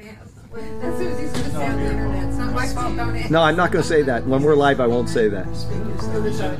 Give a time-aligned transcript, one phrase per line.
[0.00, 3.30] And Susie's gonna say on the internet, it's not my fault, don't it?
[3.30, 4.26] No, I'm not going to say that.
[4.26, 5.46] When we're live, I won't say that.
[5.46, 6.56] It was a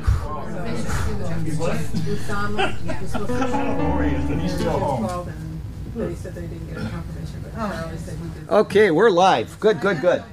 [2.05, 5.07] Usama, was supposed to Oriented, he's still home.
[5.07, 5.61] called and
[5.95, 8.49] they said they didn't get a confirmation, but Charlie said he did.
[8.49, 9.59] Okay, we're live.
[9.59, 10.23] Good, good, good.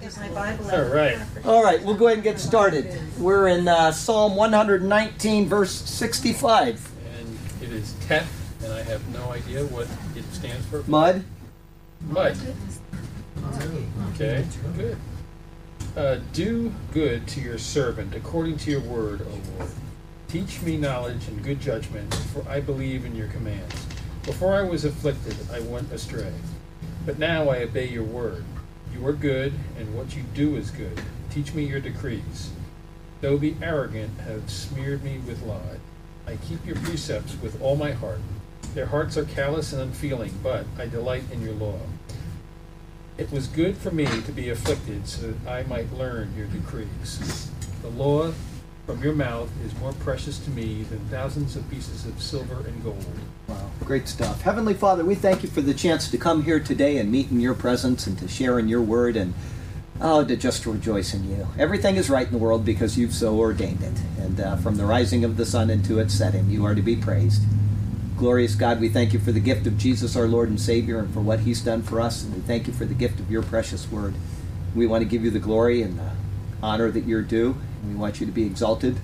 [0.73, 1.19] All right.
[1.45, 3.00] All right, we'll go ahead and get started.
[3.19, 6.91] We're in uh, Psalm 119, verse 65.
[7.19, 8.27] And it is TEF,
[8.64, 10.82] and I have no idea what it stands for.
[10.89, 11.25] Mud.
[12.00, 12.37] Mud.
[14.14, 14.45] Okay,
[14.77, 14.96] good.
[15.96, 19.70] Uh, do good to your servant according to your word, O Lord.
[20.28, 23.74] Teach me knowledge and good judgment, for I believe in your commands.
[24.24, 26.32] Before I was afflicted, I went astray.
[27.05, 28.45] But now I obey your word.
[28.95, 31.01] You are good, and what you do is good.
[31.30, 32.51] Teach me your decrees.
[33.20, 35.79] Though the arrogant have smeared me with lies,
[36.27, 38.20] I keep your precepts with all my heart.
[38.74, 41.79] Their hearts are callous and unfeeling, but I delight in your law.
[43.22, 47.48] It was good for me to be afflicted so that I might learn your decrees.
[47.80, 48.32] The law
[48.84, 52.82] from your mouth is more precious to me than thousands of pieces of silver and
[52.82, 53.06] gold.
[53.46, 54.42] Wow, great stuff.
[54.42, 57.38] Heavenly Father, we thank you for the chance to come here today and meet in
[57.38, 59.34] your presence and to share in your word and
[60.01, 61.46] oh, to just rejoice in you.
[61.60, 64.00] Everything is right in the world because you've so ordained it.
[64.19, 66.97] And uh, from the rising of the sun into its setting, you are to be
[66.97, 67.42] praised.
[68.16, 71.12] Glorious God, we thank you for the gift of Jesus, our Lord and Savior, and
[71.12, 72.22] for what he's done for us.
[72.22, 74.15] And we thank you for the gift of your precious word.
[74.75, 76.10] We want to give you the glory and the
[76.62, 77.56] honor that you're due.
[77.82, 78.99] And we want you to be exalted.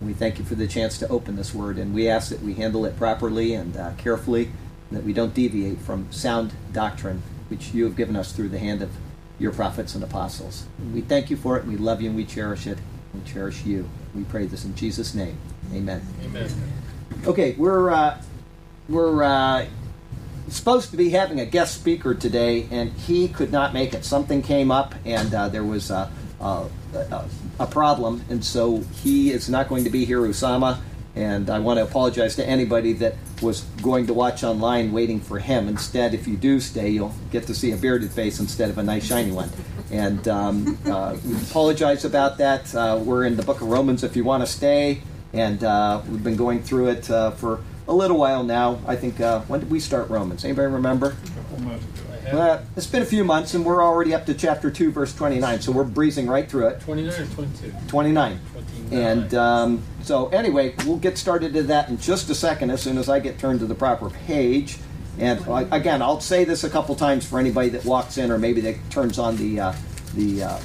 [0.00, 1.76] And we thank you for the chance to open this word.
[1.76, 4.50] And we ask that we handle it properly and uh, carefully,
[4.88, 8.58] and that we don't deviate from sound doctrine, which you have given us through the
[8.58, 8.90] hand of
[9.38, 10.66] your prophets and apostles.
[10.78, 12.78] And we thank you for it, and we love you, and we cherish it.
[13.12, 13.88] We cherish you.
[14.14, 15.36] We pray this in Jesus' name.
[15.74, 16.00] Amen.
[16.24, 16.50] Amen.
[17.26, 18.20] Okay, we're uh,
[18.92, 19.66] we're uh,
[20.48, 24.04] supposed to be having a guest speaker today, and he could not make it.
[24.04, 26.68] Something came up, and uh, there was a, a,
[27.58, 30.78] a, problem, and so he is not going to be here, Usama.
[31.14, 35.38] And I want to apologize to anybody that was going to watch online waiting for
[35.38, 35.68] him.
[35.68, 38.82] Instead, if you do stay, you'll get to see a bearded face instead of a
[38.82, 39.50] nice shiny one.
[39.90, 42.74] And um, uh, we apologize about that.
[42.74, 45.02] Uh, we're in the book of Romans if you want to stay,
[45.34, 48.80] and uh, we've been going through it uh, for a little while now.
[48.86, 50.44] I think, uh, when did we start Romans?
[50.44, 51.16] Anybody remember?
[51.52, 54.92] I have Uh, it's been a few months, and we're already up to chapter 2,
[54.92, 56.80] verse 29, so we're breezing right through it.
[56.80, 57.72] 29 or 22?
[57.88, 58.40] 29.
[58.52, 58.92] 29.
[58.92, 62.98] And um, so, anyway, we'll get started to that in just a second as soon
[62.98, 64.78] as I get turned to the proper page.
[65.18, 68.38] And uh, again, I'll say this a couple times for anybody that walks in or
[68.38, 69.72] maybe that turns on the uh,
[70.14, 70.60] the uh,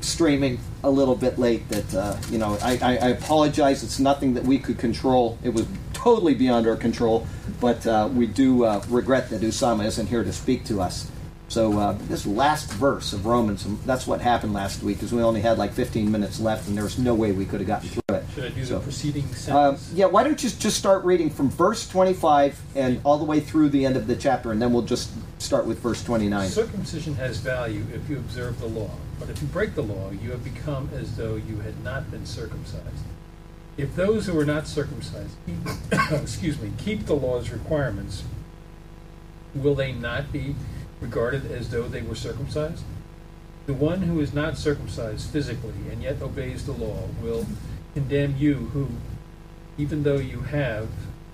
[0.00, 1.68] streaming a little bit late.
[1.68, 3.82] That uh, you know, I, I, I apologize.
[3.82, 5.38] It's nothing that we could control.
[5.42, 5.66] It was
[5.98, 7.26] totally beyond our control.
[7.60, 11.10] But uh, we do uh, regret that Usama isn't here to speak to us.
[11.48, 15.40] So uh, this last verse of Romans, that's what happened last week, is we only
[15.40, 18.16] had like 15 minutes left, and there was no way we could have gotten through
[18.16, 18.24] it.
[18.34, 19.90] Should I do So- the preceding Um, sentence?
[19.94, 23.70] yeah, why don't you just start reading from verse 25 and all the way through
[23.70, 25.08] the end of the chapter, and then we'll just
[25.38, 26.50] start with verse 29.
[26.50, 30.30] Circumcision has value if you observe the law, but if you break the law, you
[30.30, 32.84] have become as though you had not been circumcised.
[33.78, 35.36] If those who are not circumcised,
[36.10, 38.24] excuse me, keep the law's requirements,
[39.54, 40.56] will they not be
[41.00, 42.82] regarded as though they were circumcised?
[43.66, 47.46] The one who is not circumcised physically and yet obeys the law will
[47.94, 48.88] condemn you who,
[49.76, 50.88] even though you have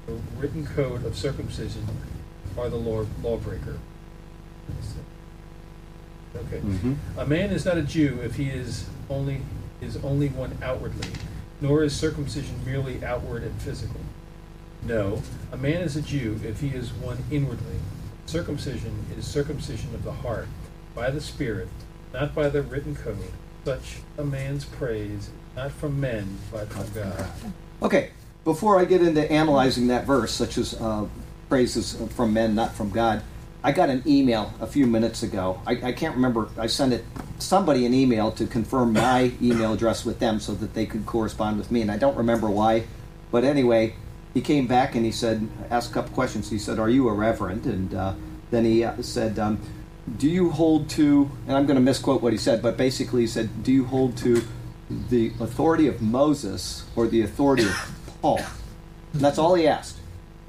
[0.06, 1.87] the written code of circumcision,
[2.59, 3.78] are the law lawbreaker.
[6.37, 6.59] Okay.
[6.59, 6.97] Mhm.
[7.16, 9.43] A man is not a Jew if he is only
[9.81, 11.09] is only one outwardly,
[11.60, 14.00] nor is circumcision merely outward and physical.
[14.82, 15.22] No,
[15.53, 17.76] a man is a Jew if he is one inwardly.
[18.26, 20.48] Circumcision is circumcision of the heart,
[20.94, 21.69] by the Spirit,
[22.12, 23.19] not by the written code.
[23.65, 27.31] Such a man's praise not from men, but from God.
[27.82, 28.10] Okay,
[28.44, 31.06] before I get into analyzing that verse, such as uh,
[31.48, 33.22] praises from men, not from God,
[33.64, 35.58] I got an email a few minutes ago.
[35.66, 36.50] I, I can't remember.
[36.59, 37.03] I sent it
[37.39, 41.56] somebody an email to confirm my email address with them so that they could correspond
[41.56, 42.84] with me, and I don't remember why.
[43.30, 43.94] But anyway,
[44.34, 46.50] he came back and he said, asked a couple questions.
[46.50, 48.12] He said, "Are you a reverend?" And uh,
[48.50, 49.59] then he uh, said, um,
[50.18, 53.27] "Do you hold to?" And I'm going to misquote what he said, but basically he
[53.27, 54.42] said, "Do you hold to
[55.09, 58.42] the authority of Moses or the authority of Paul?"
[59.15, 59.97] And that's all he asked.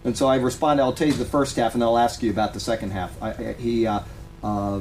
[0.06, 2.54] And so I responded, I'll tell you the first half, and I'll ask you about
[2.54, 3.22] the second half.
[3.22, 4.00] I, I, he, uh,
[4.44, 4.80] uh,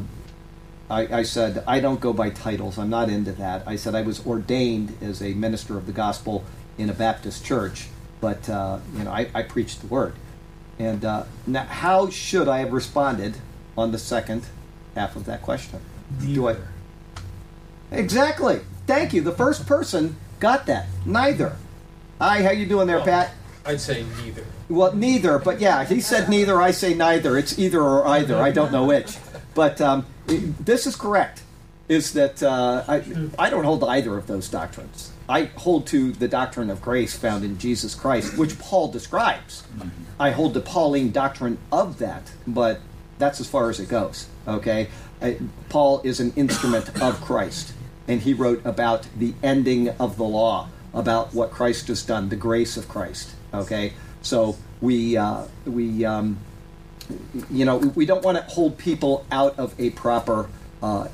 [0.88, 2.78] I, I said, I don't go by titles.
[2.78, 3.66] I'm not into that.
[3.66, 6.44] I said I was ordained as a minister of the gospel
[6.78, 7.88] in a Baptist church,
[8.20, 10.14] but uh, you know, I, I preached the word.
[10.78, 13.36] And uh, now, how should I have responded
[13.76, 14.44] on the second
[14.94, 15.80] half of that question.
[16.20, 16.52] Do I?
[16.52, 16.68] Neither.
[17.90, 18.60] Exactly.
[18.86, 19.22] Thank you.
[19.22, 20.86] The first person got that.
[21.04, 21.56] Neither.
[22.20, 23.32] Hi, how you doing there, Well, Pat?
[23.66, 24.44] I'd say neither.
[24.68, 26.60] Well, neither, but yeah, he said neither.
[26.60, 27.36] I say neither.
[27.36, 28.36] It's either or either.
[28.36, 29.16] I don't know which.
[29.54, 31.42] But um, it- this is correct.
[31.86, 33.02] Is that uh, I,
[33.38, 35.12] I don't hold to either of those doctrines.
[35.28, 39.64] I hold to the doctrine of grace found in Jesus Christ, which Paul describes.
[40.18, 42.80] I hold the Pauline doctrine of that, but
[43.18, 44.28] that's as far as it goes.
[44.48, 44.88] Okay,
[45.20, 45.38] I,
[45.68, 47.72] Paul is an instrument of Christ,
[48.08, 52.36] and he wrote about the ending of the law, about what Christ has done, the
[52.36, 53.30] grace of Christ.
[53.52, 53.92] Okay,
[54.24, 56.38] so we uh, we um,
[57.50, 60.48] you know we don't want to hold people out of a proper
[60.82, 61.08] uh,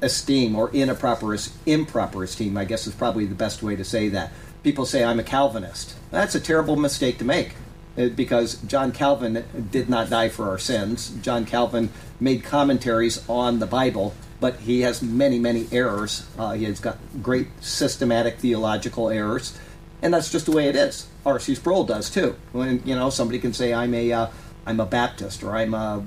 [0.00, 1.36] esteem or in a proper
[1.66, 2.56] improper esteem.
[2.56, 4.32] I guess is probably the best way to say that.
[4.62, 5.94] People say I'm a Calvinist.
[6.10, 7.54] That's a terrible mistake to make
[7.98, 11.10] uh, because John Calvin did not die for our sins.
[11.20, 11.90] John Calvin
[12.20, 16.26] made commentaries on the Bible, but he has many, many errors.
[16.38, 19.58] Uh, he has got great systematic theological errors,
[20.04, 21.08] and that's just the way it is.
[21.24, 21.54] R.C.
[21.56, 22.36] Sproul does too.
[22.52, 24.26] When you know somebody can say I'm a uh,
[24.66, 26.04] I'm a Baptist or I'm a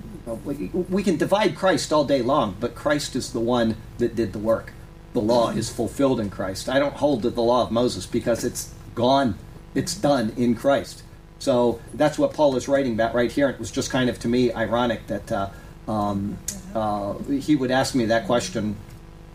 [0.90, 4.40] we can divide Christ all day long, but Christ is the one that did the
[4.40, 4.72] work.
[5.14, 6.70] The law is fulfilled in Christ.
[6.70, 9.36] I don't hold to the law of Moses because it's gone.
[9.74, 11.02] It's done in Christ.
[11.40, 13.50] So that's what Paul is writing about right here.
[13.50, 15.50] It was just kind of to me ironic that uh,
[15.88, 16.38] um,
[16.76, 18.76] uh, he would ask me that question.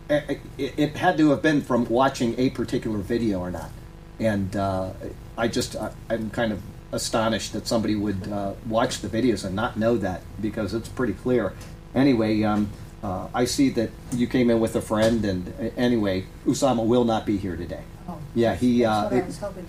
[0.09, 3.71] It, it, it had to have been from watching a particular video or not,
[4.19, 4.91] and uh,
[5.37, 6.61] I just I, I'm kind of
[6.91, 11.13] astonished that somebody would uh, watch the videos and not know that because it's pretty
[11.13, 11.53] clear.
[11.95, 12.69] Anyway, um,
[13.03, 17.03] uh, I see that you came in with a friend, and uh, anyway, Usama will
[17.03, 17.83] not be here today.
[18.07, 18.85] Oh, Yeah, he.
[18.85, 19.65] Uh, what I it- was hoping.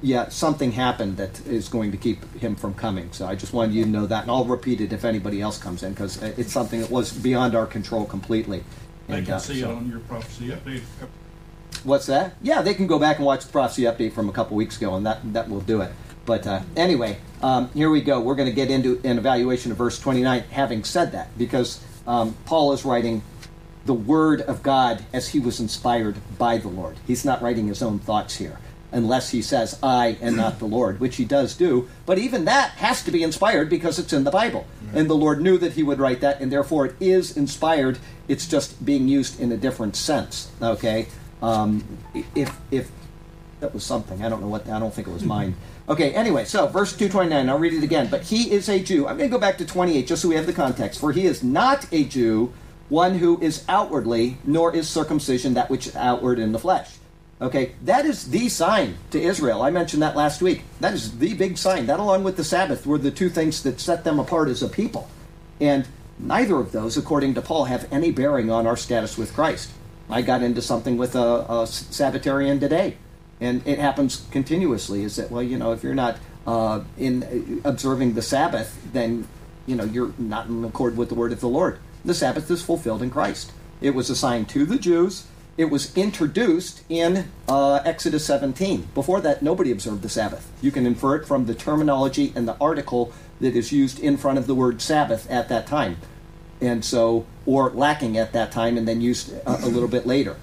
[0.00, 3.12] yeah, something happened that is going to keep him from coming.
[3.12, 5.58] So I just wanted you to know that, and I'll repeat it if anybody else
[5.58, 8.64] comes in because it's something that was beyond our control completely.
[9.08, 10.82] They And, can uh, see it on your prophecy update.
[11.84, 12.34] What's that?
[12.42, 14.94] Yeah, they can go back and watch the prophecy update from a couple weeks ago,
[14.94, 15.92] and that that will do it.
[16.24, 18.20] But uh, anyway, um, here we go.
[18.20, 20.44] We're going to get into an evaluation of verse 29.
[20.50, 23.22] Having said that, because um, Paul is writing
[23.84, 26.96] the word of God as he was inspired by the Lord.
[27.06, 28.58] He's not writing his own thoughts here,
[28.92, 31.88] unless he says I and not the Lord, which he does do.
[32.06, 35.40] But even that has to be inspired because it's in the Bible, and the Lord
[35.40, 37.98] knew that he would write that, and therefore it is inspired.
[38.28, 40.52] It's just being used in a different sense.
[40.62, 41.08] Okay,
[41.42, 41.84] um,
[42.34, 42.90] if if
[43.60, 44.24] that was something.
[44.24, 44.68] I don't know what.
[44.68, 45.54] I don't think it was mine.
[45.88, 46.14] Okay.
[46.14, 47.48] Anyway, so verse two twenty nine.
[47.48, 48.08] I'll read it again.
[48.10, 49.06] But he is a Jew.
[49.06, 51.00] I'm going to go back to twenty eight just so we have the context.
[51.00, 52.52] For he is not a Jew,
[52.88, 56.96] one who is outwardly, nor is circumcision that which is outward in the flesh.
[57.40, 59.62] Okay, that is the sign to Israel.
[59.62, 60.62] I mentioned that last week.
[60.78, 61.86] That is the big sign.
[61.86, 64.68] That, along with the Sabbath, were the two things that set them apart as a
[64.68, 65.08] people.
[65.60, 65.88] And
[66.20, 69.72] neither of those, according to Paul, have any bearing on our status with Christ.
[70.10, 72.96] I got into something with a, a Sabbatarian today,
[73.40, 75.02] and it happens continuously.
[75.04, 79.26] Is that well, you know, if you're not uh, in observing the Sabbath, then
[79.66, 81.78] you know you're not in accord with the word of the Lord.
[82.04, 83.52] The Sabbath is fulfilled in Christ.
[83.80, 85.26] It was assigned to the Jews.
[85.56, 88.88] It was introduced in uh, Exodus 17.
[88.94, 90.50] Before that, nobody observed the Sabbath.
[90.62, 94.38] You can infer it from the terminology and the article that is used in front
[94.38, 95.98] of the word Sabbath at that time
[96.62, 100.36] and so or lacking at that time and then used a, a little bit later.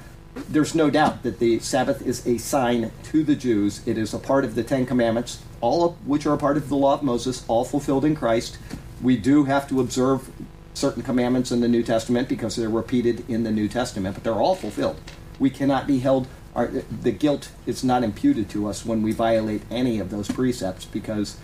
[0.48, 3.86] There's no doubt that the sabbath is a sign to the jews.
[3.88, 6.70] It is a part of the ten commandments all of which are a part of
[6.70, 8.58] the law of moses all fulfilled in christ.
[9.02, 10.30] We do have to observe
[10.74, 14.34] certain commandments in the new testament because they're repeated in the new testament but they're
[14.34, 15.00] all fulfilled.
[15.38, 19.62] We cannot be held our, the guilt is not imputed to us when we violate
[19.70, 21.38] any of those precepts because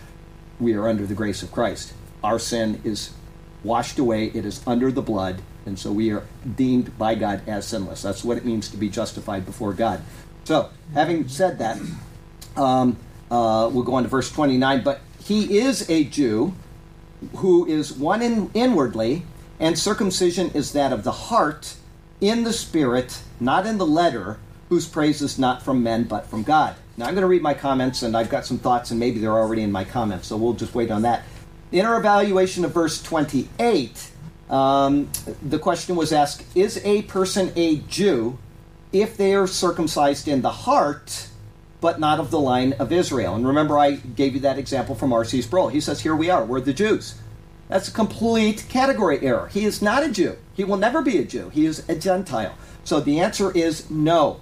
[0.58, 1.92] we are under the grace of christ.
[2.24, 3.12] Our sin is
[3.66, 4.26] washed away.
[4.26, 6.22] It is under the blood, and so we are
[6.56, 8.02] deemed by God as sinless.
[8.02, 10.02] That's what it means to be justified before God.
[10.44, 11.78] So, having said that,
[12.56, 12.96] um,
[13.30, 14.84] uh, we'll go on to verse 29.
[14.84, 16.54] But he is a Jew
[17.36, 19.22] who is one in, inwardly,
[19.58, 21.74] and circumcision is that of the heart,
[22.20, 26.42] in the spirit, not in the letter, whose praise is not from men but from
[26.42, 26.76] God.
[26.96, 29.32] Now, I'm going to read my comments, and I've got some thoughts, and maybe they're
[29.32, 31.24] already in my comments, so we'll just wait on that.
[31.72, 34.10] In our evaluation of verse 28,
[34.50, 35.10] um,
[35.42, 38.38] the question was asked Is a person a Jew
[38.92, 41.28] if they are circumcised in the heart,
[41.80, 43.34] but not of the line of Israel?
[43.34, 45.42] And remember, I gave you that example from R.C.
[45.42, 45.68] Sproul.
[45.68, 47.16] He says, Here we are, we're the Jews.
[47.68, 49.48] That's a complete category error.
[49.48, 50.36] He is not a Jew.
[50.54, 51.48] He will never be a Jew.
[51.50, 52.54] He is a Gentile.
[52.84, 54.40] So the answer is no.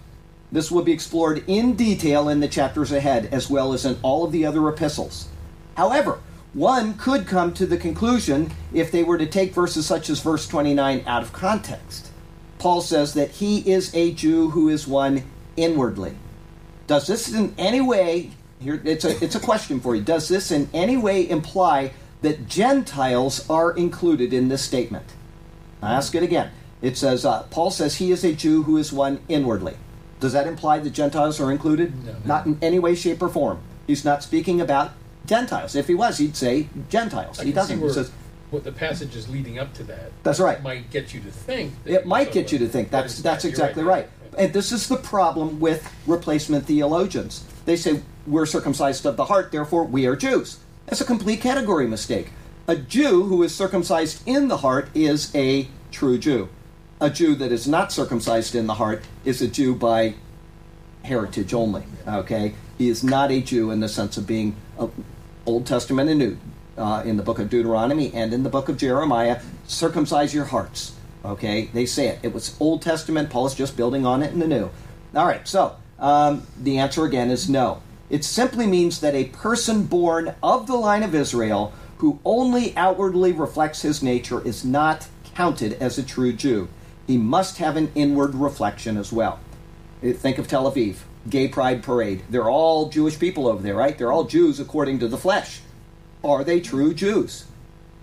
[0.52, 4.24] This will be explored in detail in the chapters ahead, as well as in all
[4.24, 5.28] of the other epistles.
[5.74, 6.20] However,
[6.54, 10.46] one could come to the conclusion if they were to take verses such as verse
[10.46, 12.10] 29 out of context.
[12.58, 15.24] Paul says that he is a Jew who is one
[15.56, 16.16] inwardly.
[16.86, 18.30] Does this in any way
[18.60, 20.02] here it's a it's a question for you.
[20.02, 21.92] Does this in any way imply
[22.22, 25.12] that Gentiles are included in this statement?
[25.82, 26.50] I ask it again.
[26.80, 29.76] It says uh, Paul says he is a Jew who is one inwardly.
[30.20, 32.04] Does that imply that Gentiles are included?
[32.04, 32.16] No.
[32.24, 33.60] Not in any way, shape, or form.
[33.86, 34.92] He's not speaking about
[35.26, 35.74] Gentiles.
[35.74, 37.40] If he was, he'd say Gentiles.
[37.40, 37.80] I he doesn't.
[37.80, 38.10] He says
[38.50, 40.12] what the passage is leading up to that.
[40.22, 40.62] That's right.
[40.62, 41.74] Might get you to think.
[41.84, 44.08] it might get you to think that's that's exactly right.
[44.38, 47.44] And this is the problem with replacement theologians.
[47.66, 50.58] They say we're circumcised of the heart, therefore we are Jews.
[50.86, 52.30] That's a complete category mistake.
[52.66, 56.48] A Jew who is circumcised in the heart is a true Jew.
[57.00, 60.14] A Jew that is not circumcised in the heart is a Jew by
[61.02, 61.84] heritage only.
[62.06, 64.88] Okay, he is not a Jew in the sense of being a
[65.46, 66.38] Old Testament and New.
[66.76, 70.96] Uh, in the book of Deuteronomy and in the book of Jeremiah, circumcise your hearts.
[71.24, 72.18] Okay, they say it.
[72.24, 73.30] It was Old Testament.
[73.30, 74.70] Paul is just building on it in the New.
[75.14, 77.80] All right, so um, the answer again is no.
[78.10, 83.32] It simply means that a person born of the line of Israel who only outwardly
[83.32, 86.68] reflects his nature is not counted as a true Jew.
[87.06, 89.40] He must have an inward reflection as well.
[90.02, 90.96] Think of Tel Aviv,
[91.28, 92.22] gay pride parade.
[92.28, 93.96] They're all Jewish people over there, right?
[93.96, 95.60] They're all Jews according to the flesh.
[96.22, 97.44] Are they true Jews?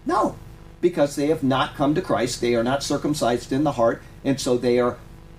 [0.06, 0.36] No,
[0.80, 2.42] because they have not come to Christ.
[2.42, 4.98] They are not circumcised in the heart, and so they are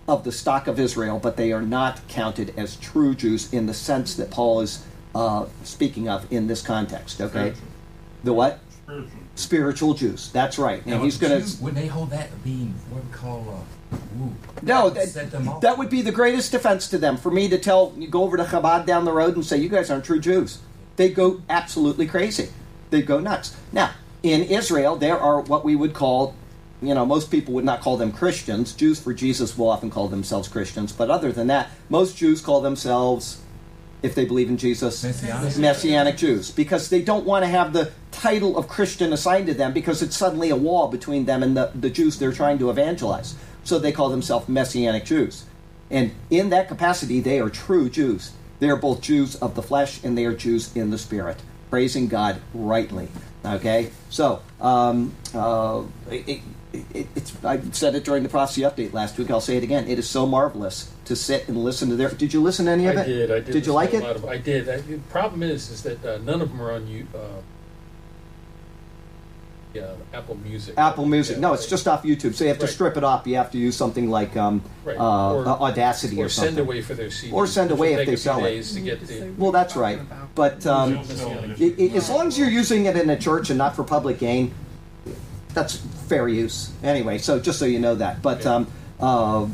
[0.09, 3.75] of the stock of Israel, but they are not counted as true Jews in the
[3.75, 4.85] sense that Paul is
[5.15, 7.21] uh, speaking of in this context.
[7.21, 7.67] Okay, Spiritual.
[8.25, 8.59] the what?
[8.85, 9.21] Spiritual.
[9.35, 10.31] Spiritual Jews.
[10.33, 10.83] That's right.
[10.83, 11.63] And Now, he's going to.
[11.63, 13.82] Would they hold that being what we call uh?
[14.63, 17.17] No, that, that would be the greatest defense to them.
[17.17, 19.69] For me to tell, you go over to Chabad down the road and say, you
[19.69, 20.59] guys aren't true Jews.
[20.97, 22.51] They'd go absolutely crazy.
[22.91, 23.57] They'd go nuts.
[23.73, 26.37] Now, in Israel, there are what we would call,
[26.81, 28.73] you know, most people would not call them Christians.
[28.73, 30.93] Jews for Jesus will often call themselves Christians.
[30.93, 33.41] But other than that, most Jews call themselves,
[34.03, 35.57] if they believe in Jesus, Messianic.
[35.59, 39.73] Messianic Jews because they don't want to have the title of Christian assigned to them
[39.73, 43.35] because it's suddenly a wall between them and the, the Jews they're trying to evangelize.
[43.65, 45.45] So they call themselves Messianic Jews.
[45.91, 48.33] And in that capacity, they are true Jews.
[48.61, 51.39] They are both Jews of the flesh and they are Jews in the spirit,
[51.71, 53.09] praising God rightly.
[53.45, 53.91] Okay?
[54.09, 56.41] So, um, uh, it,
[56.73, 59.31] it, it's, I said it during the prophecy update last week.
[59.31, 59.89] I'll say it again.
[59.89, 62.11] It is so marvelous to sit and listen to their.
[62.11, 63.03] Did you listen to any of I it?
[63.03, 63.31] I did.
[63.31, 63.53] I did.
[63.53, 64.03] Did you like it?
[64.03, 64.69] of- I did.
[64.69, 67.07] I, the problem is, is that uh, none of them are on you.
[67.15, 67.41] Uh,
[69.75, 70.75] yeah, Apple Music.
[70.77, 71.37] Apple Music.
[71.37, 71.71] Yeah, No, it's right.
[71.71, 72.35] just off YouTube.
[72.35, 72.73] So you have to Right.
[72.75, 73.27] strip it off.
[73.27, 74.97] You have to use something like um, Right.
[74.99, 76.55] uh, Or- Audacity or, or something.
[76.57, 77.33] send away for their CD.
[77.33, 78.63] Or send away if they sell it.
[78.63, 79.31] to get the.
[79.39, 80.35] Well, that's what are you right.
[80.35, 81.61] But um, Still selling it.
[81.79, 84.19] i- i- as long as you're using it in a church and not for public
[84.19, 84.53] gain,
[85.55, 85.77] that's
[86.09, 86.71] fair use.
[86.83, 88.23] Anyway, so just so you know that.
[88.23, 88.55] But Yeah.
[88.57, 88.67] um,
[89.01, 89.47] uh,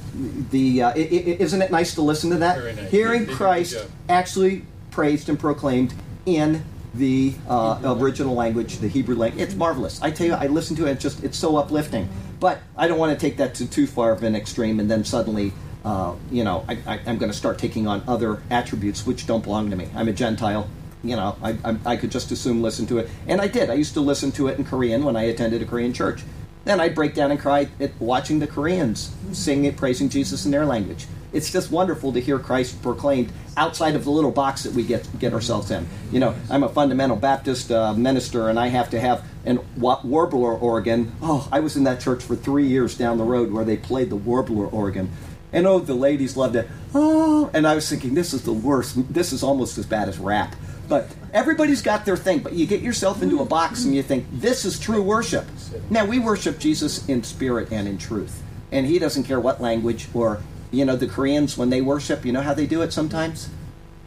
[0.51, 2.59] the uh, i- i- isn't it nice to listen to that?
[2.59, 2.91] Very nice.
[2.91, 3.77] Hearing They did Christ
[4.09, 5.95] actually praised and proclaimed
[6.27, 6.63] in
[6.99, 9.43] the uh, original language, the Hebrew language.
[9.43, 10.03] It's marvelous.
[10.03, 10.93] I tell you, I listen to it.
[10.93, 12.09] It's just it's so uplifting.
[12.41, 15.05] But I don't want to take that to too far of an extreme, and then
[15.05, 15.53] suddenly,
[15.85, 19.71] uh, you know, I, I'm going to start taking on other attributes which don't belong
[19.71, 19.89] to me.
[19.95, 20.69] I'm a Gentile.
[21.05, 23.71] You know, I, I, I could just assume listen to it, and I did.
[23.71, 26.23] I used to listen to it in Korean when I attended a Korean church.
[26.65, 30.51] Then I'd break down and cry at watching the Koreans sing it, praising Jesus in
[30.51, 31.07] their language.
[31.33, 35.07] It's just wonderful to hear Christ proclaimed outside of the little box that we get
[35.19, 35.87] get ourselves in.
[36.11, 40.57] You know, I'm a fundamental Baptist uh, minister, and I have to have an warbler
[40.57, 41.13] organ.
[41.21, 44.11] Oh, I was in that church for three years down the road where they played
[44.11, 45.11] the warbler organ,
[45.53, 46.69] and oh, the ladies loved it.
[46.95, 49.13] Oh, and I was thinking, this is the worst.
[49.13, 50.55] This is almost as bad as rap.
[50.89, 52.39] But everybody's got their thing.
[52.39, 55.47] But you get yourself into a box and you think this is true worship.
[55.91, 58.43] Now we worship Jesus in spirit and in truth,
[58.73, 62.25] and He doesn't care what language or you know the Koreans when they worship.
[62.25, 63.49] You know how they do it sometimes.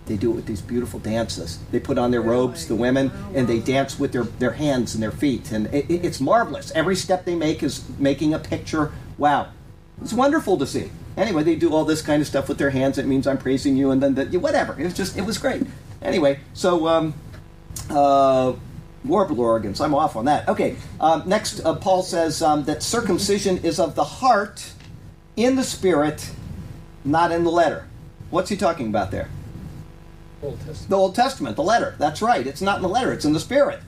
[0.07, 1.59] They do it with these beautiful dances.
[1.71, 5.01] They put on their robes, the women, and they dance with their, their hands and
[5.01, 5.51] their feet.
[5.51, 6.71] And it, it- it's marvelous.
[6.71, 8.91] Every step they make is making a picture.
[9.17, 9.49] Wow.
[10.01, 10.89] It's wonderful to see.
[11.15, 12.97] Anyway, they do all this kind of stuff with their hands.
[12.97, 14.77] It means I'm praising you, and then the, whatever.
[14.79, 15.61] It was just, it was great.
[16.01, 17.13] Anyway, so um,
[17.89, 18.53] uh,
[19.05, 19.79] warbler organs.
[19.79, 20.47] I'm off on that.
[20.49, 20.75] Okay.
[20.99, 24.71] Um, next, uh, Paul says um, that circumcision is of the heart,
[25.37, 26.31] in the spirit,
[27.03, 27.87] not in the letter.
[28.29, 29.29] What's he talking about there?
[30.41, 30.89] Old Testament.
[30.89, 31.95] The Old Testament, the letter.
[31.99, 32.45] That's right.
[32.45, 33.79] It's not in the letter, it's in the Spirit.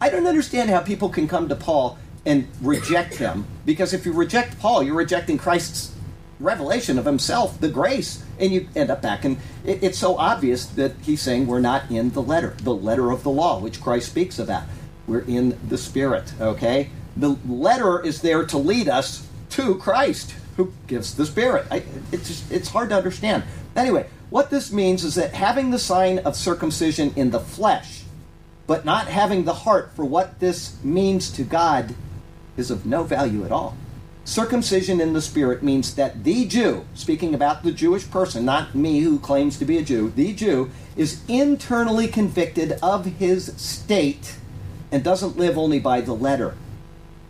[0.00, 4.12] I don't understand how people can come to Paul and reject him, because if you
[4.12, 5.92] reject Paul, you're rejecting Christ's
[6.38, 9.24] revelation of himself, the grace, and you end up back.
[9.24, 13.10] And it, it's so obvious that he's saying we're not in the letter, the letter
[13.10, 14.64] of the law, which Christ speaks about.
[15.06, 16.90] we're in the Spirit, okay?
[17.16, 21.66] The letter is there to lead us to Christ, who gives the Spirit.
[21.70, 23.44] I, it's, just, it's hard to understand.
[23.74, 28.02] Anyway, what this means is that having the sign of circumcision in the flesh,
[28.66, 31.94] but not having the heart for what this means to God,
[32.56, 33.76] is of no value at all.
[34.24, 39.00] Circumcision in the spirit means that the Jew, speaking about the Jewish person, not me
[39.00, 44.36] who claims to be a Jew, the Jew is internally convicted of his state
[44.92, 46.54] and doesn't live only by the letter.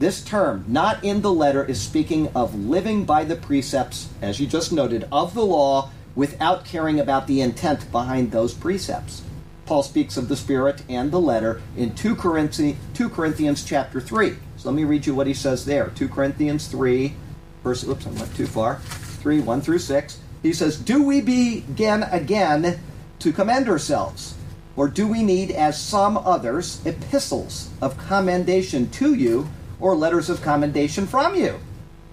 [0.03, 4.49] This term, not in the letter, is speaking of living by the precepts, as you
[4.49, 9.23] just noted, of the law without caring about the intent behind those precepts.
[9.65, 14.35] Paul speaks of the Spirit and the letter in 2 Corinthians, 2 Corinthians chapter 3.
[14.57, 15.93] So let me read you what he says there.
[15.95, 17.15] 2 Corinthians 3,
[17.63, 18.81] verse, oops, I went too far.
[18.81, 20.19] 3, 1 through 6.
[20.43, 22.81] He says, Do we begin again
[23.21, 24.35] to commend ourselves?
[24.75, 29.49] Or do we need, as some others, epistles of commendation to you
[29.83, 31.59] or letters of commendation from you?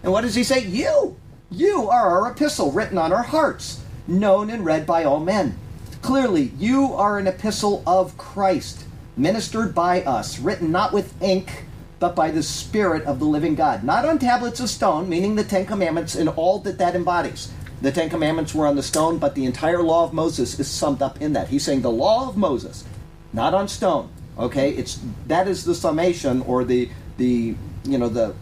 [0.03, 0.65] And what does he say?
[0.65, 1.15] You!
[1.51, 5.57] You are our epistle written on our hearts, known and read by all men.
[6.01, 8.85] Clearly, you are an epistle of Christ,
[9.15, 11.65] ministered by us, written not with ink
[11.99, 13.83] but by the Spirit of the living God.
[13.83, 17.51] Not on tablets of stone, meaning the Ten Commandments and all that that embodies.
[17.81, 21.01] The Ten Commandments were on the stone, but the entire law of Moses is summed
[21.01, 21.49] up in that.
[21.49, 22.85] He's saying the law of Moses,
[23.33, 24.09] not on stone.
[24.37, 28.33] Okay, it's that is the summation or the the you know the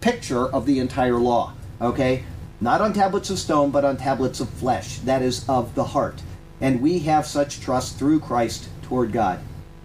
[0.00, 1.54] picture of the entire law.
[1.80, 2.22] Okay,
[2.60, 4.98] not on tablets of stone, but on tablets of flesh.
[5.00, 6.22] That is of the heart,
[6.60, 9.40] and we have such trust through Christ toward God.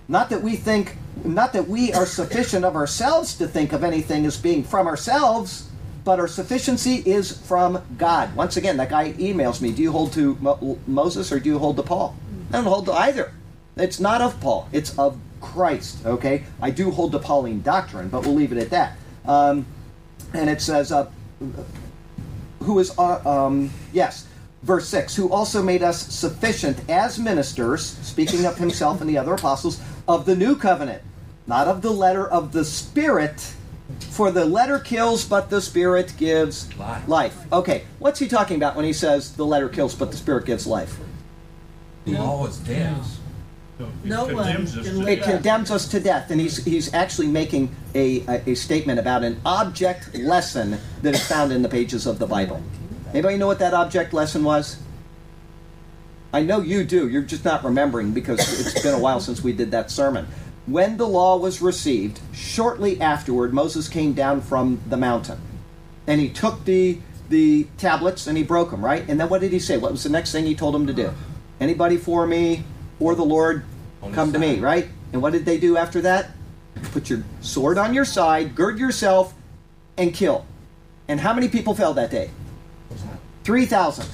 [0.07, 4.25] Not that we think not that we are sufficient of ourselves to think of anything
[4.25, 5.69] as being from ourselves,
[6.03, 8.35] but our sufficiency is from God.
[8.35, 11.59] Once again, that guy emails me, do you hold to Mo- Moses or do you
[11.59, 12.15] hold to Paul?
[12.49, 13.31] I don't hold to either.
[13.77, 16.43] It's not of Paul, it's of Christ, okay?
[16.61, 18.97] I do hold to Pauline doctrine, but we'll leave it at that.
[19.25, 19.65] Um,
[20.33, 21.11] and it says, uh,
[22.61, 24.25] who is, uh, um, yes,
[24.63, 29.33] verse 6, who also made us sufficient as ministers, speaking of himself and the other
[29.33, 31.03] apostles, of the new covenant,
[31.45, 33.53] not of the letter of the Spirit.
[34.11, 37.07] For the letter kills, but the Spirit gives Life.
[37.07, 37.51] life.
[37.51, 40.65] Okay, what's he talking about when he says the letter kills, but the Spirit gives
[40.65, 40.97] life?
[42.05, 43.19] The law is death.
[43.79, 45.25] So it No one condemns us can to live It death.
[45.25, 49.41] condemns us to death, and he's he's actually making a, a, a statement about an
[49.45, 52.61] object lesson that is found in the pages of the Bible.
[53.13, 54.77] Anybody know what that object lesson was?
[56.31, 57.07] I know you do.
[57.07, 60.27] You're just not remembering because it's been a while since we did that sermon.
[60.65, 65.39] When the law was received, shortly afterward, Moses came down from the mountain,
[66.07, 68.83] and he took the the tablets and he broke them.
[68.85, 69.77] Right, and then what did he say?
[69.77, 71.11] What was the next thing he told him to do?
[71.59, 72.63] Anybody for me
[73.03, 73.65] or the Lord,
[74.01, 74.59] On come to me.
[74.59, 76.31] Right, and what did they do after that?
[76.91, 79.33] Put your sword on your side, gird yourself,
[79.97, 80.45] and kill.
[81.07, 82.31] And how many people fell that day?
[83.43, 84.05] 3,000.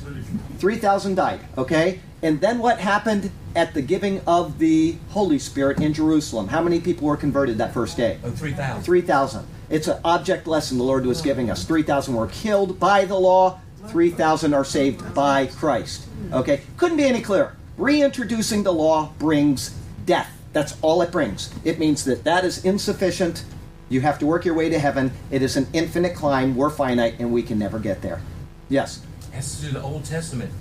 [0.58, 2.02] 3,000 died, okay?
[2.22, 6.48] And then what happened at the giving of the Holy Spirit in Jerusalem?
[6.48, 8.18] How many people were converted that first day?
[8.24, 8.84] Oh, 3,000.
[8.84, 9.48] 3,000.
[9.70, 11.64] It's an object lesson the Lord was giving us.
[11.64, 16.08] 3,000 were killed by the law, 3,000 are saved by Christ.
[16.34, 16.62] Okay?
[16.78, 17.56] Couldn't be any clearer.
[17.80, 19.74] Reintroducing the law brings
[20.06, 20.30] death.
[20.52, 21.50] That's all it brings.
[21.64, 23.46] It means that that is insufficient.
[23.88, 25.14] You have to work your way to heaven.
[25.32, 26.58] It is an infinite climb.
[26.58, 28.22] We're finite and we can never get there.
[28.68, 29.02] Yes.
[29.34, 30.52] As to the Old Testament,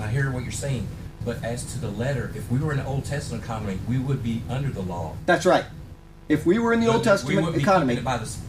[0.00, 0.88] I hear what you're saying,
[1.24, 4.24] but as to the letter, if we were in the Old Testament economy, we would
[4.24, 5.14] be under the law.
[5.24, 5.66] That's right.
[6.28, 8.45] If we were in the Old But we Testament economy, by the, s- the spirit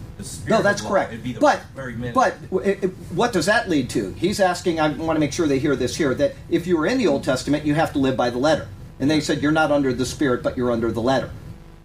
[0.47, 1.11] no, that's correct.
[1.13, 4.11] It'd be the But very but it, it- what does that lead to?
[4.13, 4.79] He's asking.
[4.79, 6.13] I want to make sure they hear this here.
[6.15, 8.67] That if you were in the Old Testament, you have to live by the letter.
[8.99, 11.29] And they said you're not under the Spirit, but you're under the letter.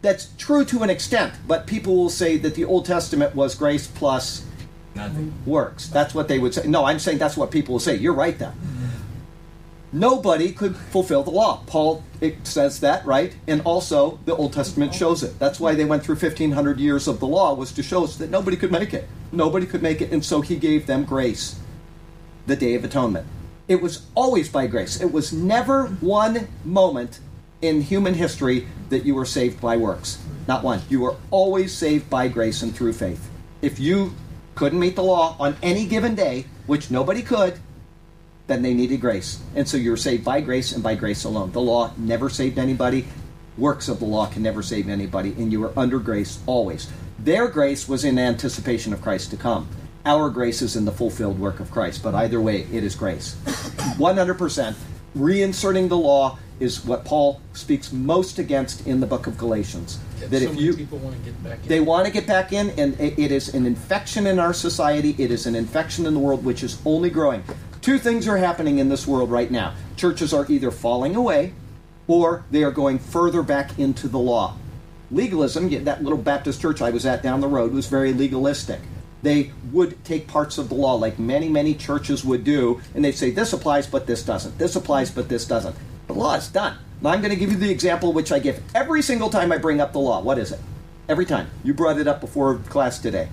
[0.01, 3.87] That's true to an extent, but people will say that the Old Testament was grace
[3.87, 4.45] plus
[4.95, 5.33] nothing.
[5.47, 5.87] works.
[5.89, 6.67] That's what they would say.
[6.67, 7.97] No, I'm saying that's what people will say.
[7.97, 8.53] You're right then.
[9.93, 11.63] Nobody could fulfill the law.
[11.67, 13.35] Paul it says that, right?
[13.49, 14.97] And also the Old Testament oh.
[14.97, 15.39] shows it.
[15.39, 18.31] That's why they went through 1500 years of the law was to show us that
[18.31, 19.09] nobody could make it.
[19.33, 21.59] Nobody could make it, and so he gave them grace.
[22.47, 23.27] The day of atonement.
[23.69, 25.01] It was always by grace.
[25.01, 27.21] It was never one moment
[27.61, 30.19] in human history that you were saved by works.
[30.47, 30.83] Not one.
[30.89, 33.31] You were always saved by grace and through faith.
[33.63, 34.15] If you
[34.55, 37.59] couldn't meet the law on any given day, which nobody could,
[38.53, 39.41] then they needed grace.
[39.55, 41.53] And so you're saved by grace and by grace alone.
[41.53, 43.07] The law never saved anybody.
[43.57, 46.91] Works of the law can never save anybody, and you are under grace always.
[47.19, 49.69] Their grace was in anticipation of Christ to come.
[50.05, 53.37] Our grace is in the fulfilled work of Christ, but either way, it is grace.
[53.45, 54.75] 100%.
[55.17, 59.99] Reinserting the law is what Paul speaks most against in the book of Galatians.
[60.21, 61.69] That so if many you people want to get back in.
[61.69, 65.15] they want to get back in, and it is an infection in our society.
[65.19, 67.43] It is an infection in the world, which is only growing.
[67.83, 69.75] Two things are happening in this world right now.
[69.97, 71.53] Churches are either falling away,
[72.07, 74.57] or they are going further back into the law.
[75.11, 78.79] Legalism, that little Baptist church I was at down the road, was very legalistic.
[79.23, 83.17] They would take parts of the law, like many, many churches would do, and they'd
[83.17, 84.59] say, this applies, but this doesn't.
[84.59, 85.75] This applies, but this doesn't.
[86.07, 86.79] The law is done.
[87.01, 89.59] Now, I'm going to give you the example which I give every single time I
[89.59, 90.23] bring up the law.
[90.23, 90.61] What is it?
[91.09, 91.51] Every time.
[91.65, 93.29] You brought it up before class today.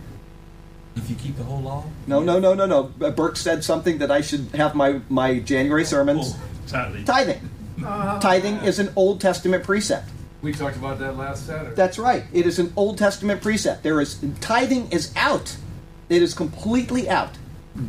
[1.00, 2.92] If you keep the whole law, No, no, no, no, no.
[3.02, 6.36] Uh, Burke said something that I should have my, my January sermons.
[6.66, 7.04] Sadly.
[7.06, 7.50] Tithing.
[7.80, 10.10] Tithing is an Old Testament precept.
[10.42, 11.76] We talked about that last Saturday.
[11.76, 12.24] That's right.
[12.34, 13.84] It is an Old Testament precept.
[13.84, 15.58] There is tithing is out.
[16.10, 17.32] It is completely out.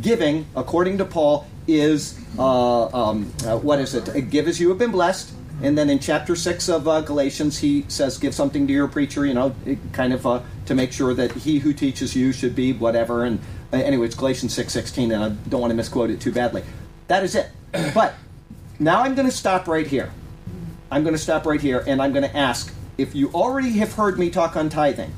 [0.02, 4.30] Giving, according to Paul, is uh, um, uh, what is it?
[4.30, 5.32] Give as you have been blessed.
[5.62, 9.26] And then in chapter six of uh, Galatians, he says, "Give something to your preacher."
[9.26, 9.54] You know,
[9.92, 13.24] kind of uh, to make sure that he who teaches you should be whatever.
[13.24, 13.38] And
[13.72, 16.64] uh, anyway, it's Galatians six sixteen, and I don't want to misquote it too badly.
[17.08, 17.50] That is it.
[17.94, 18.14] But
[18.78, 20.10] now I'm going to stop right here.
[20.90, 23.94] I'm going to stop right here and I'm going to ask if you already have
[23.94, 25.12] heard me talk on tithing,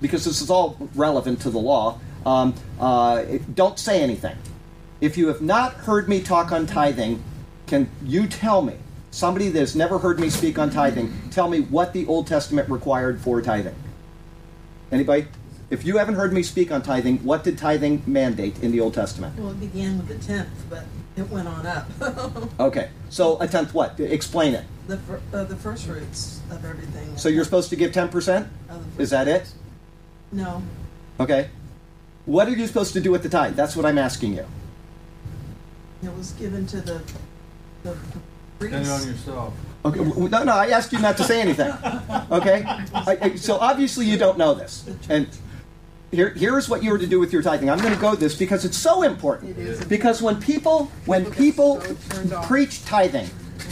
[0.00, 4.36] because this is all relevant to the law, um, uh, don't say anything.
[5.00, 7.22] If you have not heard me talk on tithing,
[7.66, 8.74] can you tell me,
[9.14, 12.68] somebody that has never heard me speak on tithing, tell me what the Old Testament
[12.68, 13.74] required for tithing?
[14.90, 15.26] Anybody?
[15.70, 18.94] If you haven't heard me speak on tithing, what did tithing mandate in the Old
[18.94, 19.38] Testament?
[19.38, 20.84] Well, it began with the tenth, but
[21.16, 21.88] it went on up.
[22.60, 23.98] Okay, so a tenth what?
[23.98, 24.64] Explain it.
[24.86, 27.16] the, fir- uh, the first fruits of everything.
[27.16, 28.48] So you're supposed to give 10%?
[28.68, 29.52] Of the Is that it?
[30.32, 30.62] No,
[31.20, 31.48] Okay.
[32.26, 33.54] What are you supposed to do with the tithe?
[33.54, 34.46] That's what I'm asking you.
[36.02, 37.02] it was given to the
[37.82, 37.96] the
[38.58, 39.54] Depending on yourself.
[39.84, 39.98] Okay.
[40.04, 40.52] w- No, no.
[40.52, 41.72] I asked you not to say anything.
[42.30, 42.62] Okay.
[42.94, 44.88] I, I- so obviously you don't know this.
[45.08, 45.28] And
[46.10, 47.68] here, here's what you were to do with your tithing.
[47.68, 49.58] I'm going to go this because it's so important.
[49.58, 49.84] It is.
[49.84, 51.96] Because when people, when people People
[52.28, 53.28] so preach tithing,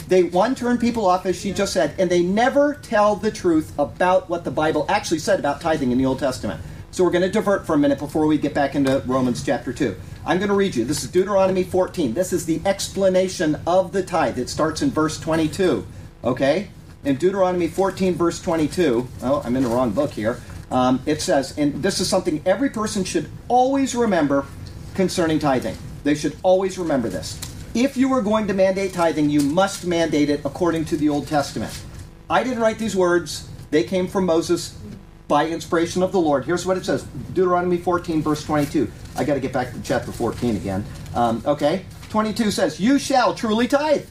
[0.09, 3.73] they one turn people off, as she just said, and they never tell the truth
[3.79, 6.61] about what the Bible actually said about tithing in the Old Testament.
[6.91, 9.73] So we're going to divert for a minute before we get back into Romans chapter
[9.73, 9.95] 2.
[10.25, 10.85] I'm going to read you.
[10.85, 12.15] This is Deuteronomy 14.
[12.15, 14.39] This is the explanation of the tithe.
[14.39, 15.85] It starts in verse 22.
[16.23, 16.69] Okay?
[17.05, 20.41] In Deuteronomy 14, verse 22, oh, I'm in the wrong book here.
[20.71, 24.47] Um, it says, and this is something every person should always remember
[24.95, 25.77] concerning tithing.
[26.05, 27.41] They should always remember this.
[27.75, 31.27] If you are going to mandate tithing, you must mandate it according to the Old
[31.27, 31.83] Testament.
[32.31, 34.79] I didn't write these words, they came from Moses
[35.27, 36.45] by inspiration of the Lord.
[36.45, 38.91] Here's what it says Deuteronomy 14, verse 22.
[39.17, 40.85] I got to get back to chapter 14 again.
[41.15, 41.85] Um, okay?
[42.11, 44.07] 22 says, You shall truly tithe.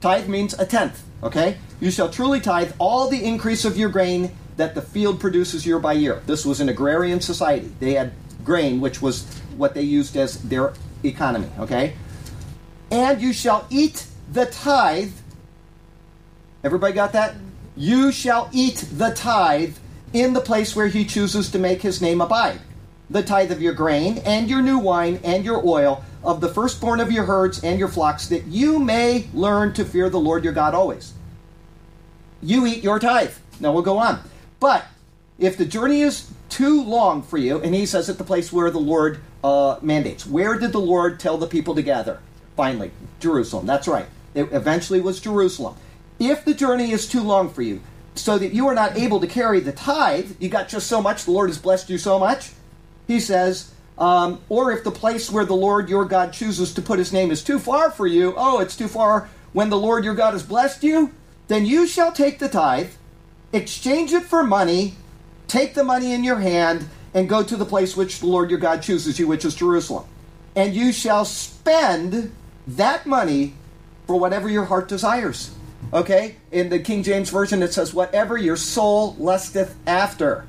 [0.00, 1.58] Tithe means a tenth, okay?
[1.80, 5.78] You shall truly tithe all the increase of your grain that the field produces year
[5.78, 6.22] by year.
[6.26, 7.72] This was an agrarian society.
[7.78, 8.12] They had
[8.44, 9.24] grain, which was
[9.56, 11.94] what they used as their economy, okay?
[12.90, 15.12] And you shall eat the tithe.
[16.64, 17.34] Everybody got that?
[17.76, 19.76] You shall eat the tithe
[20.12, 22.60] in the place where he chooses to make his name abide.
[23.12, 26.98] The tithe of your grain, and your new wine, and your oil, of the firstborn
[26.98, 30.54] of your herds and your flocks, that you may learn to fear the Lord your
[30.54, 31.12] God always.
[32.40, 33.34] You eat your tithe.
[33.60, 34.20] Now we'll go on.
[34.60, 34.86] But
[35.38, 38.70] if the journey is too long for you, and he says at the place where
[38.70, 42.18] the Lord uh, mandates, where did the Lord tell the people to gather?
[42.56, 43.66] Finally, Jerusalem.
[43.66, 44.06] That's right.
[44.34, 45.76] It eventually was Jerusalem.
[46.18, 47.82] If the journey is too long for you,
[48.14, 51.24] so that you are not able to carry the tithe, you got just so much,
[51.24, 52.52] the Lord has blessed you so much,
[53.06, 56.98] he says, um, or if the place where the Lord your God chooses to put
[56.98, 60.14] his name is too far for you, oh, it's too far when the Lord your
[60.14, 61.12] God has blessed you,
[61.48, 62.90] then you shall take the tithe,
[63.52, 64.94] exchange it for money,
[65.46, 68.58] take the money in your hand, and go to the place which the Lord your
[68.58, 70.06] God chooses you, which is Jerusalem.
[70.56, 72.34] And you shall spend
[72.66, 73.54] that money
[74.06, 75.54] for whatever your heart desires.
[75.92, 76.36] Okay?
[76.50, 80.46] In the King James Version, it says, whatever your soul lusteth after.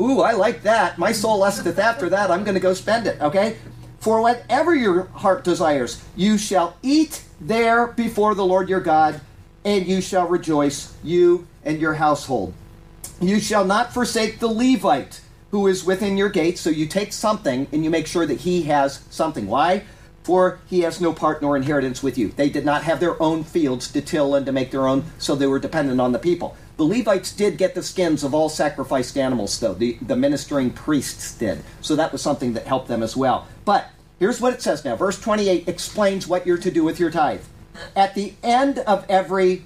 [0.00, 0.98] Ooh, I like that.
[0.98, 2.30] My soul lusteth after that.
[2.30, 3.20] I'm going to go spend it.
[3.20, 3.58] Okay?
[3.98, 9.20] For whatever your heart desires, you shall eat there before the Lord your God,
[9.64, 12.54] and you shall rejoice, you and your household.
[13.20, 16.60] You shall not forsake the Levite who is within your gates.
[16.60, 19.46] So you take something and you make sure that he has something.
[19.46, 19.82] Why?
[20.22, 22.28] For he has no part nor inheritance with you.
[22.28, 25.34] They did not have their own fields to till and to make their own, so
[25.34, 26.56] they were dependent on the people.
[26.80, 29.74] The Levites did get the skins of all sacrificed animals, though.
[29.74, 31.62] The, the ministering priests did.
[31.82, 33.46] So that was something that helped them as well.
[33.66, 34.96] But here's what it says now.
[34.96, 37.42] Verse 28 explains what you're to do with your tithe.
[37.94, 39.64] At the end of every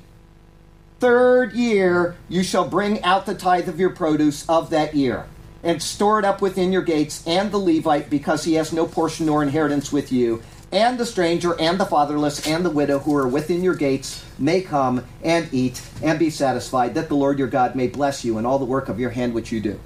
[0.99, 5.27] third year you shall bring out the tithe of your produce of that year,
[5.63, 9.27] and store it up within your gates, and the Levite, because he has no portion
[9.27, 10.43] nor inheritance with you,
[10.75, 14.61] and the stranger, and the fatherless, and the widow who are within your gates may
[14.61, 18.45] come and eat and be satisfied, that the Lord your God may bless you in
[18.45, 19.79] all the work of your hand which you do.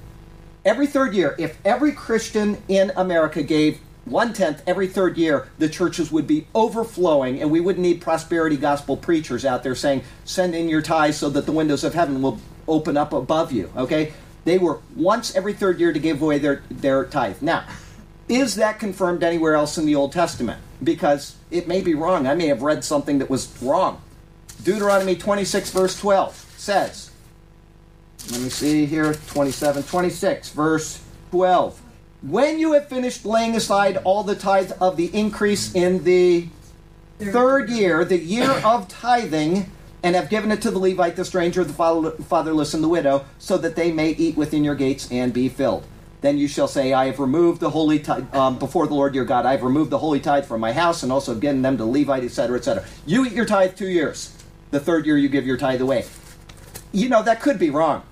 [0.65, 5.69] Every third year, if every Christian in America gave one tenth every third year, the
[5.69, 10.55] churches would be overflowing, and we wouldn't need prosperity gospel preachers out there saying, "Send
[10.55, 14.13] in your tithes so that the windows of heaven will open up above you." Okay,
[14.43, 17.41] they were once every third year to give away their their tithe.
[17.41, 17.65] Now,
[18.27, 20.59] is that confirmed anywhere else in the Old Testament?
[20.83, 22.27] Because it may be wrong.
[22.27, 24.01] I may have read something that was wrong.
[24.63, 27.11] Deuteronomy 26, verse 12 says,
[28.31, 31.81] let me see here 27, 26, verse 12.
[32.21, 36.49] When you have finished laying aside all the tithe of the increase in the
[37.19, 39.71] third year, the year of tithing,
[40.03, 41.73] and have given it to the Levite, the stranger, the
[42.27, 45.85] fatherless, and the widow, so that they may eat within your gates and be filled.
[46.21, 49.25] Then you shall say, I have removed the holy tithe um, before the Lord your
[49.25, 49.45] God.
[49.45, 52.23] I have removed the holy tithe from my house, and also given them to Levite,
[52.23, 52.85] etc., etc.
[53.05, 54.35] You eat your tithe two years.
[54.71, 56.05] The third year, you give your tithe away.
[56.91, 58.03] You know that could be wrong.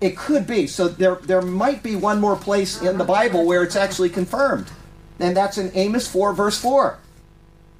[0.00, 0.66] It could be.
[0.66, 4.70] So there, there might be one more place in the Bible where it's actually confirmed,
[5.18, 6.98] and that's in Amos 4, verse 4.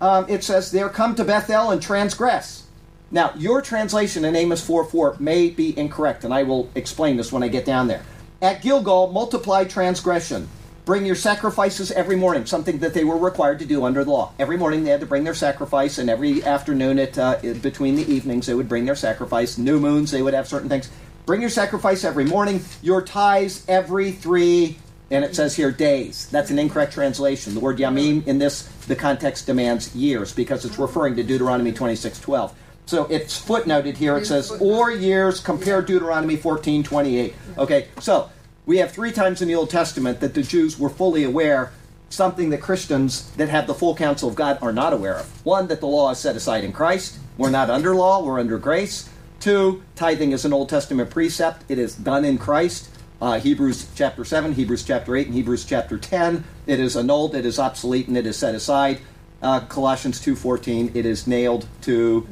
[0.01, 2.66] Um, it says, There come to Bethel and transgress.
[3.11, 7.33] Now, your translation in Amos 4 4 may be incorrect, and I will explain this
[7.33, 8.03] when I get down there.
[8.42, 10.48] At Gilgal, multiply transgression.
[10.87, 14.33] Bring your sacrifices every morning, something that they were required to do under the law.
[14.38, 18.11] Every morning they had to bring their sacrifice, and every afternoon, at, uh, between the
[18.11, 19.59] evenings, they would bring their sacrifice.
[19.59, 20.88] New moons, they would have certain things.
[21.26, 24.79] Bring your sacrifice every morning, your tithes every three,
[25.11, 26.26] and it says here days.
[26.31, 27.53] That's an incorrect translation.
[27.53, 32.18] The word yamim in this, the context demands years because it's referring to Deuteronomy 26
[32.18, 32.55] 12.
[32.90, 34.16] So it's footnoted here.
[34.16, 37.35] It says, or years, compare Deuteronomy 14 28.
[37.57, 38.29] Okay, so
[38.66, 41.70] we have three times in the Old Testament that the Jews were fully aware
[42.09, 45.46] something that Christians that have the full counsel of God are not aware of.
[45.46, 47.20] One, that the law is set aside in Christ.
[47.38, 49.09] We're not under law, we're under grace.
[49.38, 51.62] Two, tithing is an Old Testament precept.
[51.68, 52.90] It is done in Christ.
[53.22, 56.42] Uh, Hebrews chapter 7, Hebrews chapter 8, and Hebrews chapter 10.
[56.66, 58.98] It is annulled, it is obsolete, and it is set aside.
[59.40, 62.26] Uh, Colossians 2.14, it is nailed to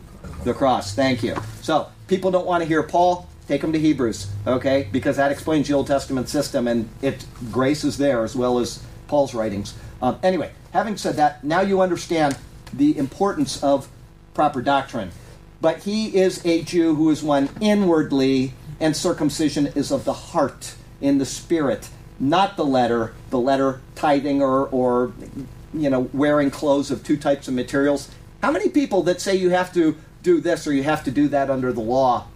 [0.44, 0.94] the cross.
[0.94, 1.36] Thank you.
[1.62, 4.88] So, people don't want to hear Paul, take them to Hebrews, okay?
[4.92, 8.82] Because that explains the Old Testament system, and it grace is there as well as
[9.06, 9.74] Paul's writings.
[10.00, 12.38] Um, anyway, having said that, now you understand
[12.72, 13.88] the importance of
[14.34, 15.10] proper doctrine
[15.60, 20.74] but he is a Jew who is one inwardly, and circumcision is of the heart,
[21.00, 21.88] in the spirit,
[22.20, 23.14] not the letter.
[23.30, 25.12] The letter tithing or, or
[25.74, 28.10] you know, wearing clothes of two types of materials.
[28.42, 31.28] How many people that say you have to do this or you have to do
[31.28, 32.26] that under the law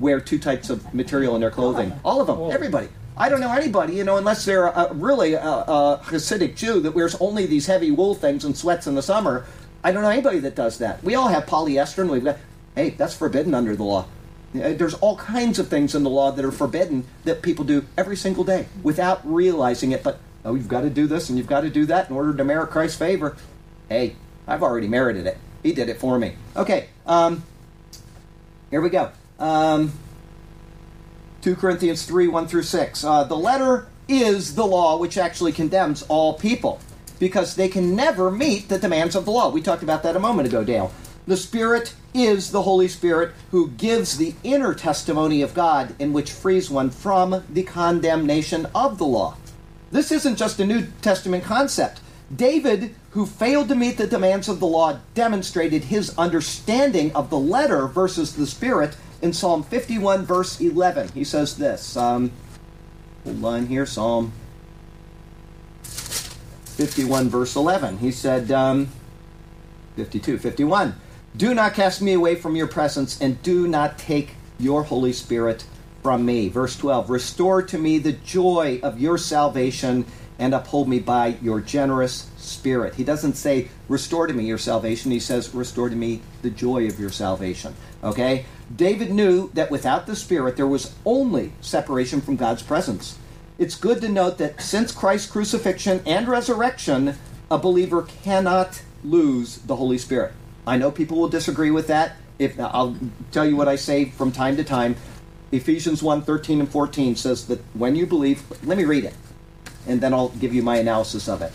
[0.00, 1.92] wear two types of material in their clothing?
[2.04, 2.88] All of them, everybody.
[3.16, 6.92] I don't know anybody, you know, unless they're a, really a, a Hasidic Jew that
[6.92, 9.44] wears only these heavy wool things and sweats in the summer
[9.84, 11.02] I don't know anybody that does that.
[11.02, 12.38] We all have polyester, and we've got,
[12.74, 14.06] hey, that's forbidden under the law.
[14.54, 17.84] Uh, there's all kinds of things in the law that are forbidden that people do
[17.96, 20.02] every single day without realizing it.
[20.04, 22.34] But, oh, you've got to do this and you've got to do that in order
[22.34, 23.36] to merit Christ's favor.
[23.88, 25.38] Hey, I've already merited it.
[25.62, 26.34] He did it for me.
[26.56, 27.42] Okay, um,
[28.70, 29.10] here we go.
[29.38, 29.92] Um,
[31.42, 33.04] 2 Corinthians 3 1 through 6.
[33.04, 36.80] Uh, the letter is the law which actually condemns all people
[37.18, 39.48] because they can never meet the demands of the law.
[39.50, 40.92] We talked about that a moment ago, Dale.
[41.26, 46.32] The Spirit is the Holy Spirit who gives the inner testimony of God in which
[46.32, 49.36] frees one from the condemnation of the law.
[49.92, 52.00] This isn't just a New Testament concept.
[52.34, 57.38] David, who failed to meet the demands of the law, demonstrated his understanding of the
[57.38, 61.08] letter versus the Spirit in Psalm 51, verse 11.
[61.08, 61.96] He says this.
[61.96, 62.32] Um,
[63.24, 64.32] hold on here, Psalm
[65.82, 67.98] 51, verse 11.
[67.98, 68.88] He said, um,
[69.96, 70.94] 52, 51.
[71.36, 75.64] Do not cast me away from your presence, and do not take your Holy Spirit
[76.02, 76.48] from me.
[76.48, 77.10] Verse 12.
[77.10, 80.06] Restore to me the joy of your salvation,
[80.42, 82.96] and uphold me by your generous spirit.
[82.96, 85.10] He doesn't say, Restore to me your salvation.
[85.10, 87.74] He says, Restore to me the joy of your salvation.
[88.04, 88.44] Okay?
[88.74, 93.18] David knew that without the Spirit, there was only separation from God's presence
[93.62, 97.16] it's good to note that since Christ's crucifixion and resurrection,
[97.50, 100.32] a believer cannot lose the Holy Spirit.
[100.66, 102.16] I know people will disagree with that.
[102.38, 102.96] If I'll
[103.30, 104.96] tell you what I say from time to time.
[105.52, 109.14] Ephesians 1 13 and 14 says that when you believe, let me read it,
[109.86, 111.52] and then I'll give you my analysis of it.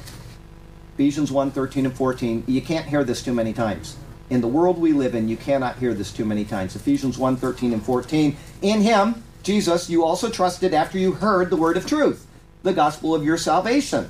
[0.96, 2.44] Ephesians 1 13 and 14.
[2.48, 3.98] You can't hear this too many times.
[4.30, 6.76] In the world we live in, you cannot hear this too many times.
[6.76, 8.36] Ephesians 1 13 and 14.
[8.62, 12.28] In him, Jesus, you also trusted after you heard the word of truth,
[12.64, 14.10] the gospel of your salvation.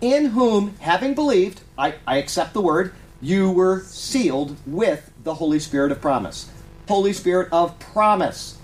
[0.00, 5.58] In whom, having believed, I, I accept the word, you were sealed with the Holy
[5.58, 6.50] Spirit of promise.
[6.86, 8.55] Holy Spirit of promise.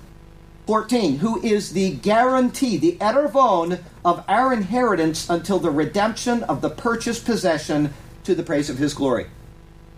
[0.67, 6.71] 14, who is the guarantee, the etervon of our inheritance until the redemption of the
[6.71, 7.93] purchased possession
[8.25, 9.27] to the praise of his glory.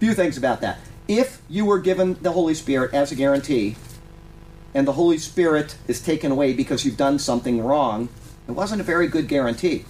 [0.00, 0.79] Few things about that.
[1.07, 3.77] If you were given the Holy Spirit as a guarantee,
[4.74, 8.09] and the Holy Spirit is taken away because you've done something wrong,
[8.48, 9.85] it wasn't a very good guarantee.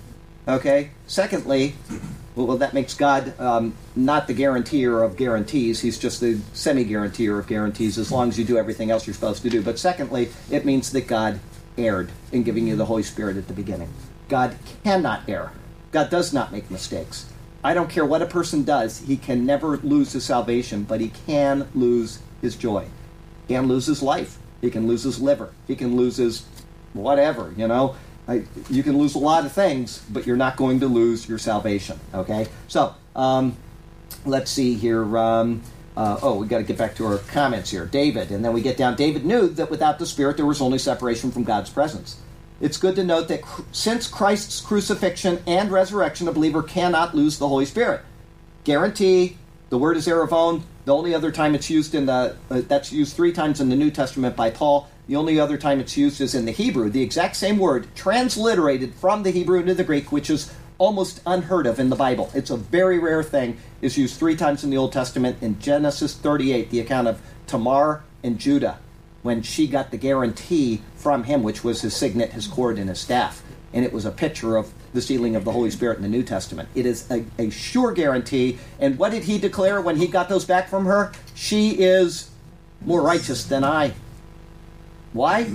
[0.47, 0.91] Okay?
[1.07, 1.75] Secondly,
[2.37, 5.81] well, that makes God um, not the guaranteer of guarantees.
[5.81, 9.15] He's just the semi guaranteer of guarantees as long as you do everything else you're
[9.15, 9.63] supposed to do.
[9.63, 11.39] But secondly, it means that God
[11.79, 13.93] erred in giving you the Holy Spirit at the beginning.
[14.29, 15.53] God cannot err,
[15.93, 17.31] God does not make mistakes.
[17.63, 21.13] I don't care what a person does, he can never lose his salvation, but he
[21.27, 22.87] can lose his joy.
[23.49, 24.39] He can lose his life.
[24.61, 25.53] He can lose his liver.
[25.67, 26.45] He can lose his
[26.95, 27.97] whatever, you know.
[28.27, 31.39] I, you can lose a lot of things, but you're not going to lose your
[31.39, 32.01] salvation.
[32.15, 33.57] Okay, so um,
[34.25, 35.17] let's see here.
[35.19, 35.63] Um,
[35.97, 37.87] uh, oh, we got to get back to our comments here.
[37.87, 38.97] David, and then we get down.
[38.97, 42.21] David knew that without the Spirit, there was only separation from God's presence.
[42.61, 47.39] It's good to note that cr- since Christ's crucifixion and resurrection, a believer cannot lose
[47.39, 48.01] the Holy Spirit.
[48.65, 49.39] Guarantee.
[49.71, 50.63] The word is eravon.
[50.85, 53.77] The only other time it's used in the uh, that's used three times in the
[53.77, 54.89] New Testament by Paul.
[55.07, 58.95] The only other time it's used is in the Hebrew, the exact same word, transliterated
[58.95, 62.31] from the Hebrew into the Greek, which is almost unheard of in the Bible.
[62.35, 63.59] It's a very rare thing.
[63.83, 65.37] It's used three times in the Old Testament.
[65.43, 68.79] In Genesis 38, the account of Tamar and Judah,
[69.23, 72.99] when she got the guarantee from him, which was his signet, his cord, and his
[72.99, 73.43] staff.
[73.75, 76.23] And it was a picture of the sealing of the Holy Spirit in the New
[76.23, 76.69] Testament.
[76.75, 78.59] It is a, a sure guarantee.
[78.79, 81.13] And what did he declare when he got those back from her?
[81.35, 82.31] She is
[82.85, 83.93] more righteous than I.
[85.15, 85.51] Why?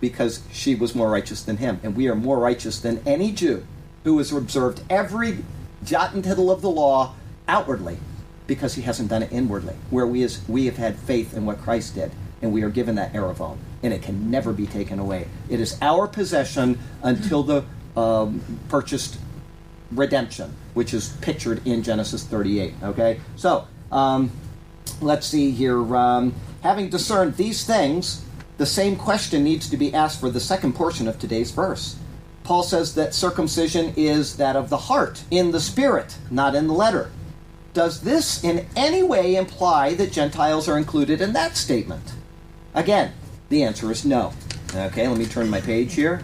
[0.00, 1.78] Because she was more righteous than him.
[1.84, 3.64] And we are more righteous than any Jew
[4.02, 5.44] who has observed every
[5.84, 7.14] jot and tittle of the law
[7.46, 7.98] outwardly
[8.46, 9.74] because he hasn't done it inwardly.
[9.90, 12.12] Where we, is, we have had faith in what Christ did,
[12.42, 15.28] and we are given that eravon, and it can never be taken away.
[15.48, 17.64] It is our possession until the
[17.96, 19.18] um, purchased
[19.90, 22.74] redemption, which is pictured in Genesis 38.
[22.82, 23.20] Okay?
[23.36, 24.30] So, um,
[25.00, 25.96] let's see here.
[25.96, 28.23] Um, having discerned these things,
[28.56, 31.96] the same question needs to be asked for the second portion of today's verse.
[32.44, 36.74] Paul says that circumcision is that of the heart, in the spirit, not in the
[36.74, 37.10] letter.
[37.72, 42.12] Does this in any way imply that Gentiles are included in that statement?
[42.74, 43.12] Again,
[43.48, 44.32] the answer is no.
[44.74, 46.22] Okay, let me turn my page here.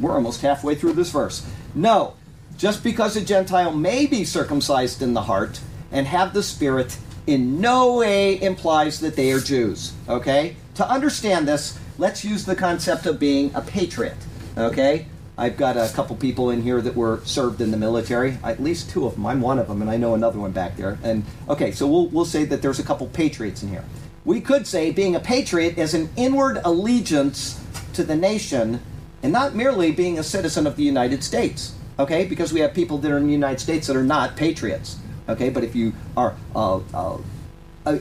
[0.00, 1.46] We're almost halfway through this verse.
[1.74, 2.14] No,
[2.56, 5.60] just because a Gentile may be circumcised in the heart
[5.92, 9.92] and have the Spirit in no way implies that they are Jews.
[10.08, 10.56] Okay?
[10.76, 14.16] To understand this, let's use the concept of being a patriot.
[14.56, 15.06] Okay?
[15.36, 18.38] I've got a couple people in here that were served in the military.
[18.42, 19.26] At least two of them.
[19.26, 20.98] I'm one of them, and I know another one back there.
[21.02, 23.84] And okay, so we'll we'll say that there's a couple patriots in here.
[24.24, 27.62] We could say being a patriot is an inward allegiance
[27.92, 28.80] to the nation,
[29.22, 31.74] and not merely being a citizen of the United States.
[32.00, 34.96] Okay, because we have people that are in the United States that are not patriots.
[35.28, 37.18] Okay, but if you are uh, uh,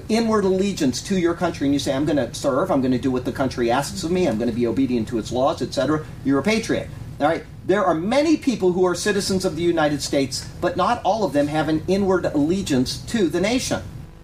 [0.09, 2.97] inward allegiance to your country and you say, I'm going to serve, I'm going to
[2.97, 5.61] do what the country asks of me, I'm going to be obedient to its laws,
[5.61, 6.89] etc., you're a patriot.
[7.19, 7.43] All right?
[7.65, 11.33] There are many people who are citizens of the United States, but not all of
[11.33, 13.81] them have an inward allegiance to the nation.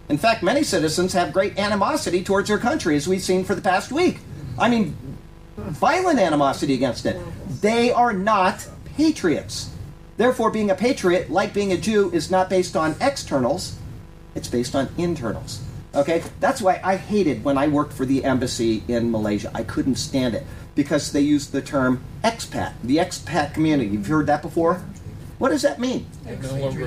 [0.07, 3.61] In fact, many citizens have great animosity towards their country, as we've seen for the
[3.61, 4.19] past week.
[4.57, 4.95] I mean,
[5.57, 7.19] violent animosity against it.
[7.61, 9.72] They are not patriots.
[10.23, 13.75] Therefore, being a patriot, like being a Jew, is not based on externals,
[14.35, 15.61] it's based on internals.
[15.93, 16.23] Okay?
[16.39, 19.51] That's why I hated when I worked for the embassy in Malaysia.
[19.53, 23.89] I couldn't stand it because they used the term expat, the expat community.
[23.89, 24.81] You've heard that before?
[25.39, 26.07] What does that mean?
[26.25, 26.37] A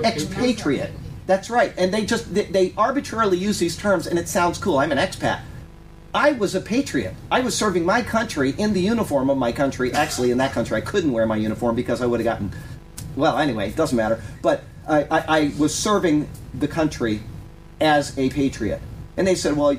[0.02, 0.92] Expatriate.
[1.26, 1.74] That's right.
[1.76, 4.78] And they just they, they arbitrarily use these terms and it sounds cool.
[4.78, 5.42] I'm an expat.
[6.14, 7.14] I was a patriot.
[7.30, 9.92] I was serving my country in the uniform of my country.
[9.92, 12.52] Actually, in that country, I couldn't wear my uniform because I would have gotten.
[13.16, 14.22] Well, anyway, it doesn't matter.
[14.42, 17.22] But I, I, I was serving the country
[17.80, 18.80] as a patriot.
[19.16, 19.76] And they said, well,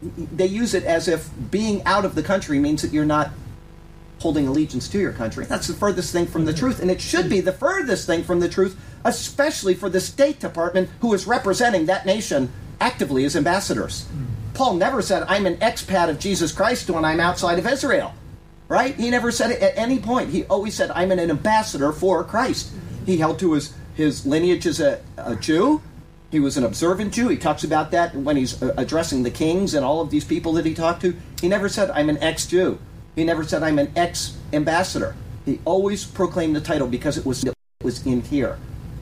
[0.00, 3.30] they use it as if being out of the country means that you're not
[4.20, 5.44] holding allegiance to your country.
[5.44, 6.58] That's the furthest thing from the mm-hmm.
[6.58, 10.40] truth, and it should be the furthest thing from the truth, especially for the State
[10.40, 14.06] Department who is representing that nation actively as ambassadors.
[14.06, 14.26] Mm.
[14.54, 18.12] Paul never said, I'm an expat of Jesus Christ when I'm outside of Israel.
[18.68, 18.94] Right?
[18.94, 20.30] He never said it at any point.
[20.30, 22.70] He always said, I'm an ambassador for Christ.
[23.06, 25.80] He held to his, his lineage as a, a Jew,
[26.30, 27.28] He was an observant Jew.
[27.28, 30.52] He talks about that when he's uh, addressing the kings and all of these people
[30.52, 31.16] that he talked to.
[31.40, 32.78] He never said, I'm an ex Jew.
[33.16, 35.16] He never said, I'm an ex ambassador.
[35.46, 38.58] He always proclaimed the title because it was, it was in here,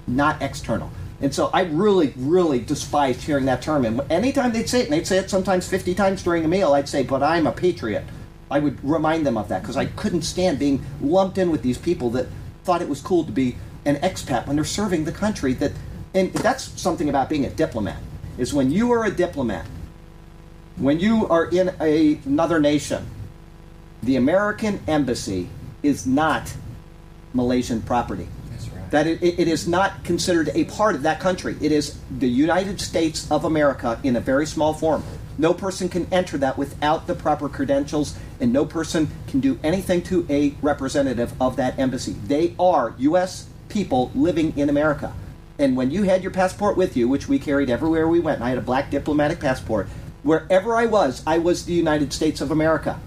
[0.06, 0.92] not external.
[1.20, 3.84] And so I really, really despised hearing that term.
[3.84, 6.74] And anytime they'd say it, and they'd say it sometimes 50 times during a meal,
[6.74, 8.04] I'd say, But I'm a patriot.
[8.50, 11.78] I would remind them of that because I couldn't stand being lumped in with these
[11.78, 12.26] people that
[12.64, 15.72] thought it was cool to be an expat when they're serving the country that
[16.14, 17.98] and that's something about being a diplomat
[18.38, 19.66] is when you are a diplomat
[20.76, 23.06] when you are in a, another nation
[24.02, 25.48] the american embassy
[25.82, 26.52] is not
[27.32, 28.26] malaysian property.
[28.74, 28.90] Right.
[28.90, 31.56] that it, it is not considered a part of that country.
[31.60, 35.04] It is the united states of america in a very small form.
[35.38, 40.02] No person can enter that without the proper credentials and no person can do anything
[40.02, 45.12] to a representative of that embassy they are us people living in america
[45.58, 48.50] and when you had your passport with you, which we carried everywhere we went, I
[48.50, 49.88] had a black diplomatic passport,
[50.22, 53.00] wherever I was, I was the United States of America.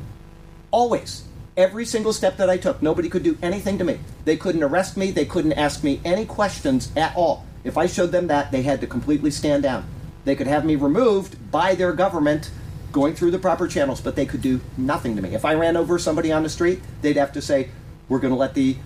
[0.71, 1.25] Always.
[1.55, 3.99] Every single step that I took, nobody could do anything to me.
[4.25, 7.45] They couldn't arrest me, they couldn't ask me any questions at all.
[7.63, 9.85] If I showed them that, they had to completely stand down.
[10.25, 12.49] They could have me removed by their government
[12.91, 15.35] going through the proper channels, but they could do nothing to me.
[15.35, 17.69] If I ran over somebody on the street, they'd have to say,
[18.07, 18.77] We're going to let the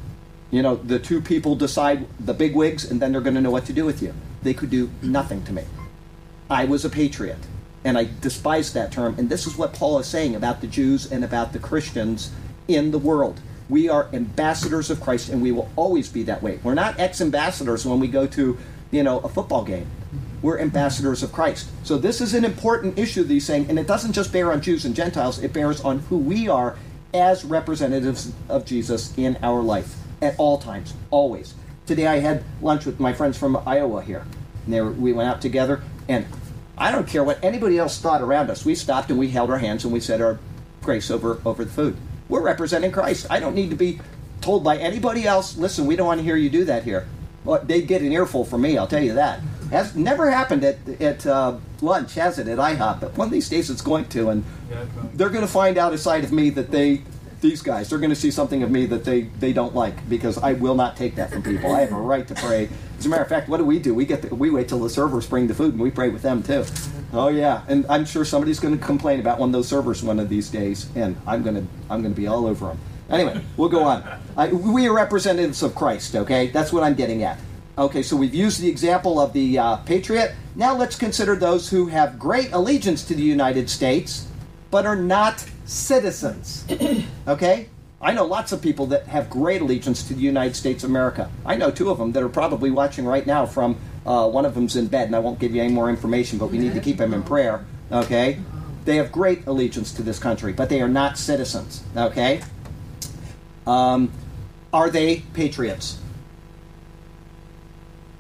[0.54, 3.50] you know, the two people decide the big wigs, and then they're going to know
[3.50, 4.14] what to do with you.
[4.44, 5.64] They could do nothing to me.
[6.48, 7.40] I was a patriot,
[7.84, 9.16] and I despise that term.
[9.18, 12.32] And this is what Paul is saying about the Jews and about the Christians
[12.68, 13.42] in the world.
[13.68, 16.60] We are ambassadors of Christ, and we will always be that way.
[16.62, 18.56] We're not ex-ambassadors when we go to,
[18.92, 19.88] you know, a football game.
[20.44, 21.70] We're ambassadors of Christ.
[21.84, 24.62] So this is an important issue that he's saying, and it doesn't just bear on
[24.62, 25.42] Jews and Gentiles.
[25.42, 26.76] It bears on who we are
[27.14, 31.54] as representatives of Jesus in our life at all times, always.
[31.86, 34.26] Today I had lunch with my friends from Iowa here.
[34.66, 36.26] And were, we went out together, and
[36.78, 38.66] I don't care what anybody else thought around us.
[38.66, 40.40] We stopped and we held our hands and we said our
[40.82, 41.96] grace over, over the food.
[42.28, 43.28] We're representing Christ.
[43.30, 44.02] I don't need to be
[44.42, 47.08] told by anybody else, listen, we don't want to hear you do that here.
[47.46, 49.40] Well, they'd get an earful from me, I'll tell you that.
[49.74, 53.00] Has never happened at, at uh, lunch, has it, at IHOP?
[53.00, 54.44] But one of these days it's going to, and
[55.16, 57.02] they're going to find out a side of me that they
[57.42, 60.38] these guys they're going to see something of me that they they don't like because
[60.38, 61.76] I will not take that from people.
[61.76, 62.70] I have a right to pray.
[63.00, 63.96] As a matter of fact, what do we do?
[63.96, 66.22] We get the, we wait till the servers bring the food and we pray with
[66.22, 66.66] them too.
[67.12, 70.20] Oh yeah, and I'm sure somebody's going to complain about one of those servers one
[70.20, 72.80] of these days, and I'm going to I'm going to be all over them.
[73.10, 74.04] Anyway, we'll go on.
[74.38, 76.16] I, we are representatives of Christ.
[76.16, 77.40] Okay, that's what I'm getting at.
[77.76, 80.36] Okay, so we've used the example of the uh, patriot.
[80.56, 84.28] Now let's consider those who have great allegiance to the United States,
[84.70, 86.66] but are not citizens.
[87.28, 87.70] okay?
[88.00, 91.32] I know lots of people that have great allegiance to the United States of America.
[91.48, 94.54] I know two of them that are probably watching right now from uh, one of
[94.54, 96.80] them's in bed, and I won't give you any more information, but we need to
[96.80, 97.66] keep him in prayer.
[97.92, 98.38] Okay?
[98.86, 101.82] They have great allegiance to this country, but they are not citizens.
[101.98, 102.44] Okay?
[103.66, 104.12] Um,
[104.72, 105.98] are they patriots?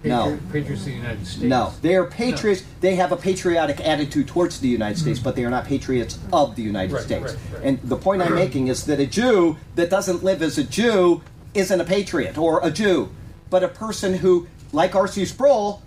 [0.03, 0.37] No.
[0.51, 1.43] Patriots of the United States.
[1.43, 2.63] No, they are patriots.
[2.81, 5.23] They have a patriotic attitude towards the United States, mm-hmm.
[5.23, 7.33] but they are not patriots of the United Right, States.
[7.33, 7.63] right, right.
[7.63, 11.21] And the point I'm making is that a Jew that doesn't live as a Jew
[11.53, 13.11] isn't a patriot or a Jew,
[13.49, 15.25] but a person who, like R.C.
[15.25, 15.81] Sproul,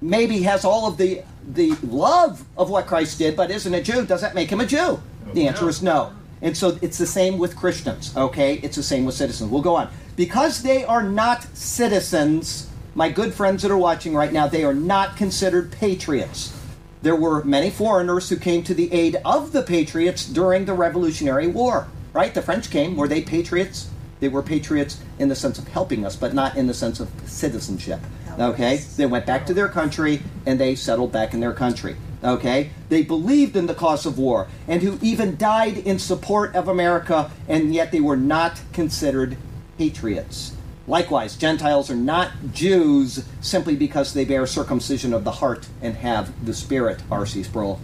[0.00, 4.04] maybe has all of the the love of what Christ did, but isn't a Jew.
[4.04, 5.00] Does that make him a Jew?
[5.32, 6.12] The answer is no.
[6.40, 8.16] And so it's the same with Christians.
[8.16, 9.50] Okay, it's the same with citizens.
[9.50, 12.67] We'll go on because they are not citizens
[12.98, 16.52] my good friends that are watching right now, they are not considered patriots.
[17.00, 21.46] There were many foreigners who came to the aid of the patriots during the Revolutionary
[21.46, 22.34] War, right?
[22.34, 22.96] The French came.
[22.96, 23.88] Were they patriots?
[24.18, 27.08] They were patriots in the sense of helping us, but not in the sense of
[27.24, 28.00] citizenship.
[28.36, 28.78] Okay?
[28.96, 31.94] They went back to their country and they settled back in their country.
[32.24, 32.70] Okay?
[32.88, 37.30] They believed in the cause of war and who even died in support of America,
[37.46, 39.36] and yet they were not considered
[39.78, 40.56] patriots.
[40.88, 46.46] Likewise, Gentiles are not Jews simply because they bear circumcision of the heart and have
[46.46, 47.42] the Spirit, R.C.
[47.42, 47.78] Sproul.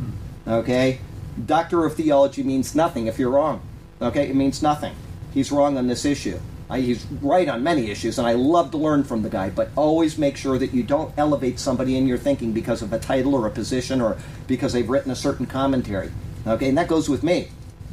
[0.48, 1.00] Okay?
[1.44, 3.60] Doctor of theology means nothing if you're wrong.
[4.00, 4.30] Okay?
[4.30, 4.94] It means nothing.
[5.34, 6.40] He's wrong on this issue.
[6.72, 10.16] He's right on many issues, and I love to learn from the guy, but always
[10.16, 13.46] make sure that you don't elevate somebody in your thinking because of a title or
[13.46, 16.10] a position or because they've written a certain commentary.
[16.46, 16.70] Okay?
[16.70, 17.48] And that goes with me.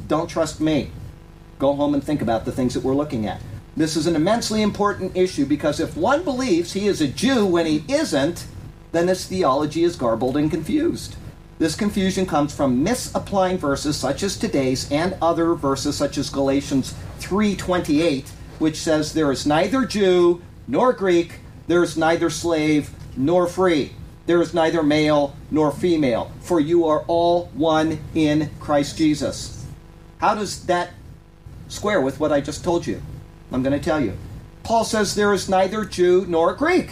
[0.08, 0.90] Don't trust me.
[1.58, 3.42] Go home and think about the things that we're looking at.
[3.76, 7.64] This is an immensely important issue because if one believes he is a Jew when
[7.64, 8.46] he isn't,
[8.92, 11.16] then his theology is garbled and confused.
[11.58, 16.92] This confusion comes from misapplying verses such as today's and other verses such as Galatians
[17.20, 18.26] 3:28,
[18.58, 23.92] which says there is neither Jew nor Greek, there is neither slave nor free.
[24.26, 29.64] there is neither male nor female, for you are all one in Christ Jesus.
[30.18, 30.90] How does that
[31.68, 33.02] square with what I just told you?
[33.52, 34.16] I'm going to tell you.
[34.62, 36.90] Paul says there is neither Jew nor Greek,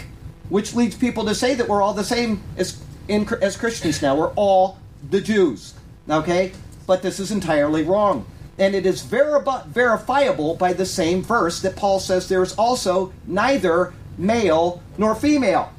[0.48, 4.16] which leads people to say that we're all the same as, in, as Christians now.
[4.16, 5.74] We're all the Jews.
[6.08, 6.52] Okay?
[6.86, 8.26] But this is entirely wrong.
[8.58, 13.12] And it is verifi- verifiable by the same verse that Paul says there is also
[13.26, 15.72] neither male nor female.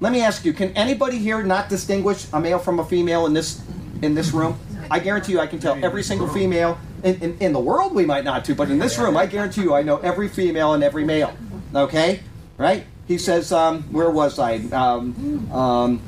[0.00, 3.32] Let me ask you, can anybody here not distinguish a male from a female in
[3.32, 3.62] this
[4.02, 4.58] in this room?
[4.90, 8.04] I guarantee you I can tell every single female in, in, in the world we
[8.04, 10.82] might not to, but in this room I guarantee you I know every female and
[10.82, 11.34] every male.
[11.74, 12.20] Okay?
[12.58, 12.86] Right?
[13.06, 14.56] He says, um, where was I?
[14.72, 16.02] Um, um,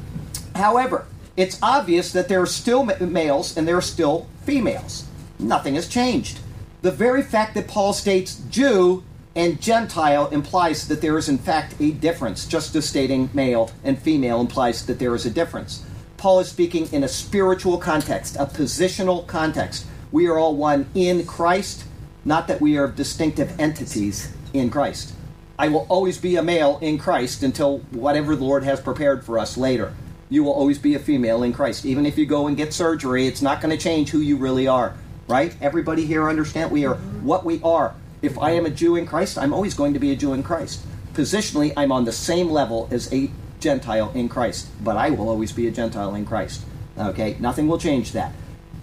[0.55, 1.07] however,
[1.37, 5.07] it's obvious that there are still males and there are still females.
[5.39, 6.41] Nothing has changed.
[6.83, 9.05] The very fact that Paul states Jew
[9.37, 13.97] and Gentile implies that there is, in fact, a difference, just as stating male and
[13.97, 15.85] female implies that there is a difference.
[16.19, 19.87] Paul is speaking in a spiritual context, a positional context.
[20.11, 21.85] We are all one in Christ,
[22.25, 25.14] not that we are distinctive entities in Christ.
[25.61, 29.39] I will always be a male in Christ until whatever the Lord has prepared for
[29.39, 29.95] us later.
[30.29, 31.87] You will always be a female in Christ.
[31.87, 34.66] Even if you go and get surgery, it's not going to change who you really
[34.66, 34.95] are,
[35.29, 35.57] right?
[35.61, 37.95] Everybody here understand we are what we are.
[38.23, 40.43] If I am a Jew in Christ, I'm always going to be a Jew in
[40.43, 40.85] Christ.
[41.12, 43.31] Positionally, I'm on the same level as a
[43.61, 46.63] Gentile in Christ, but I will always be a Gentile in Christ.
[46.97, 48.33] Okay, nothing will change that.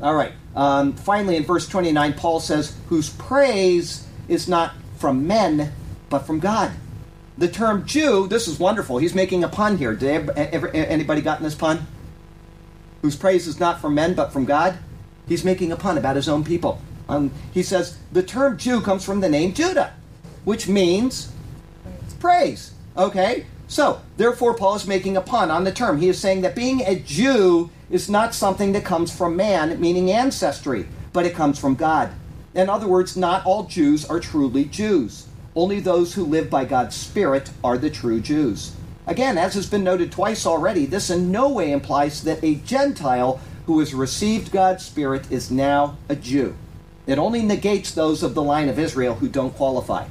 [0.01, 0.33] All right.
[0.55, 5.71] Um, finally, in verse 29, Paul says, "Whose praise is not from men,
[6.09, 6.71] but from God."
[7.37, 8.97] The term Jew, this is wonderful.
[8.97, 9.93] He's making a pun here.
[9.93, 11.85] Did ever, anybody gotten this pun?
[13.01, 14.77] Whose praise is not from men, but from God?
[15.27, 16.79] He's making a pun about his own people.
[17.09, 19.93] Um, he says the term Jew comes from the name Judah,
[20.45, 21.31] which means
[22.19, 22.71] praise.
[22.97, 23.45] Okay?
[23.67, 25.99] So, therefore, Paul is making a pun on the term.
[25.99, 30.11] He is saying that being a Jew is not something that comes from man, meaning
[30.11, 32.11] ancestry, but it comes from God.
[32.53, 35.27] In other words, not all Jews are truly Jews.
[35.55, 38.73] Only those who live by God's Spirit are the true Jews.
[39.07, 43.39] Again, as has been noted twice already, this in no way implies that a Gentile
[43.65, 46.55] who has received God's Spirit is now a Jew.
[47.07, 50.07] It only negates those of the line of Israel who don't qualify.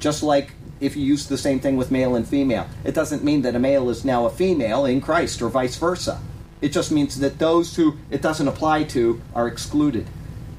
[0.00, 3.42] Just like if you use the same thing with male and female, it doesn't mean
[3.42, 6.20] that a male is now a female in Christ or vice versa.
[6.60, 10.06] It just means that those who it doesn't apply to are excluded.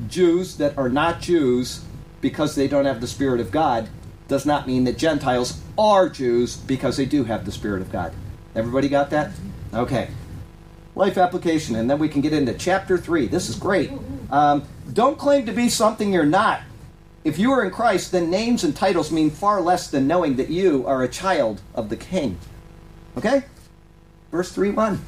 [0.08, 1.84] Jews that are not Jews
[2.22, 3.90] because they don't have the Spirit of God
[4.28, 8.14] does not mean that Gentiles are Jews because they do have the Spirit of God.
[8.56, 9.32] Everybody got that?
[9.74, 10.10] Okay.
[10.96, 13.28] Life application, and then we can get into chapter 3.
[13.28, 13.92] This is great.
[14.32, 14.64] Um,
[14.94, 16.62] don't claim to be something you're not.
[17.26, 20.50] If you are in Christ, then names and titles mean far less than knowing that
[20.50, 22.38] you are a child of the King.
[23.18, 23.44] Okay?
[24.32, 25.02] Verse 3 1.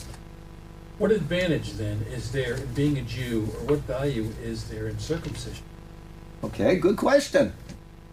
[0.97, 4.97] What advantage then is there in being a Jew, or what value is there in
[4.97, 5.63] circumcision?
[6.43, 7.53] Okay, good question.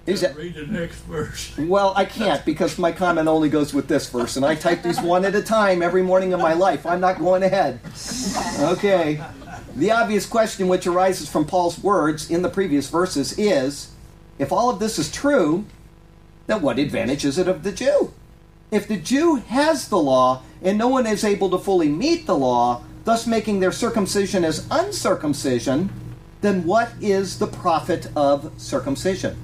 [0.04, 1.56] Is it, Read the next verse.
[1.58, 5.00] well, I can't because my comment only goes with this verse, and I type these
[5.00, 6.84] one at a time every morning of my life.
[6.84, 7.80] I'm not going ahead.
[8.60, 9.18] Okay.
[9.76, 13.93] The obvious question which arises from Paul's words in the previous verses is
[14.38, 15.64] if all of this is true,
[16.46, 18.12] then what advantage is it of the Jew?
[18.70, 22.36] If the Jew has the law and no one is able to fully meet the
[22.36, 25.90] law, thus making their circumcision as uncircumcision,
[26.40, 29.36] then what is the profit of circumcision?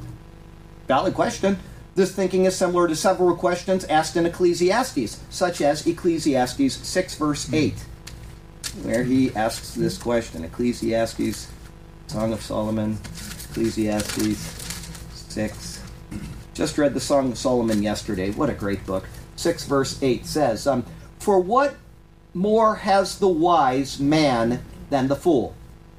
[0.88, 1.59] Valid question.
[1.95, 7.47] This thinking is similar to several questions asked in Ecclesiastes, such as Ecclesiastes 6, verse
[7.47, 7.55] hmm.
[7.55, 7.74] 8,
[8.82, 11.49] where he asks this question Ecclesiastes,
[12.07, 12.99] Song of Solomon,
[13.51, 14.59] Ecclesiastes
[15.31, 15.83] 6.
[16.55, 18.31] Just read the Song of Solomon yesterday.
[18.33, 19.07] What a great book.
[19.37, 20.85] 6, verse 8 says, um,
[21.18, 21.76] For what
[22.35, 25.55] more has the wise man than the fool?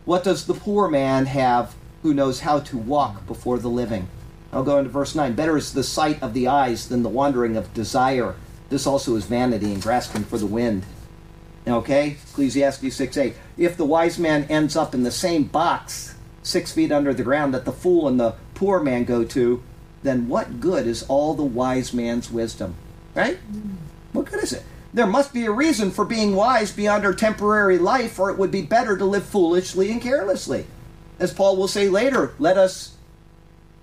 [0.06, 4.08] What does the poor man have who knows how to walk before the living?
[4.52, 5.34] I'll go into verse 9.
[5.34, 8.36] Better is the sight of the eyes than the wandering of desire.
[8.70, 10.84] This also is vanity and grasping for the wind.
[11.68, 12.18] Okay?
[12.32, 13.36] Ecclesiastes 6 8.
[13.58, 17.54] If the wise man ends up in the same box, six feet under the ground,
[17.54, 19.64] that the fool and the poor man go to,
[20.04, 22.76] then what good is all the wise man's wisdom?
[23.16, 23.38] Right?
[23.38, 23.76] Mm-hmm.
[24.14, 24.64] What good is it?
[24.94, 28.52] There must be a reason for being wise beyond our temporary life, or it would
[28.52, 30.66] be better to live foolishly and carelessly.
[31.18, 32.96] As Paul will say later, let us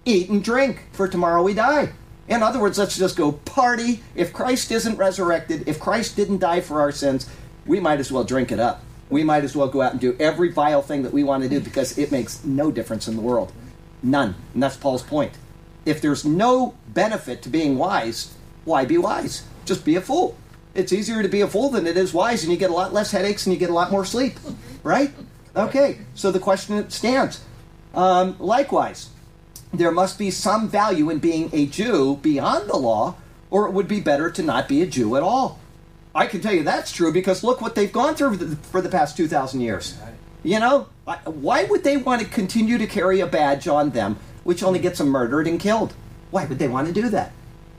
[0.04, 1.92] eat and drink, for tomorrow we die.
[2.26, 4.02] In other words, let's just go party.
[4.14, 7.28] If Christ isn't resurrected, if Christ didn't die for our sins,
[7.64, 8.82] we might as well drink it up.
[9.10, 11.48] We might as well go out and do every vile thing that we want to
[11.48, 13.52] do because it makes no difference in the world.
[14.02, 14.34] None.
[14.54, 15.32] And that's Paul's point.
[15.84, 18.34] If there's no benefit to being wise,
[18.64, 19.44] why be wise?
[19.64, 20.36] Just be a fool.
[20.74, 22.92] It's easier to be a fool than it is wise, and you get a lot
[22.92, 24.38] less headaches and you get a lot more sleep,
[24.82, 25.10] right?
[25.56, 27.42] Okay, so the question stands.
[27.94, 29.08] Um, likewise,
[29.72, 33.16] there must be some value in being a Jew beyond the law,
[33.50, 35.58] or it would be better to not be a Jew at all.
[36.18, 39.16] I can tell you that's true because look what they've gone through for the past
[39.16, 39.96] 2,000 years.
[40.42, 44.64] You know, why would they want to continue to carry a badge on them which
[44.64, 45.94] only gets them murdered and killed?
[46.32, 47.30] Why would they want to do that?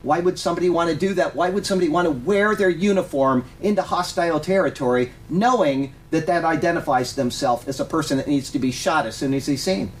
[0.02, 1.36] Why would somebody want to do that?
[1.36, 7.14] Why would somebody want to wear their uniform into hostile territory knowing that that identifies
[7.14, 9.92] themselves as a person that needs to be shot as soon as he's seen?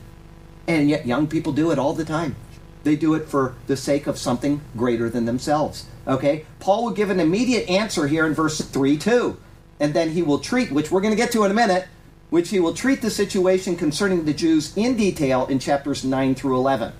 [0.66, 2.36] And yet, young people do it all the time.
[2.84, 5.84] They do it for the sake of something greater than themselves.
[6.06, 6.46] Okay?
[6.58, 9.36] Paul will give an immediate answer here in verse 3 2.
[9.78, 11.86] And then he will treat, which we're going to get to in a minute,
[12.28, 16.56] which he will treat the situation concerning the Jews in detail in chapters 9 through
[16.56, 16.92] 11.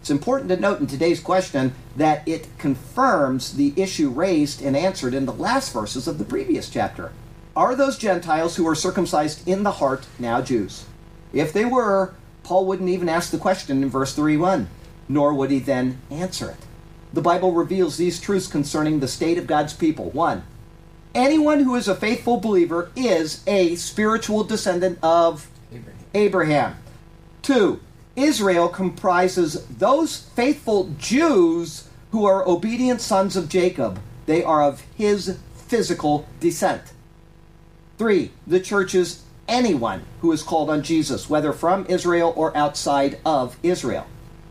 [0.00, 5.14] It's important to note in today's question that it confirms the issue raised and answered
[5.14, 7.12] in the last verses of the previous chapter.
[7.56, 10.84] Are those Gentiles who are circumcised in the heart now Jews?
[11.32, 14.68] If they were, Paul wouldn't even ask the question in verse 3 1,
[15.08, 16.58] nor would he then answer it.
[17.14, 20.10] The Bible reveals these truths concerning the state of God's people.
[20.10, 20.42] One,
[21.14, 26.00] anyone who is a faithful believer is a spiritual descendant of Abraham.
[26.12, 26.76] Abraham.
[27.40, 27.80] Two,
[28.16, 34.00] Israel comprises those faithful Jews who are obedient sons of Jacob.
[34.26, 36.82] They are of his physical descent.
[37.96, 43.20] Three, the church is anyone who is called on Jesus, whether from Israel or outside
[43.24, 44.06] of Israel.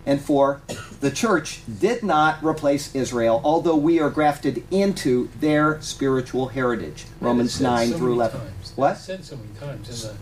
[0.06, 0.62] And four,
[1.00, 7.06] the church did not replace Israel, although we are grafted into their spiritual heritage.
[7.22, 8.40] Romans 9 so through 11.
[8.42, 8.74] Times.
[8.76, 8.92] What?
[8.94, 10.16] It's said so many times in the,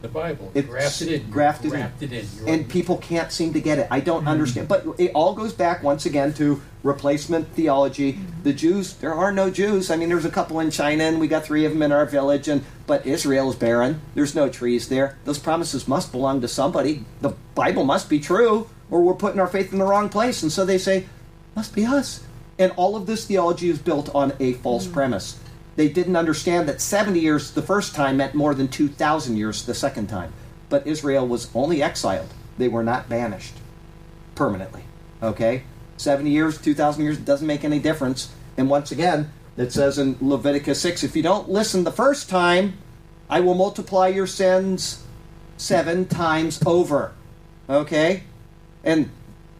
[0.00, 0.50] the Bible.
[0.54, 1.30] It's grafted in.
[1.30, 1.78] grafted in.
[1.80, 2.26] grafted in.
[2.38, 2.68] You're And right.
[2.70, 3.86] people can't seem to get it.
[3.90, 4.28] I don't Mm-hmm.
[4.28, 4.68] understand.
[4.68, 8.14] But it all goes back once again to replacement theology.
[8.14, 8.42] Mm-hmm.
[8.44, 9.90] The Jews, there are no Jews.
[9.90, 12.06] I mean, there's a couple in China, and we got three of them in our
[12.06, 12.48] village.
[12.48, 14.00] And but Israel is barren.
[14.14, 15.16] There's no trees there.
[15.24, 17.04] Those promises must belong to somebody.
[17.20, 20.42] The Bible must be true, or we're putting our faith in the wrong place.
[20.42, 21.06] And so they say,
[21.56, 22.22] must be us.
[22.58, 24.92] And all of this theology is built on a false Mm.
[24.92, 25.36] premise.
[25.76, 29.74] They didn't understand that 70 years the first time meant more than 2,000 years the
[29.74, 30.34] second time.
[30.68, 32.28] But Israel was only exiled,
[32.58, 33.54] they were not banished
[34.34, 34.82] permanently.
[35.22, 35.62] Okay?
[35.96, 38.28] 70 years, 2,000 years, doesn't make any difference.
[38.58, 42.76] And once again, it says in Leviticus 6 if you don't listen the first time,
[43.30, 45.02] I will multiply your sins
[45.56, 47.12] seven times over.
[47.70, 48.24] Okay?
[48.84, 49.10] And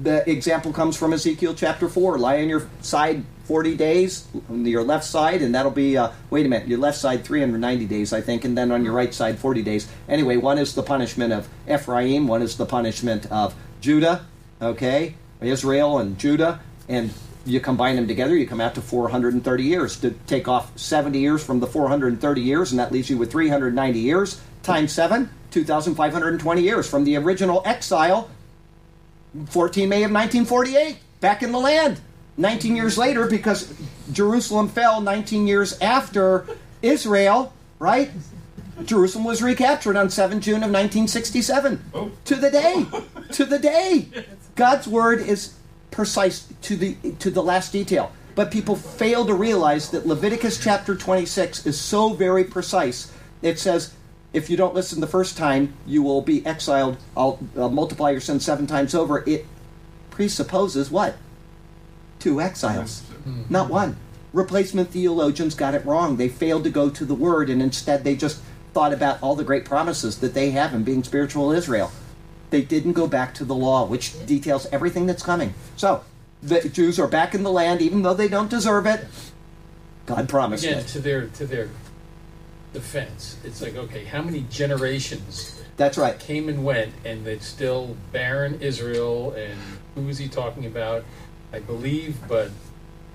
[0.00, 2.18] the example comes from Ezekiel chapter 4.
[2.18, 6.46] Lie on your side 40 days, on your left side, and that'll be, uh, wait
[6.46, 9.38] a minute, your left side 390 days, I think, and then on your right side
[9.38, 9.88] 40 days.
[10.08, 14.26] Anyway, one is the punishment of Ephraim, one is the punishment of Judah,
[14.60, 15.14] okay?
[15.40, 17.12] Israel and Judah, and
[17.44, 19.96] you combine them together, you come out to 430 years.
[20.00, 23.98] To take off 70 years from the 430 years, and that leaves you with 390
[23.98, 28.30] years, times 7, 2,520 years from the original exile
[29.46, 32.00] 14 May of 1948, back in the land.
[32.36, 33.72] 19 years later, because
[34.10, 36.46] Jerusalem fell 19 years after
[36.80, 38.10] Israel, right?
[38.84, 41.84] Jerusalem was recaptured on 7 June of 1967.
[41.94, 42.10] Oh.
[42.24, 42.86] To the day.
[43.32, 44.08] to the day.
[44.54, 45.54] God's word is
[45.90, 48.12] precise to the to the last detail.
[48.34, 53.12] But people fail to realize that Leviticus chapter 26 is so very precise.
[53.42, 53.92] It says,
[54.32, 56.96] if you don't listen the first time, you will be exiled.
[57.16, 59.22] I'll uh, multiply your sin seven times over.
[59.26, 59.46] It
[60.10, 61.16] presupposes what?
[62.18, 63.02] Two exiles,
[63.50, 63.96] not one.
[64.32, 66.16] Replacement theologians got it wrong.
[66.16, 68.40] They failed to go to the Word, and instead they just
[68.72, 71.92] thought about all the great promises that they have in being spiritual Israel.
[72.50, 75.54] They didn't go back to the law, which details everything that's coming.
[75.76, 76.04] So,
[76.42, 79.06] the Jews are back in the land, even though they don't deserve it.
[80.06, 80.88] God promised Again, it.
[80.88, 81.68] to their to their
[82.72, 86.18] defense, it's like okay, how many generations That's right.
[86.18, 89.58] came and went, and it's still barren Israel, and
[89.94, 91.04] who is he talking about?
[91.52, 92.50] I believe, but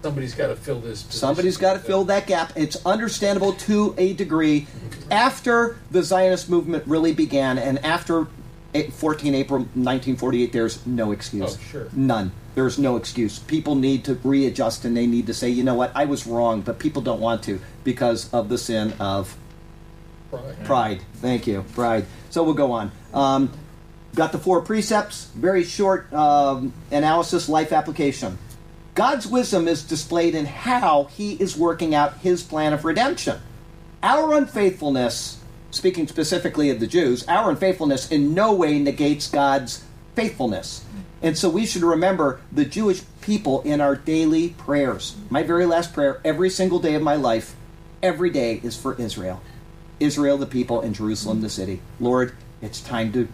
[0.04, 1.04] somebody's got to fill this.
[1.04, 1.20] Position.
[1.20, 2.54] Somebody's got to fill that gap.
[2.56, 4.68] It's understandable to a degree.
[5.10, 8.28] After the Zionist movement really began, and after
[8.76, 11.58] eh, 14 April 1948, there's no excuse.
[11.58, 11.88] Oh, sure.
[11.94, 12.32] None.
[12.56, 13.40] There's no excuse.
[13.40, 16.62] People need to readjust and they need to say, you know what, I was wrong,
[16.62, 19.38] but people don't want to because of the sin of
[20.30, 20.66] Pride.
[20.66, 21.02] Pride.
[21.16, 21.64] Thank you.
[21.74, 22.06] Pride.
[22.30, 22.92] So we'll go on.
[23.14, 23.52] Um,
[24.16, 25.26] got the four precepts.
[25.36, 28.38] Very short um, analysis, life application.
[28.96, 33.40] God's wisdom is displayed in how He is working out His plan of redemption.
[34.02, 35.40] Our unfaithfulness,
[35.72, 39.84] speaking specifically of the Jews, our unfaithfulness in no way negates God's
[40.16, 40.84] faithfulness.
[41.22, 45.16] And so we should remember the Jewish people in our daily prayers.
[45.30, 47.56] My very last prayer, every single day of my life,
[48.04, 49.42] every day is for Israel.
[50.00, 51.82] Israel, the people, and Jerusalem, the city.
[52.00, 53.28] Lord, it's time to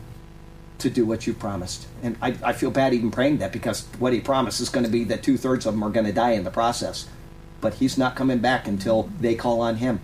[0.80, 1.88] to do what you promised.
[2.01, 4.91] And I, I feel bad even praying that because what he promised is going to
[4.91, 7.07] be that two thirds of them are going to die in the process.
[7.61, 10.01] But he's not coming back until they call on him.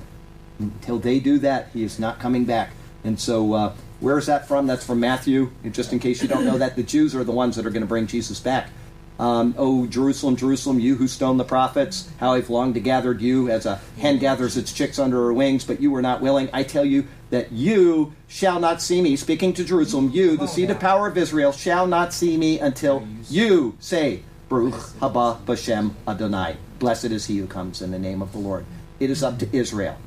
[0.57, 2.71] Until they do that, he is not coming back.
[3.03, 4.67] And so, uh, where is that from?
[4.67, 5.51] That's from Matthew.
[5.63, 7.69] And just in case you don't know that, the Jews are the ones that are
[7.69, 8.69] going to bring Jesus back.
[9.19, 13.49] Um, oh, Jerusalem, Jerusalem, you who stoned the prophets, how I've longed to gather you
[13.49, 16.49] as a hen gathers its chicks under her wings, but you were not willing.
[16.53, 19.17] I tell you that you shall not see me.
[19.17, 23.05] Speaking to Jerusalem, you, the seed of power of Israel, shall not see me until
[23.29, 26.55] you say, Baruch haba Bashem Adonai.
[26.79, 28.65] Blessed is he who comes in the name of the Lord.
[29.01, 29.97] It is up to Israel.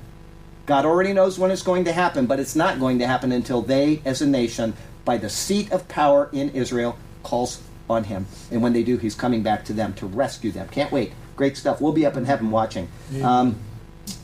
[0.65, 3.61] God already knows when it's going to happen, but it's not going to happen until
[3.61, 8.27] they, as a nation, by the seat of power in Israel, calls on him.
[8.51, 10.69] And when they do, he's coming back to them to rescue them.
[10.69, 11.13] Can't wait.
[11.37, 11.81] Great stuff.
[11.81, 12.89] We'll be up in heaven watching.
[13.23, 13.59] Um,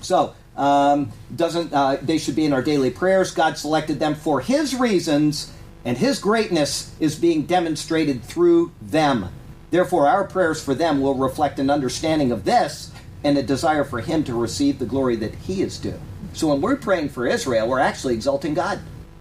[0.00, 3.30] so, um, doesn't uh, they should be in our daily prayers?
[3.30, 5.52] God selected them for His reasons,
[5.84, 9.28] and His greatness is being demonstrated through them.
[9.70, 12.90] Therefore, our prayers for them will reflect an understanding of this
[13.22, 16.00] and a desire for Him to receive the glory that He is due.
[16.32, 18.80] So, when we're praying for Israel, we're actually exalting God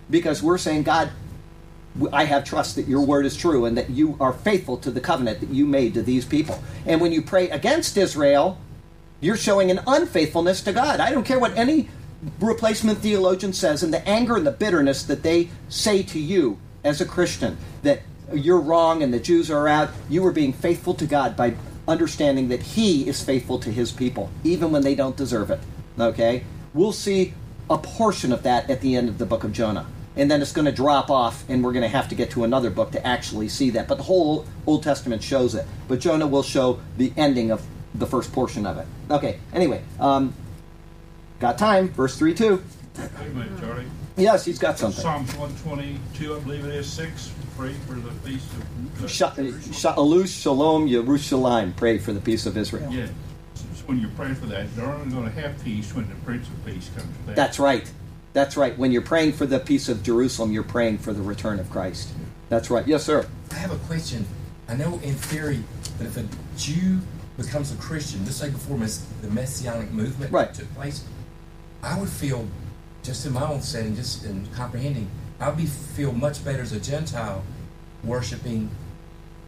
[0.10, 1.12] because we're saying, God,
[2.12, 5.02] I have trust that your word is true and that you are faithful to the
[5.02, 6.62] covenant that you made to these people.
[6.86, 8.60] And when you pray against Israel,
[9.20, 11.00] you're showing an unfaithfulness to God.
[11.00, 11.90] I don't care what any
[12.40, 17.02] replacement theologian says, and the anger and the bitterness that they say to you as
[17.02, 18.02] a Christian that
[18.34, 21.56] you're wrong and the Jews are out, you are being faithful to God by
[21.88, 25.60] understanding that He is faithful to His people, even when they don't deserve it.
[26.00, 26.44] Okay?
[26.74, 27.34] We'll see
[27.70, 29.88] a portion of that at the end of the book of Jonah.
[30.18, 32.44] And then it's going to drop off, and we're going to have to get to
[32.44, 33.88] another book to actually see that.
[33.88, 35.66] But the whole Old Testament shows it.
[35.88, 37.64] But Jonah will show the ending of
[37.94, 38.88] the first portion of it.
[39.12, 40.34] Okay, anyway, um,
[41.40, 41.90] got time.
[41.90, 42.64] Verse 3 2.
[42.98, 43.86] Wait a minute, Charlie.
[44.18, 45.00] Yes, he's got something.
[45.04, 48.44] Psalms one twenty-two, I believe it is, six, pray for the peace
[49.00, 49.12] of.
[49.12, 51.76] Sha- Sha'alus Shalom Yerushalayim.
[51.76, 52.92] Pray for the peace of Israel.
[52.92, 53.06] Yeah,
[53.54, 56.66] so when you're praying for that, they're only gonna have peace when the Prince of
[56.66, 57.36] Peace comes back.
[57.36, 57.88] That's right.
[58.34, 58.78] That's right.
[58.78, 62.10] When you're praying for the peace of Jerusalem, you're praying for the return of Christ.
[62.50, 62.88] That's right.
[62.88, 63.28] Yes, sir.
[63.52, 64.26] I have a question.
[64.70, 65.64] I know in theory
[65.98, 66.26] that if a
[66.58, 67.00] Jew
[67.38, 70.54] becomes a Christian, just like before the Messianic movement Right.
[70.54, 71.04] took place,
[71.82, 72.48] I would feel,
[73.04, 75.10] just in my own setting, just in comprehending,
[75.40, 77.44] I would be feel much better as a Gentile
[78.04, 78.70] worshiping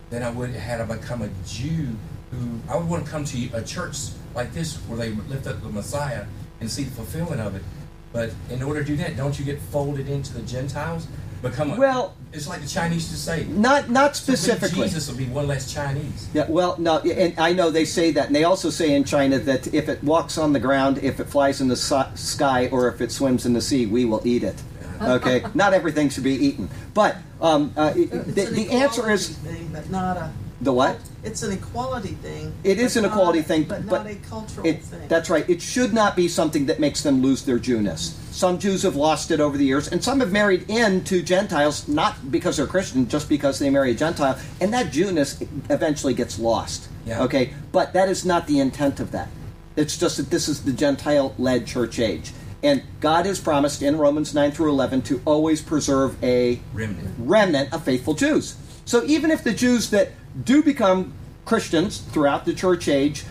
[0.10, 1.96] than I would had I become a Jew
[2.32, 3.98] who I would want to come to a church
[4.36, 6.26] like this where they lift up the Messiah
[6.62, 7.64] and see the fulfillment of it.
[8.12, 11.08] But in order to do that, don't you get folded into the Gentiles?
[11.42, 13.46] Become a, Well- it's like the Chinese to say.
[13.46, 14.84] Not not So specifically.
[14.84, 16.28] Jesus will be one less Chinese.
[16.34, 19.40] Yeah, well, no, and I know they say that, and they also say in China
[19.40, 22.88] that if it walks on the ground, if it flies in the si- sky, or
[22.88, 24.62] if it swims in the sea, we will eat it.
[25.02, 29.30] Okay, not everything should be eaten, but um, uh, it- the, an the answer is
[29.30, 30.32] thing, but not a.
[30.62, 31.00] the what?
[31.24, 32.54] It's an equality thing.
[32.64, 35.08] It is an not equality a- thing, but, but not a cultural It, thing.
[35.08, 35.50] that's right.
[35.50, 38.18] It should not be something that makes them lose their Jewness.
[38.32, 42.32] Some Jews have lost it over the years, and some have married into Gentiles not
[42.32, 46.88] because they're Christian, just because they marry a Gentile, and that Jewness eventually gets lost.
[47.06, 47.22] Yeah.
[47.24, 49.30] Okay, but that is not the intent of that.
[49.76, 52.34] It's just that this is the Gentile-led church age,
[52.64, 57.16] and God has promised in Romans nine through eleven to always preserve a Remnant.
[57.18, 58.56] remnant of faithful Jews.
[58.86, 60.12] So even if the Jews that
[60.44, 61.14] do become
[61.46, 63.24] Christians throughout the church age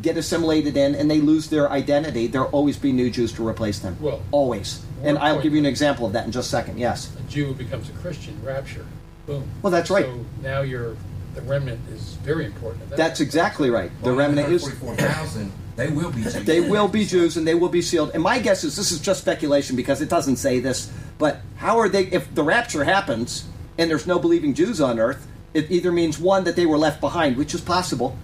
[0.00, 3.78] get assimilated in and they lose their identity, there'll always be new Jews to replace
[3.78, 3.96] them.
[4.00, 4.84] Well, always.
[5.04, 6.78] And I'll give you an example of that in just a second.
[6.78, 7.14] Yes.
[7.18, 8.86] A Jew who becomes a Christian, rapture,
[9.26, 9.44] boom.
[9.60, 10.06] Well, that's right.
[10.06, 10.96] So now you're,
[11.34, 12.88] the remnant is very important.
[12.90, 13.26] that That's point.
[13.28, 13.90] exactly right.
[14.02, 16.34] The Well, remnant is 144,000, they will be Jews.
[16.44, 18.12] they will be Jews and they will be sealed.
[18.14, 21.78] And my guess is this is just speculation because it doesn't say this, but how
[21.78, 23.44] are they if the rapture happens
[23.78, 27.00] and there's no believing Jews on earth, it either means one that they were left
[27.00, 28.16] behind, which is possible.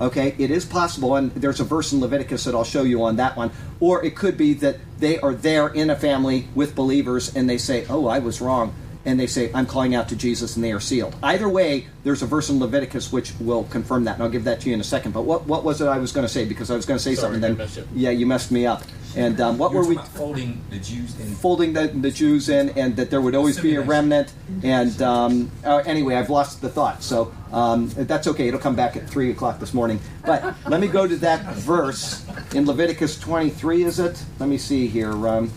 [0.00, 3.16] Okay, it is possible, and there's a verse in Leviticus that I'll show you on
[3.16, 3.50] that one.
[3.80, 7.58] Or it could be that they are there in a family with believers and they
[7.58, 8.74] say, Oh, I was wrong.
[9.04, 11.16] And they say, I'm calling out to Jesus, and they are sealed.
[11.22, 14.60] Either way, there's a verse in Leviticus which will confirm that, and I'll give that
[14.60, 15.12] to you in a second.
[15.12, 16.44] But what, what was it I was going to say?
[16.44, 17.88] Because I was going to say Sorry, something, I then you up.
[17.94, 18.82] yeah, you messed me up.
[19.16, 21.34] And um, what You're were we talking about folding the Jews in.
[21.34, 24.32] folding the, the Jews in, and that there would always be a remnant.
[24.62, 28.46] And um, uh, anyway, I've lost the thought, so um, that's okay.
[28.48, 29.98] It'll come back at three o'clock this morning.
[30.24, 32.24] But let me go to that verse
[32.54, 33.82] in Leviticus 23.
[33.84, 34.22] Is it?
[34.38, 35.10] Let me see here.
[35.26, 35.50] Um,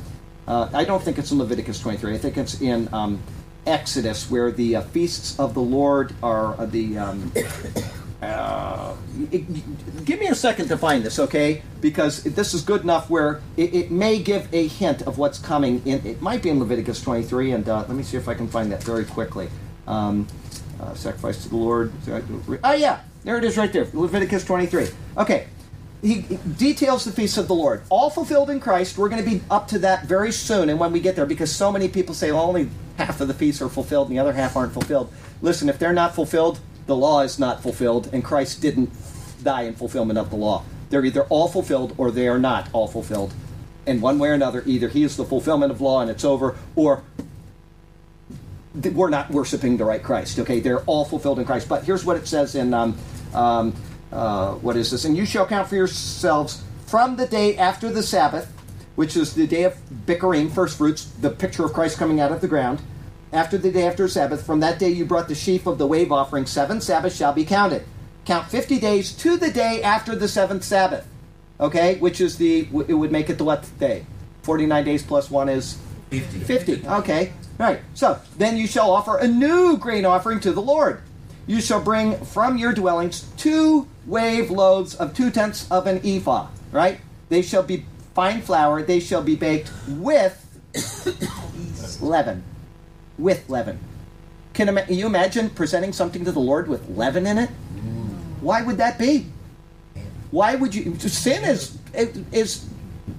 [0.48, 2.14] uh, I don't think it's in Leviticus 23.
[2.14, 3.22] I think it's in um,
[3.66, 6.98] Exodus, where the uh, feasts of the Lord are uh, the.
[6.98, 7.32] Um,
[8.22, 8.96] uh,
[9.32, 11.62] it- give me a second to find this, okay?
[11.80, 15.82] Because this is good enough where it, it may give a hint of what's coming.
[15.86, 18.48] In it might be in Leviticus 23, and uh, let me see if I can
[18.48, 19.50] find that very quickly.
[19.88, 20.28] Um,
[20.80, 21.94] uh, sacrifice to the Lord.
[22.64, 23.88] Oh yeah, there it is, right there.
[23.94, 24.88] Leviticus 23.
[25.18, 25.48] Okay,
[26.04, 26.22] he
[26.58, 28.98] details the feasts of the Lord, all fulfilled in Christ.
[28.98, 31.54] We're going to be up to that very soon, and when we get there, because
[31.56, 34.34] so many people say well, only half of the feasts are fulfilled and the other
[34.34, 35.12] half aren't fulfilled.
[35.42, 38.92] Listen, if they're not fulfilled, the law is not fulfilled, and Christ didn't
[39.44, 40.64] die in fulfillment of the law.
[40.90, 43.34] They're either all fulfilled or they are not all fulfilled.
[43.88, 46.56] And one way or another, either he is the fulfillment of law and it's over,
[46.76, 47.04] or
[48.74, 50.40] we're not worshiping the right Christ.
[50.40, 51.70] Okay, they're all fulfilled in Christ.
[51.70, 52.98] But here's what it says in um,
[53.34, 53.74] um,
[54.14, 55.06] uh, what is this?
[55.06, 58.52] And you shall count for yourselves from the day after the Sabbath,
[58.96, 62.40] which is the day of Bikurim, first fruits, the picture of Christ coming out of
[62.40, 62.82] the ground.
[63.32, 66.12] After the day after Sabbath, from that day you brought the sheaf of the wave
[66.12, 66.46] offering.
[66.46, 67.84] Seven Sabbaths shall be counted.
[68.26, 71.08] Count fifty days to the day after the seventh Sabbath.
[71.60, 74.06] Okay, which is the it would make it the what day?
[74.44, 75.80] Forty nine days plus one is
[76.12, 76.40] 50.
[76.42, 76.88] 50.
[76.88, 77.34] Okay.
[77.58, 77.80] Right.
[77.96, 81.02] So then you shall offer a new grain offering to the Lord.
[81.46, 86.48] You shall bring from your dwellings two wave loaves of two tenths of an ephah.
[86.72, 87.00] Right?
[87.30, 87.86] They shall be
[88.16, 88.82] fine flour.
[88.82, 90.40] They shall be baked with
[92.02, 92.44] leaven.
[93.18, 93.80] With leaven.
[94.54, 97.50] Can you imagine presenting something to the Lord with leaven in it?
[98.40, 99.28] Why would that be?
[100.32, 100.96] Why would you?
[101.00, 101.78] Sin is
[102.32, 102.68] is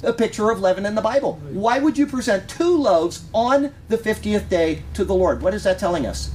[0.03, 1.41] a picture of leaven in the Bible.
[1.51, 5.43] Why would you present two loaves on the fiftieth day to the Lord?
[5.43, 6.31] What is that telling us?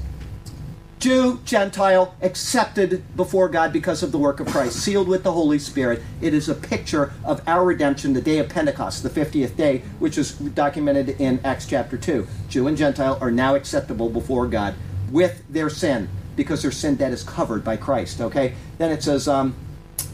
[1.00, 5.58] Jew, Gentile, accepted before God because of the work of Christ, sealed with the Holy
[5.58, 6.02] Spirit.
[6.20, 10.18] It is a picture of our redemption, the day of Pentecost, the 50th day, which
[10.18, 12.28] is documented in Acts chapter 2.
[12.50, 14.76] Jew and Gentile are now acceptable before God
[15.10, 18.20] with their sin because their sin debt is covered by Christ.
[18.20, 18.56] Okay?
[18.78, 19.56] Then it says, um,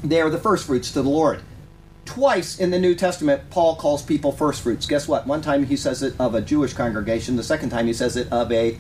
[0.04, 1.42] they are the first fruits to the Lord.
[2.06, 4.86] Twice in the New Testament, Paul calls people first fruits.
[4.86, 5.26] Guess what?
[5.26, 8.32] One time he says it of a Jewish congregation, the second time he says it
[8.32, 8.78] of a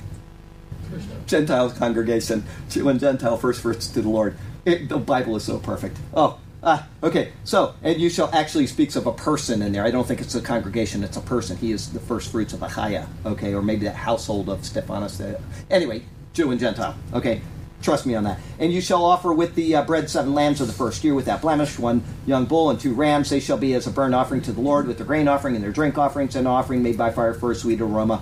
[1.25, 4.37] Gentile congregation, Jew and Gentile first fruits to the Lord.
[4.65, 5.97] It, the Bible is so perfect.
[6.13, 7.31] Oh, ah, okay.
[7.43, 9.83] So, and you shall actually speaks of a person in there.
[9.83, 11.57] I don't think it's a congregation; it's a person.
[11.57, 15.21] He is the first fruits of Achaia, okay, or maybe that household of Stephanus.
[15.69, 16.95] Anyway, Jew and Gentile.
[17.13, 17.41] Okay,
[17.81, 18.39] trust me on that.
[18.59, 21.41] And you shall offer with the uh, bread seven lambs of the first year without
[21.41, 23.29] blemish, one young bull and two rams.
[23.29, 25.63] They shall be as a burnt offering to the Lord, with their grain offering and
[25.63, 28.21] their drink offerings, and an offering made by fire for a sweet aroma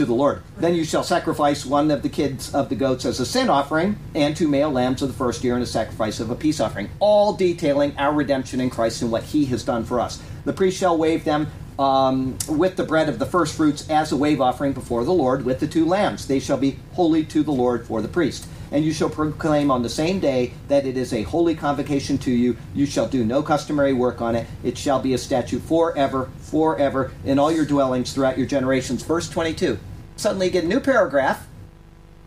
[0.00, 0.42] to the Lord.
[0.56, 3.98] Then you shall sacrifice one of the kids of the goats as a sin offering,
[4.14, 6.88] and two male lambs of the first year, and a sacrifice of a peace offering,
[7.00, 10.22] all detailing our redemption in Christ and what He has done for us.
[10.46, 11.48] The priest shall wave them
[11.78, 15.44] um, with the bread of the first fruits as a wave offering before the Lord
[15.44, 16.26] with the two lambs.
[16.26, 18.46] They shall be holy to the Lord for the priest.
[18.72, 22.30] And you shall proclaim on the same day that it is a holy convocation to
[22.30, 22.56] you.
[22.74, 24.46] You shall do no customary work on it.
[24.62, 29.02] It shall be a statute forever, forever, in all your dwellings throughout your generations.
[29.02, 29.78] Verse 22.
[30.20, 31.46] Suddenly get a new paragraph,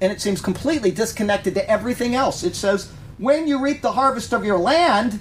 [0.01, 2.43] and it seems completely disconnected to everything else.
[2.43, 5.19] It says, When you reap the harvest of your land,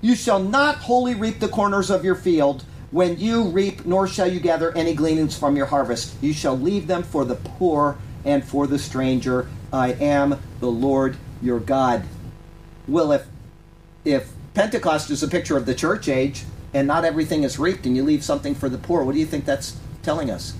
[0.00, 2.64] you shall not wholly reap the corners of your field.
[2.90, 6.14] When you reap, nor shall you gather any gleanings from your harvest.
[6.22, 9.46] You shall leave them for the poor and for the stranger.
[9.70, 12.04] I am the Lord your God.
[12.88, 13.26] Well, if
[14.06, 17.94] if Pentecost is a picture of the church age and not everything is reaped and
[17.94, 20.54] you leave something for the poor, what do you think that's telling us?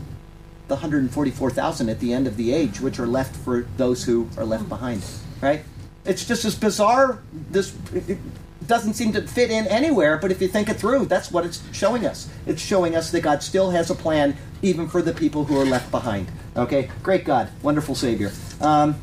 [0.69, 4.45] The 144,000 at the end of the age, which are left for those who are
[4.45, 5.03] left behind,
[5.43, 5.63] right?
[6.07, 7.19] It's just as bizarre.
[7.51, 8.19] This it
[8.67, 11.63] doesn't seem to fit in anywhere, but if you think it through, that's what it's
[11.73, 12.31] showing us.
[12.47, 15.67] It's showing us that God still has a plan, even for the people who are
[15.67, 16.31] left behind.
[16.57, 18.33] Okay, great God, wonderful Savior.
[18.61, 18.97] Um,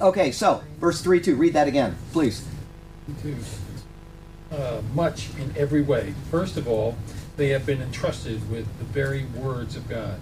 [0.00, 1.34] okay, so verse three two.
[1.34, 2.46] Read that again, please.
[4.52, 6.14] uh, much in every way.
[6.30, 6.96] First of all,
[7.36, 10.18] they have been entrusted with the very words of God.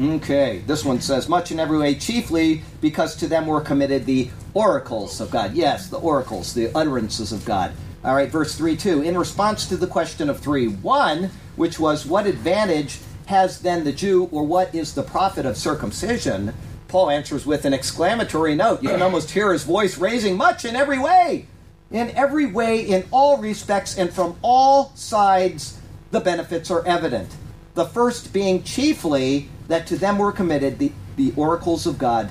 [0.00, 4.30] Okay, this one says, much in every way, chiefly because to them were committed the
[4.54, 5.52] oracles of God.
[5.54, 7.72] Yes, the oracles, the utterances of God.
[8.02, 9.02] All right, verse 3 2.
[9.02, 13.92] In response to the question of 3 1, which was, What advantage has then the
[13.92, 16.54] Jew, or what is the profit of circumcision?
[16.88, 18.82] Paul answers with an exclamatory note.
[18.82, 21.46] You can almost hear his voice raising, Much in every way.
[21.90, 25.78] In every way, in all respects, and from all sides,
[26.10, 27.28] the benefits are evident.
[27.74, 32.28] The first being chiefly that to them were committed the, the oracles of God.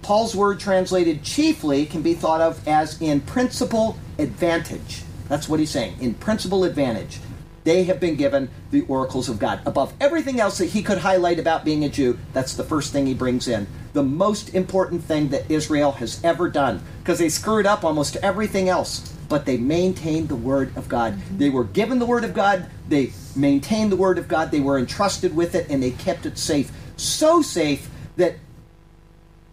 [0.00, 5.02] Paul's word translated chiefly can be thought of as in principal advantage.
[5.28, 5.96] That's what he's saying.
[6.00, 7.20] In principal advantage.
[7.64, 9.60] They have been given the oracles of God.
[9.66, 13.04] Above everything else that he could highlight about being a Jew, that's the first thing
[13.04, 13.66] he brings in.
[13.92, 18.68] the most important thing that Israel has ever done because they screwed up almost everything
[18.68, 21.14] else, but they maintained the Word of God.
[21.14, 21.38] Mm-hmm.
[21.38, 24.78] They were given the Word of God, they maintained the Word of God, they were
[24.78, 26.70] entrusted with it, and they kept it safe.
[26.98, 28.36] So safe that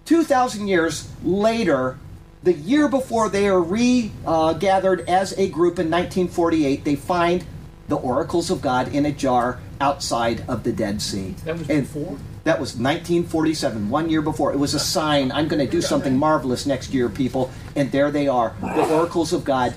[0.06, 1.98] 2,000 years later,
[2.44, 7.46] the year before they are regathered as a group in 1948, they find
[7.88, 11.36] the oracles of God in a jar outside of the Dead Sea.
[11.46, 12.18] That was And before?
[12.44, 14.54] That was 1947, one year before.
[14.54, 17.52] It was a sign I'm going to do something marvelous next year, people.
[17.76, 19.74] And there they are, the oracles of God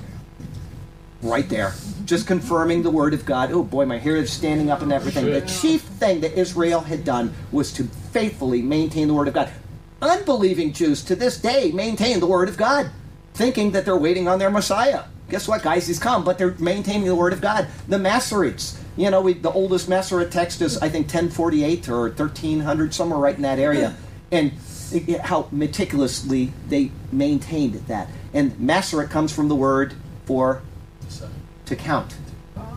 [1.23, 3.51] right there, just confirming the word of God.
[3.51, 5.27] Oh boy, my hair is standing up and everything.
[5.27, 9.51] The chief thing that Israel had done was to faithfully maintain the word of God.
[10.01, 12.91] Unbelieving Jews to this day maintain the word of God,
[13.35, 15.05] thinking that they're waiting on their Messiah.
[15.29, 15.87] Guess what, guys?
[15.87, 17.69] He's come, but they're maintaining the word of God.
[17.89, 22.95] The Masoretes, you know, we, the oldest Masoret text is, I think, 1048 or 1300,
[22.95, 23.95] somewhere right in that area.
[24.31, 24.53] And
[25.23, 28.09] how meticulously they maintained that.
[28.33, 29.95] And Masoret comes from the word
[30.25, 30.63] for
[31.69, 32.15] to count.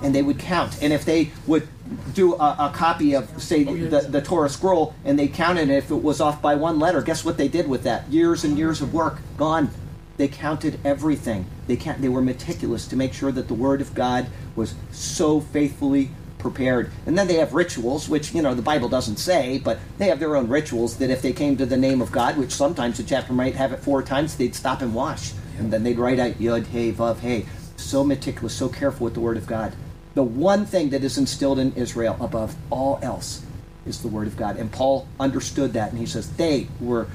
[0.03, 0.81] And they would count.
[0.81, 1.67] And if they would
[2.13, 5.91] do a, a copy of, say, the, the Torah scroll, and they counted it, if
[5.91, 8.09] it was off by one letter, guess what they did with that?
[8.09, 9.69] Years and years of work gone.
[10.17, 11.45] They counted everything.
[11.67, 15.39] They count, They were meticulous to make sure that the Word of God was so
[15.39, 16.11] faithfully
[16.41, 16.91] prepared.
[17.05, 20.19] And then they have rituals, which you know the Bible doesn't say, but they have
[20.19, 20.97] their own rituals.
[20.97, 23.71] That if they came to the name of God, which sometimes the chapter might have
[23.71, 27.19] it four times, they'd stop and wash, and then they'd write out Yud Hey Vav
[27.19, 27.45] Hey.
[27.82, 29.73] So meticulous, so careful with the Word of God.
[30.13, 33.43] The one thing that is instilled in Israel above all else
[33.86, 37.07] is the Word of God, and Paul understood that, and he says they were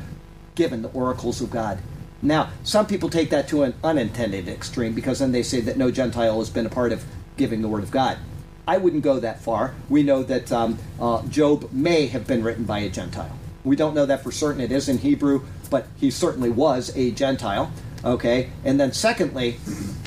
[0.55, 1.79] given the oracles of God.
[2.23, 5.91] Now, some people take that to an unintended extreme because then they say that no
[5.91, 7.05] Gentile has been a part of
[7.37, 8.19] giving the Word of God.
[8.67, 9.75] I wouldn't go that far.
[9.89, 13.39] We know that um, uh, Job may have been written by a Gentile.
[13.63, 14.61] We don't know that for certain.
[14.61, 17.71] It is in Hebrew, but he certainly was a Gentile.
[18.05, 19.57] Okay, and then secondly,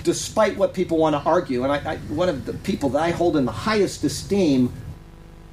[0.03, 3.11] despite what people want to argue, and I, I, one of the people that I
[3.11, 4.71] hold in the highest esteem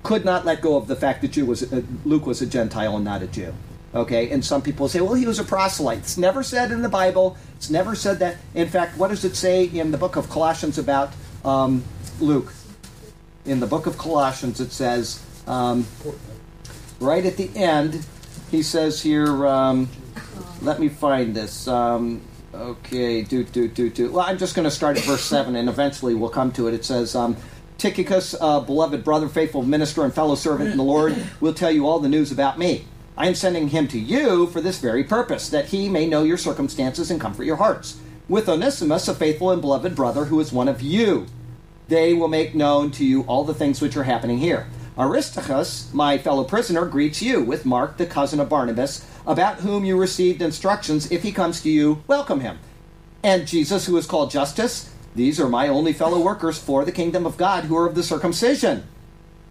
[0.02, 2.94] could not let go of the fact that Jew was, uh, Luke was a Gentile
[2.94, 3.52] and not a Jew.
[3.94, 5.98] Okay, and some people say, well, he was a proselyte.
[5.98, 7.36] It's never said in the Bible.
[7.56, 8.36] It's never said that.
[8.54, 11.12] In fact, what does it say in the book of Colossians about
[11.44, 11.82] um,
[12.20, 12.52] Luke?
[13.46, 15.86] In the book of Colossians, it says, um,
[17.00, 18.04] right at the end,
[18.50, 19.88] he says here, um,
[20.62, 21.68] let me find this.
[21.68, 22.22] Um,
[22.54, 24.10] okay, do, do, do, do.
[24.10, 26.74] Well, I'm just going to start at verse 7, and eventually we'll come to it.
[26.74, 27.36] It says, um,
[27.78, 31.86] Tychicus, uh, beloved brother, faithful minister, and fellow servant in the Lord, will tell you
[31.86, 32.86] all the news about me.
[33.18, 36.36] I am sending him to you for this very purpose, that he may know your
[36.36, 37.98] circumstances and comfort your hearts.
[38.28, 41.26] With Onesimus, a faithful and beloved brother who is one of you.
[41.88, 44.66] They will make known to you all the things which are happening here.
[44.98, 49.98] Aristarchus, my fellow prisoner, greets you with Mark, the cousin of Barnabas, about whom you
[49.98, 51.10] received instructions.
[51.12, 52.58] If he comes to you, welcome him.
[53.22, 57.26] And Jesus, who is called Justus, these are my only fellow workers for the kingdom
[57.26, 58.84] of God who are of the circumcision.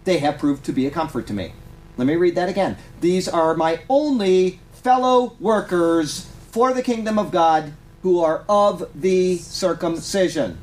[0.02, 1.52] They have proved to be a comfort to me.
[1.96, 2.76] Let me read that again.
[3.00, 7.72] These are my only fellow workers for the kingdom of God
[8.02, 10.58] who are of the circumcision.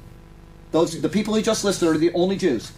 [0.71, 2.71] Those the people he just listed are the only Jews.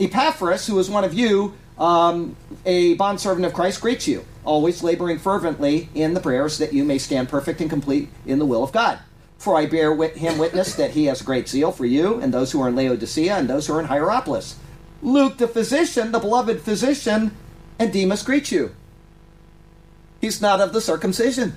[0.00, 2.34] Epaphras, who is one of you, um,
[2.64, 6.98] a bondservant of Christ, greets you, always laboring fervently in the prayers that you may
[6.98, 8.98] stand perfect and complete in the will of God.
[9.38, 12.60] For I bear him witness that he has great zeal for you and those who
[12.60, 14.56] are in Laodicea and those who are in Hierapolis.
[15.02, 17.34] Luke, the physician, the beloved physician,
[17.78, 18.74] and Demas greet you.
[20.20, 21.56] He's not of the circumcision,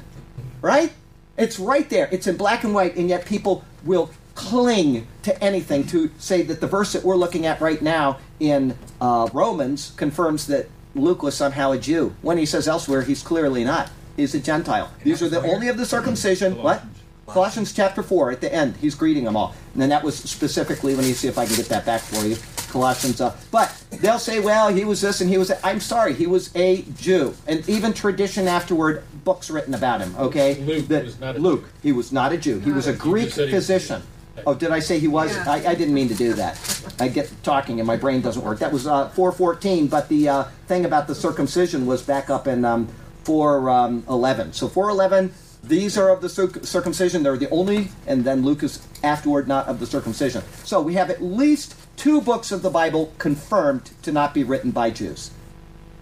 [0.61, 0.93] right?
[1.37, 2.07] It's right there.
[2.11, 6.61] It's in black and white, and yet people will cling to anything to say that
[6.61, 11.35] the verse that we're looking at right now in uh, Romans confirms that Luke was
[11.35, 12.15] somehow a Jew.
[12.21, 13.89] When he says elsewhere, he's clearly not.
[14.15, 14.91] He's a Gentile.
[15.03, 16.61] These are the only of the circumcision.
[16.61, 16.83] What?
[17.27, 18.75] Colossians chapter 4 at the end.
[18.77, 19.55] He's greeting them all.
[19.73, 22.23] And then that was specifically, let me see if I can get that back for
[22.25, 22.35] you.
[22.69, 23.21] Colossians.
[23.21, 23.71] Uh, but
[24.01, 25.59] they'll say, well, he was this and he was that.
[25.63, 27.33] I'm sorry, he was a Jew.
[27.47, 30.55] And even tradition afterward, books written about him, okay?
[30.55, 32.59] Luke That- was not a Luke, he was not a Jew.
[32.59, 34.01] He was a You Greek just said he was a physician.
[34.45, 35.35] Oh, did I say he was?
[35.35, 35.45] Yeah.
[35.47, 36.59] I, I didn't mean to do that.
[36.99, 38.59] I get talking and my brain doesn't work.
[38.59, 42.65] That was uh, 414, but the uh, thing about the circumcision was back up in
[42.65, 42.87] um,
[43.23, 44.53] 411.
[44.53, 47.23] So 411, these are of the circumcision.
[47.23, 50.43] They're the only, and then Luke is afterward not of the circumcision.
[50.63, 54.71] So we have at least two books of the Bible confirmed to not be written
[54.71, 55.31] by Jews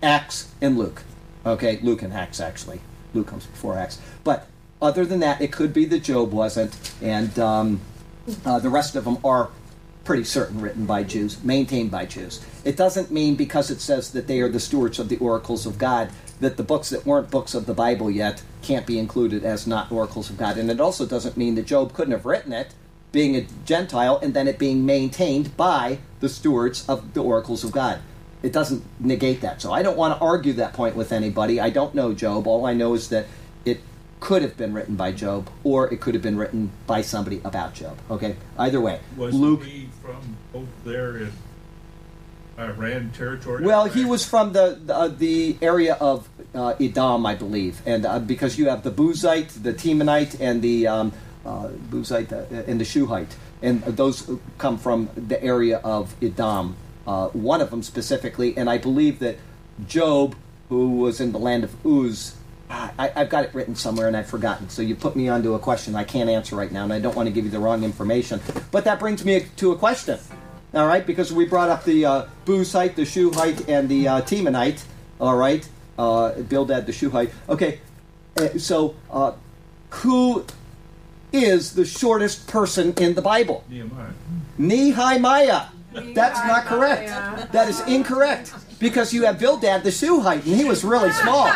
[0.02, 1.04] Acts and Luke.
[1.46, 2.82] Okay, Luke and Acts, actually.
[3.14, 4.00] Luke comes before Acts.
[4.24, 4.48] But
[4.82, 7.82] other than that, it could be that Job wasn't, and um,
[8.46, 9.50] uh, the rest of them are
[10.04, 12.44] pretty certain written by Jews, maintained by Jews.
[12.66, 15.78] It doesn't mean because it says that they are the stewards of the oracles of
[15.78, 16.10] God
[16.42, 19.92] that the books that weren't books of the Bible yet can't be included as not
[19.92, 20.58] oracles of God.
[20.58, 22.74] And it also doesn't mean that Job couldn't have written it,
[23.12, 27.72] being a Gentile, and then it being maintained by the stewards of the oracles of
[27.72, 28.00] God.
[28.42, 29.62] It doesn't negate that.
[29.62, 31.60] So I don't want to argue that point with anybody.
[31.60, 32.48] I don't know Job.
[32.48, 33.28] All I know is that
[34.22, 37.74] could have been written by Job, or it could have been written by somebody about
[37.74, 37.97] Job.
[38.09, 38.38] Okay?
[38.57, 39.01] Either way.
[39.17, 39.63] Was Luke.
[39.65, 41.34] he from over there in
[42.57, 43.65] Iran territory?
[43.65, 48.05] Well, he was from the the, uh, the area of uh, Edom, I believe, and
[48.05, 51.11] uh, because you have the Buzite, the Temanite, and the um,
[51.45, 56.76] uh, Buzite uh, and the Shuhite, and those come from the area of Edom.
[57.07, 59.38] Uh, one of them specifically, and I believe that
[59.88, 60.36] Job,
[60.69, 62.38] who was in the land of Uz.
[62.72, 64.69] I, I've got it written somewhere and I've forgotten.
[64.69, 67.15] So you put me onto a question I can't answer right now, and I don't
[67.15, 68.41] want to give you the wrong information.
[68.72, 70.19] But that brings me to a question.
[70.74, 74.84] All right, because we brought up the uh, Buzite, the Shuhite, and the uh, Temanite.
[75.19, 75.67] All right,
[75.99, 77.32] uh, Bildad, the Shuhite.
[77.49, 77.80] Okay,
[78.38, 79.34] uh, so uh,
[79.89, 80.45] who
[81.34, 83.65] is the shortest person in the Bible?
[83.69, 84.13] Nehemiah.
[84.57, 85.65] Nehemiah.
[85.91, 87.09] That's not correct.
[87.51, 91.50] That is incorrect because you have Bildad the Shuhite, and he was really small.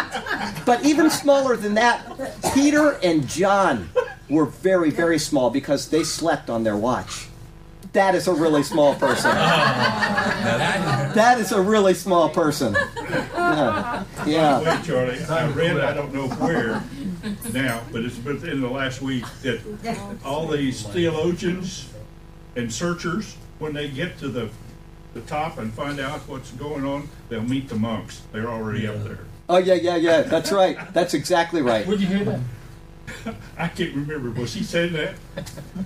[0.65, 2.05] But even smaller than that,
[2.53, 3.89] Peter and John
[4.29, 7.27] were very, very small because they slept on their watch.
[7.93, 9.31] That is a really small person.
[11.15, 12.75] That, is a really small person.
[12.75, 14.03] Yeah.
[14.25, 14.59] yeah.
[14.61, 16.83] Wait, Charlie, I read, I don't know where
[17.53, 19.61] now, but it's within the last week that
[20.25, 21.87] all these theologians
[22.57, 24.49] and searchers, when they get to the,
[25.15, 28.21] the top and find out what's going on, they'll meet the monks.
[28.31, 29.19] They're already up there.
[29.47, 30.21] Oh yeah, yeah, yeah.
[30.21, 30.77] That's right.
[30.93, 31.87] That's exactly right.
[31.87, 33.35] Where'd you hear that?
[33.57, 34.29] I can't remember.
[34.39, 35.15] Was he saying that?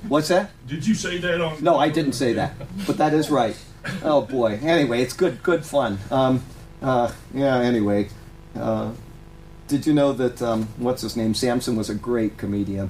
[0.07, 0.51] What's that?
[0.67, 1.63] Did you say that on?
[1.63, 2.53] No, I didn't say that,
[2.87, 3.57] but that is right.
[4.03, 4.59] Oh boy.
[4.63, 5.99] Anyway, it's good, good fun.
[6.09, 6.43] Um,
[6.81, 7.59] uh, yeah.
[7.59, 8.09] Anyway,
[8.55, 8.91] uh,
[9.67, 11.35] did you know that um, what's his name?
[11.35, 12.89] Samson was a great comedian.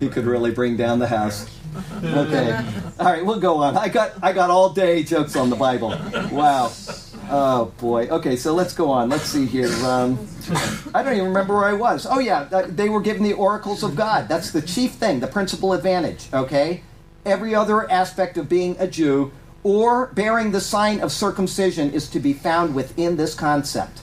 [0.00, 1.48] He could really bring down the house.
[2.02, 2.64] Okay.
[2.98, 3.76] All right, we'll go on.
[3.76, 5.90] I got I got all day jokes on the Bible.
[6.30, 6.72] Wow.
[7.28, 8.06] Oh boy.
[8.08, 9.08] Okay, so let's go on.
[9.08, 9.72] Let's see here.
[9.84, 10.26] Um,
[10.94, 12.06] I don't even remember where I was.
[12.08, 14.28] Oh yeah, they were given the oracles of God.
[14.28, 16.28] That's the chief thing, the principal advantage.
[16.32, 16.82] Okay.
[17.24, 19.32] Every other aspect of being a Jew
[19.64, 24.02] or bearing the sign of circumcision is to be found within this concept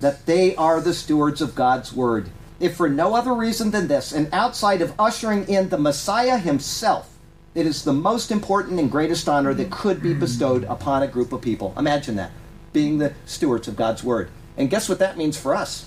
[0.00, 2.30] that they are the stewards of God's word.
[2.58, 7.13] If for no other reason than this, and outside of ushering in the Messiah himself,
[7.54, 11.32] it is the most important and greatest honor that could be bestowed upon a group
[11.32, 11.72] of people.
[11.76, 12.32] Imagine that,
[12.72, 14.28] being the stewards of God's word.
[14.56, 15.86] And guess what that means for us?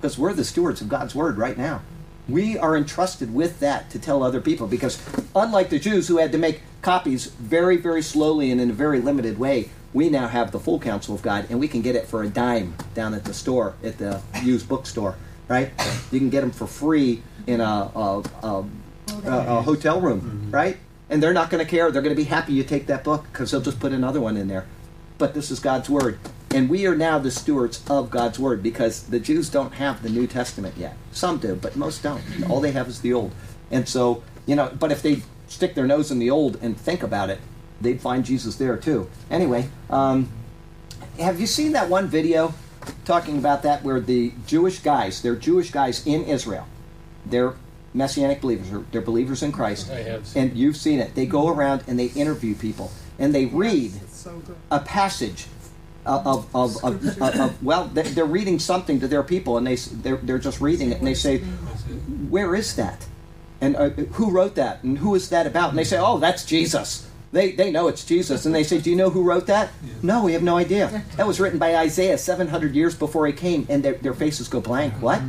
[0.00, 1.82] Because we're the stewards of God's word right now.
[2.28, 5.02] We are entrusted with that to tell other people because,
[5.34, 9.00] unlike the Jews who had to make copies very, very slowly and in a very
[9.00, 12.06] limited way, we now have the full counsel of God and we can get it
[12.06, 15.16] for a dime down at the store, at the used bookstore,
[15.48, 15.70] right?
[16.12, 18.64] You can get them for free in a, a, a,
[19.24, 20.76] a, a hotel room, right?
[21.10, 21.90] And they're not going to care.
[21.90, 24.36] They're going to be happy you take that book because they'll just put another one
[24.36, 24.66] in there.
[25.16, 26.18] But this is God's Word.
[26.50, 30.08] And we are now the stewards of God's Word because the Jews don't have the
[30.08, 30.96] New Testament yet.
[31.12, 32.22] Some do, but most don't.
[32.48, 33.32] All they have is the Old.
[33.70, 37.02] And so, you know, but if they stick their nose in the Old and think
[37.02, 37.40] about it,
[37.80, 39.10] they'd find Jesus there too.
[39.30, 40.30] Anyway, um,
[41.18, 42.54] have you seen that one video
[43.04, 46.66] talking about that where the Jewish guys, they're Jewish guys in Israel,
[47.26, 47.54] they're
[47.94, 51.14] Messianic believers, they're- they're believers in Christ, I have seen and you've seen it.
[51.14, 55.46] They go around and they interview people and they read so a passage
[56.06, 60.16] of, of, of, of, well, they- they're reading something to their people, and they, they're,
[60.16, 61.38] they're just reading it, and they say,
[62.30, 63.06] "Where is that?
[63.60, 64.82] And uh, who wrote that?
[64.84, 68.04] And who is that about?" And they say, "Oh, that's Jesus." They they know it's
[68.04, 69.68] Jesus, and they say, "Do you know who wrote that?"
[70.02, 71.02] No, we have no idea.
[71.16, 74.60] That was written by Isaiah 700 years before he came, and their, their faces go
[74.60, 74.94] blank.
[75.02, 75.20] What?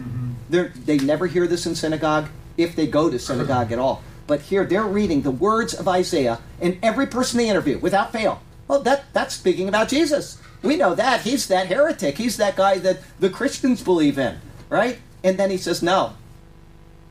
[0.49, 2.29] They're, they never hear this in synagogue,
[2.59, 4.03] if they go to synagogue at all.
[4.27, 8.41] But here they're reading the words of Isaiah, and every person they interview, without fail,
[8.67, 10.39] well, that that's speaking about Jesus.
[10.61, 12.17] We know that he's that heretic.
[12.17, 14.99] He's that guy that the Christians believe in, right?
[15.23, 16.13] And then he says, "No,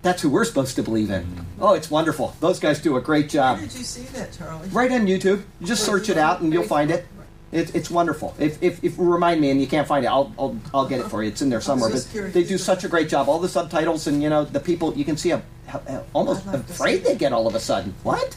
[0.03, 2.37] that's who we're supposed to believe in." Oh, it's wonderful.
[2.39, 3.59] Those guys do a great job.
[3.59, 4.69] Where did you see that, Charlie?
[4.69, 5.43] Right on YouTube.
[5.61, 7.07] You just search it out and you'll find it.
[7.51, 8.35] It, it's wonderful.
[8.39, 11.01] If, if, if you remind me and you can't find it, I'll, I'll, I'll get
[11.01, 11.31] it for you.
[11.31, 11.91] It's in there somewhere.
[11.91, 12.35] But curious.
[12.35, 13.29] they do such a great job.
[13.29, 14.95] All the subtitles and you know the people.
[14.95, 17.95] You can see how, how, how almost afraid they get all of a sudden.
[18.03, 18.37] What?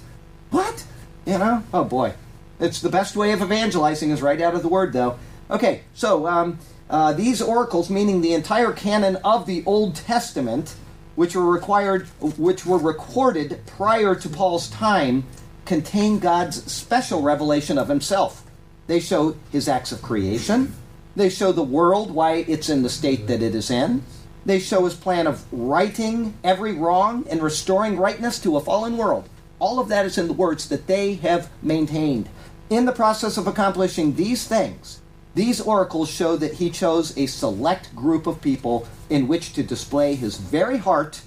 [0.50, 0.86] What?
[1.26, 1.64] You know?
[1.74, 2.14] Oh boy,
[2.60, 5.20] it's the best way of evangelizing is right out of the word, though.
[5.50, 6.60] Okay, so um,
[6.90, 10.76] uh, these oracles, meaning the entire canon of the Old Testament,
[11.16, 15.26] which were required, which were recorded prior to Paul's time,
[15.66, 18.46] contain God's special revelation of Himself.
[18.88, 20.76] They show His acts of creation,
[21.16, 24.04] They show the world why it's in the state that it is in.
[24.46, 29.30] They show his plan of righting every wrong and restoring rightness to a fallen world.
[29.60, 32.28] All of that is in the words that they have maintained.
[32.70, 35.02] In the process of accomplishing these things,
[35.36, 40.16] these oracles show that he chose a select group of people in which to display
[40.16, 41.22] his very heart,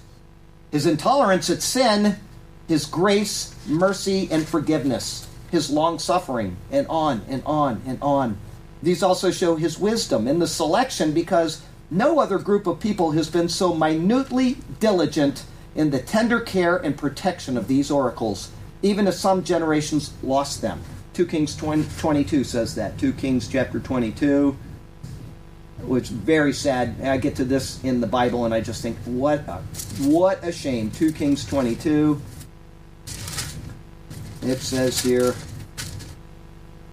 [0.71, 2.17] his intolerance at sin,
[2.67, 8.37] his grace, mercy, and forgiveness, his long suffering, and on and on and on.
[8.83, 13.29] These also show his wisdom in the selection because no other group of people has
[13.29, 15.45] been so minutely diligent
[15.75, 18.51] in the tender care and protection of these oracles,
[18.81, 20.81] even as some generations lost them.
[21.13, 22.97] 2 Kings 20, 22 says that.
[22.97, 24.57] 2 Kings chapter 22,
[25.83, 26.95] which very sad.
[27.01, 29.61] I get to this in the Bible and I just think, what a,
[30.01, 30.91] what a shame.
[30.91, 32.21] 2 Kings 22.
[34.45, 35.33] It says here,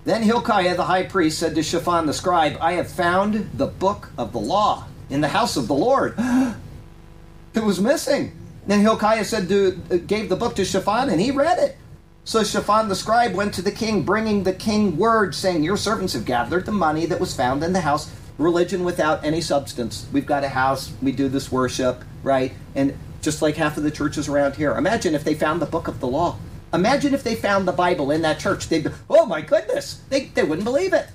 [0.04, 4.10] Then Hilkiah the high priest said to Shaphan the scribe, I have found the book
[4.16, 6.14] of the law in the house of the Lord.
[7.54, 8.34] it was missing.
[8.66, 9.72] Then Hilkiah said to,
[10.06, 11.76] gave the book to Shaphan, and he read it.
[12.24, 16.14] So Shaphan the scribe went to the king, bringing the king word, saying, Your servants
[16.14, 20.06] have gathered the money that was found in the house, religion without any substance.
[20.10, 22.52] We've got a house, we do this worship, right?
[22.74, 24.74] And just like half of the churches around here.
[24.76, 26.38] Imagine if they found the book of the law.
[26.73, 28.69] Imagine if they found the Bible in that church.
[28.69, 31.09] They'd oh my goodness, they, they wouldn't believe it.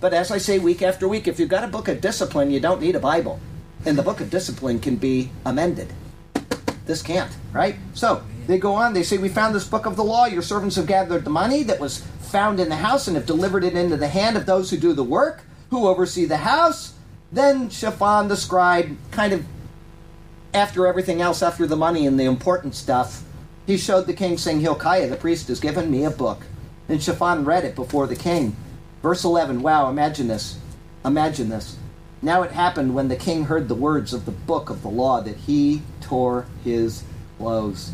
[0.00, 2.60] But as I say week after week, if you've got a book of discipline, you
[2.60, 3.40] don't need a Bible.
[3.86, 5.92] And the book of discipline can be amended.
[6.86, 7.76] This can't, right?
[7.94, 10.26] So they go on, they say, We found this book of the law.
[10.26, 13.64] Your servants have gathered the money that was found in the house and have delivered
[13.64, 16.94] it into the hand of those who do the work, who oversee the house.
[17.30, 19.44] Then Shaphan the scribe, kind of
[20.52, 23.22] after everything else, after the money and the important stuff,
[23.66, 26.42] he showed the king, saying, Hilkiah the priest has given me a book.
[26.88, 28.56] And Shaphan read it before the king.
[29.02, 30.58] Verse 11, wow, imagine this.
[31.04, 31.76] Imagine this.
[32.22, 35.20] Now it happened when the king heard the words of the book of the law
[35.20, 37.02] that he tore his
[37.38, 37.92] clothes.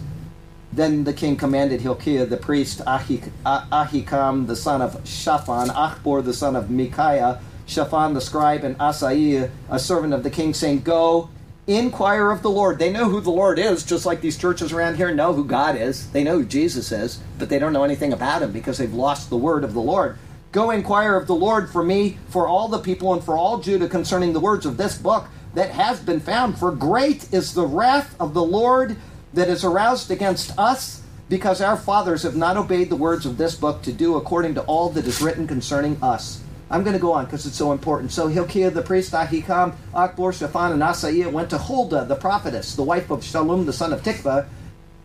[0.73, 6.25] Then the king commanded Hilkiah the priest, Ahik- Ah- Ahikam the son of Shaphan, Achbor
[6.25, 10.83] the son of Micaiah, Shaphan the scribe, and Asaiah, a servant of the king, saying,
[10.83, 11.29] Go,
[11.77, 12.79] inquire of the Lord.
[12.79, 15.77] They know who the Lord is, just like these churches around here know who God
[15.77, 16.11] is.
[16.11, 19.31] They know who Jesus is, but they don't know anything about him because they've lost
[19.31, 20.19] the word of the Lord.
[20.53, 23.89] Go inquire of the Lord for me, for all the people, and for all Judah
[23.89, 26.59] concerning the words of this book that has been found.
[26.59, 28.97] For great is the wrath of the Lord
[29.33, 33.55] that is aroused against us, because our fathers have not obeyed the words of this
[33.55, 36.43] book to do according to all that is written concerning us.
[36.71, 38.13] I'm going to go on because it's so important.
[38.13, 42.83] So Hilkiah the priest, Ahikam, Achbor, Shaphan, and Asaiah went to Huldah the prophetess, the
[42.85, 44.47] wife of Shallum the son of Tikvah,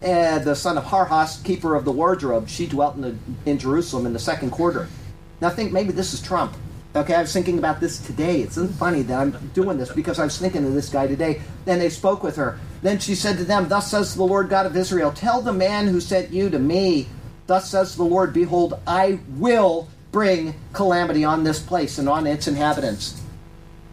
[0.02, 2.48] and the son of Harhas, keeper of the wardrobe.
[2.48, 3.16] She dwelt in, the,
[3.46, 4.88] in Jerusalem in the second quarter.
[5.42, 6.56] Now think maybe this is Trump.
[6.96, 8.42] Okay, I was thinking about this today.
[8.42, 11.42] It's funny that I'm doing this because I was thinking of this guy today.
[11.66, 12.58] Then they spoke with her.
[12.84, 15.88] Then she said to them, Thus says the Lord God of Israel, Tell the man
[15.88, 17.08] who sent you to me,
[17.48, 22.48] Thus says the Lord, Behold, I will bring calamity on this place and on its
[22.48, 23.22] inhabitants.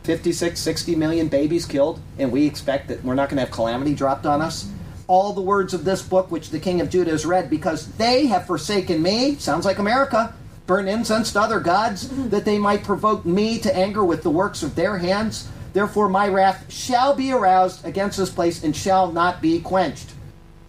[0.05, 3.93] 56, 60 million babies killed, and we expect that we're not going to have calamity
[3.93, 4.70] dropped on us.
[5.09, 8.27] All the words of this book which the king of Judah has read, because they
[8.27, 10.32] have forsaken me, sounds like America,
[10.69, 12.28] burn incense to other gods, mm-hmm.
[12.28, 15.49] that they might provoke me to anger with the works of their hands.
[15.73, 20.12] Therefore, my wrath shall be aroused against this place and shall not be quenched.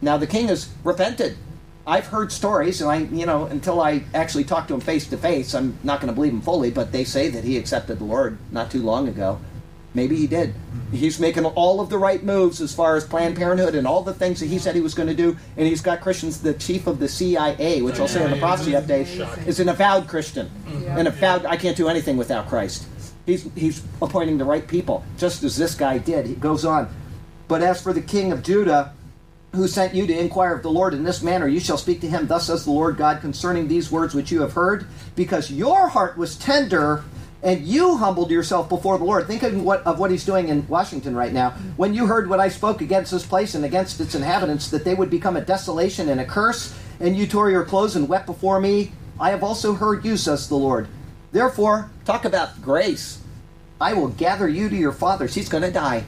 [0.01, 1.37] Now, the king has repented.
[1.85, 5.17] I've heard stories, and I, you know, until I actually talk to him face to
[5.17, 8.05] face, I'm not going to believe him fully, but they say that he accepted the
[8.05, 9.39] Lord not too long ago.
[9.93, 10.49] Maybe he did.
[10.53, 10.95] Mm-hmm.
[10.95, 14.13] He's making all of the right moves as far as Planned Parenthood and all the
[14.13, 15.37] things that he said he was going to do.
[15.55, 16.41] And he's got Christians.
[16.41, 20.07] The chief of the CIA, which I'll say in the prophecy update, is an avowed
[20.07, 20.49] Christian.
[20.65, 20.97] Mm-hmm.
[20.97, 21.45] An avowed.
[21.45, 22.87] I can't do anything without Christ.
[23.25, 26.25] He's he's appointing the right people, just as this guy did.
[26.25, 26.93] He goes on.
[27.47, 28.93] But as for the king of Judah,
[29.53, 32.09] who sent you to inquire of the Lord in this manner, you shall speak to
[32.09, 32.25] him.
[32.27, 36.17] Thus says the Lord God concerning these words which you have heard, because your heart
[36.17, 37.03] was tender
[37.43, 39.27] and you humbled yourself before the Lord.
[39.27, 41.51] Think of what of what he's doing in Washington right now.
[41.75, 44.95] When you heard what I spoke against this place and against its inhabitants, that they
[44.95, 48.59] would become a desolation and a curse, and you tore your clothes and wept before
[48.59, 50.87] me, I have also heard you, says the Lord.
[51.31, 53.21] Therefore, talk about grace.
[53.79, 55.35] I will gather you to your fathers.
[55.35, 56.05] He's going to die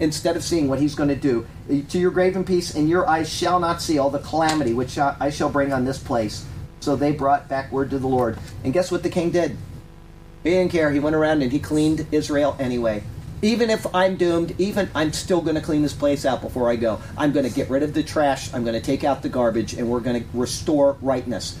[0.00, 1.46] instead of seeing what he's going to do.
[1.70, 4.72] Uh, to your grave in peace, and your eyes shall not see all the calamity
[4.72, 6.44] which I shall bring on this place.
[6.80, 8.38] So they brought back word to the Lord.
[8.62, 9.56] And guess what the king did?
[10.42, 10.90] He didn't care.
[10.90, 13.02] He went around and he cleaned Israel anyway.
[13.40, 16.76] Even if I'm doomed, even I'm still going to clean this place out before I
[16.76, 17.00] go.
[17.16, 18.52] I'm going to get rid of the trash.
[18.52, 21.58] I'm going to take out the garbage, and we're going to restore rightness.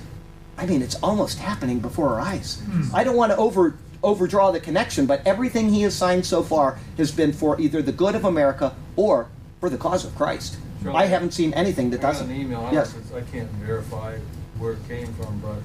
[0.56, 2.60] I mean, it's almost happening before our eyes.
[2.60, 2.94] Hmm.
[2.94, 6.78] I don't want to over overdraw the connection, but everything he has signed so far
[6.98, 9.28] has been for either the good of America or
[9.60, 10.58] for the cause of Christ.
[10.82, 12.30] Charlie, I haven't seen anything that I doesn't.
[12.30, 12.92] an email, I Yes.
[12.92, 14.16] know if it's- I can't verify
[14.58, 15.56] where it came from, but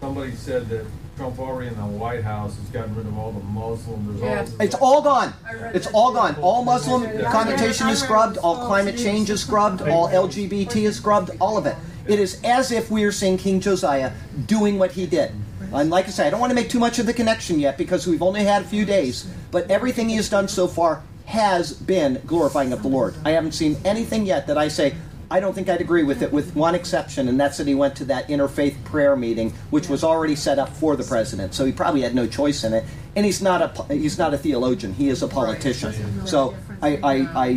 [0.00, 3.44] somebody said that Trump already in the White House has gotten rid of all the
[3.44, 4.18] Muslims.
[4.20, 4.64] There's Yeah.
[4.64, 5.34] It's all gone.
[5.74, 6.16] It's all too.
[6.16, 6.36] gone.
[6.40, 8.38] All Muslim I connotation I is scrubbed.
[8.38, 9.82] All climate change is scrubbed.
[9.86, 11.30] All LGBT is scrubbed.
[11.38, 11.76] All of it.
[12.06, 14.12] It is as if we are seeing King Josiah
[14.46, 15.32] doing what he did.
[15.74, 17.78] And like I say, I don't want to make too much of the connection yet
[17.78, 19.26] because we've only had a few days.
[19.50, 23.14] But everything he has done so far has been glorifying of the Lord.
[23.24, 24.94] I haven't seen anything yet that I say,
[25.30, 27.96] I don't think I'd agree with it, with one exception, and that's that he went
[27.96, 31.54] to that interfaith prayer meeting, which was already set up for the president.
[31.54, 32.84] So he probably had no choice in it.
[33.16, 36.26] And he's not a he's not a theologian; he is a politician.
[36.26, 37.48] So I, I, I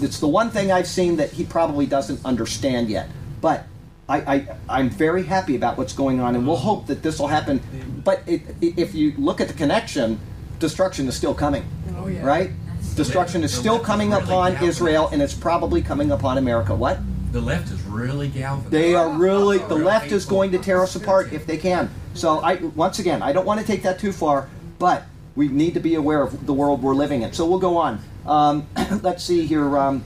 [0.00, 3.08] it's the one thing I've seen that he probably doesn't understand yet.
[3.40, 3.64] But
[4.10, 7.28] I, I I'm very happy about what's going on, and we'll hope that this will
[7.28, 7.60] happen.
[8.04, 10.18] But it, if you look at the connection,
[10.58, 11.64] destruction is still coming,
[11.96, 12.24] Oh, yeah.
[12.24, 12.50] right?
[12.96, 16.74] Destruction is still coming upon Israel, and it's probably coming upon America.
[16.74, 16.98] What?
[17.32, 18.72] The left is really galvanized.
[18.72, 21.88] They are really the left is going to tear us apart if they can.
[22.14, 24.48] So I once again I don't want to take that too far,
[24.80, 25.04] but
[25.36, 27.32] we need to be aware of the world we're living in.
[27.32, 28.02] So we'll go on.
[28.26, 28.66] Um,
[29.02, 29.78] let's see here.
[29.78, 30.04] Um,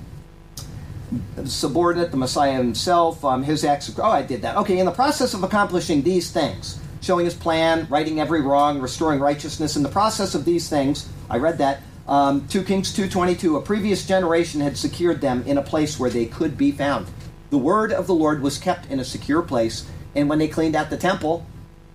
[1.44, 3.88] subordinate, the Messiah himself, um, his acts.
[3.88, 4.56] Of, oh, I did that.
[4.58, 9.20] Okay, in the process of accomplishing these things, showing his plan, righting every wrong, restoring
[9.20, 9.76] righteousness.
[9.76, 11.82] In the process of these things, I read that.
[12.06, 16.26] Um, 2 Kings 2.22, a previous generation had secured them in a place where they
[16.26, 17.06] could be found.
[17.50, 20.76] The word of the Lord was kept in a secure place, and when they cleaned
[20.76, 21.46] out the temple,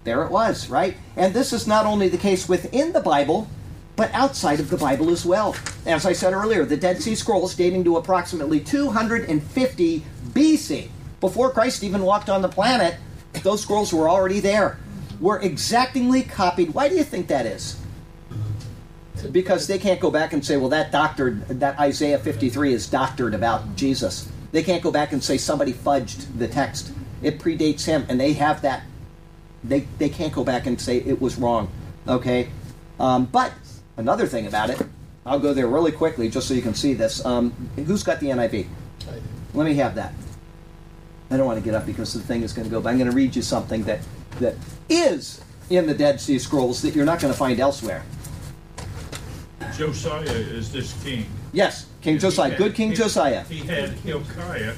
[0.04, 0.98] there it was, right?
[1.16, 3.48] And this is not only the case within the Bible,
[4.00, 5.54] but outside of the Bible as well.
[5.86, 10.88] As I said earlier, the Dead Sea Scrolls dating to approximately 250 BC,
[11.20, 12.96] before Christ even walked on the planet,
[13.44, 14.80] those scrolls were already there,
[15.20, 16.74] were exactingly copied.
[16.74, 17.78] Why do you think that is?
[19.34, 23.34] Because they can't go back and say, well, that doctored, that Isaiah 53 is doctored
[23.34, 24.32] about Jesus.
[24.54, 26.94] They can't go back and say somebody fudged the text.
[27.22, 28.84] It predates him, and they have that.
[29.62, 31.70] They, they can't go back and say it was wrong.
[32.08, 32.48] Okay?
[32.98, 33.52] Um, but
[34.00, 34.82] another thing about it,
[35.26, 37.24] I'll go there really quickly just so you can see this.
[37.26, 38.68] Um, who's got the NIV?
[39.08, 39.22] I do.
[39.54, 40.14] Let me have that.
[41.30, 42.98] I don't want to get up because the thing is going to go, but I'm
[42.98, 44.00] going to read you something that,
[44.40, 44.56] that
[44.88, 48.04] is in the Dead Sea Scrolls that you're not going to find elsewhere.
[49.78, 51.26] Josiah is this king.
[51.54, 53.44] Yes, King He Josiah, had- good King he- Josiah.
[53.44, 54.74] He had Hilkiah,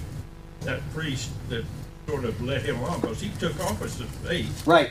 [0.61, 1.63] that priest that
[2.07, 4.47] sort of led him on because he took office at eight.
[4.65, 4.89] Right.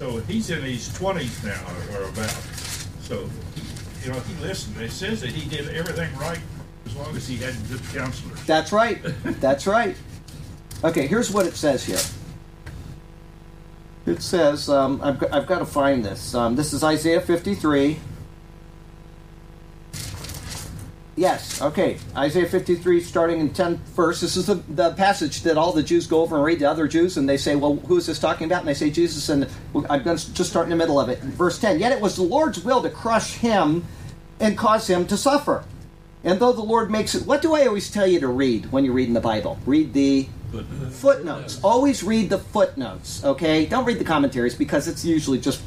[0.00, 1.62] So he's in his twenties now,
[1.94, 2.36] or about.
[3.04, 3.28] So,
[4.02, 4.80] you know, he listened.
[4.80, 6.40] It says that he did everything right
[6.86, 8.42] as long as he had good counselors.
[8.46, 8.98] That's right.
[9.40, 9.94] That's right.
[10.82, 12.00] Okay, here's what it says here.
[14.06, 16.34] It says, um, I've, got, I've got to find this.
[16.34, 17.98] Um, this is Isaiah 53.
[21.16, 21.98] Yes, okay.
[22.16, 24.20] Isaiah 53, starting in 10th verse.
[24.20, 26.88] This is the, the passage that all the Jews go over and read to other
[26.88, 28.60] Jews, and they say, Well, who is this talking about?
[28.60, 29.48] And they say, Jesus, and
[29.88, 31.20] I'm going to just start in the middle of it.
[31.20, 33.84] Verse 10 Yet it was the Lord's will to crush him
[34.40, 35.64] and cause him to suffer.
[36.24, 38.84] And though the Lord makes it, what do I always tell you to read when
[38.84, 39.58] you're reading the Bible?
[39.66, 40.26] Read the
[40.90, 41.60] footnotes.
[41.62, 43.66] Always read the footnotes, okay?
[43.66, 45.60] Don't read the commentaries because it's usually just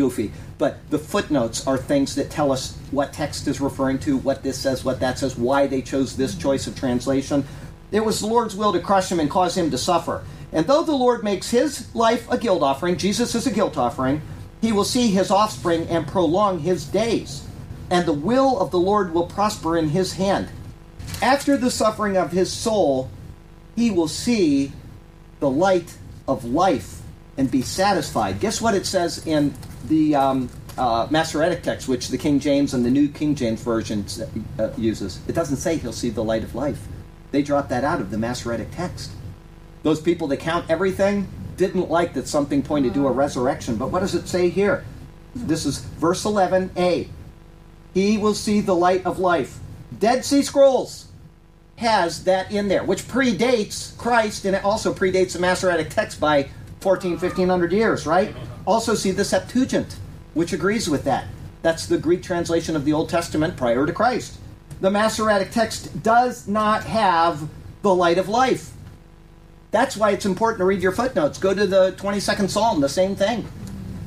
[0.00, 0.32] goofy.
[0.56, 4.58] But the footnotes are things that tell us what text is referring to, what this
[4.58, 6.40] says, what that says, why they chose this mm-hmm.
[6.40, 7.44] choice of translation.
[7.92, 10.24] It was the Lord's will to crush him and cause him to suffer.
[10.52, 14.22] And though the Lord makes his life a guilt offering, Jesus is a guilt offering,
[14.62, 17.46] he will see his offspring and prolong his days.
[17.90, 20.48] And the will of the Lord will prosper in his hand.
[21.20, 23.10] After the suffering of his soul,
[23.76, 24.72] he will see
[25.40, 25.96] the light
[26.26, 27.00] of life
[27.36, 28.38] and be satisfied.
[28.40, 29.54] Guess what it says in
[29.90, 30.48] the um,
[30.78, 34.06] uh, Masoretic text, which the King James and the New King James Version
[34.58, 35.20] uh, uses?
[35.28, 36.86] It doesn't say he'll see the light of life.
[37.32, 39.10] They dropped that out of the Masoretic text.
[39.82, 43.76] Those people that count everything didn't like that something pointed to a resurrection.
[43.76, 44.84] But what does it say here?
[45.34, 47.08] This is verse 11a.
[47.92, 49.58] He will see the light of life.
[49.98, 51.08] Dead Sea Scrolls
[51.76, 56.48] has that in there, which predates Christ and it also predates the Masoretic text by
[56.80, 58.34] 14, 1500 years, right?
[58.66, 59.96] Also, see the Septuagint,
[60.34, 61.26] which agrees with that.
[61.62, 64.38] That's the Greek translation of the Old Testament prior to Christ.
[64.80, 67.48] The Masoretic text does not have
[67.82, 68.72] the light of life.
[69.70, 71.38] That's why it's important to read your footnotes.
[71.38, 73.46] Go to the 22nd Psalm, the same thing.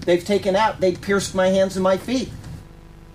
[0.06, 2.30] They've taken out, they pierced my hands and my feet.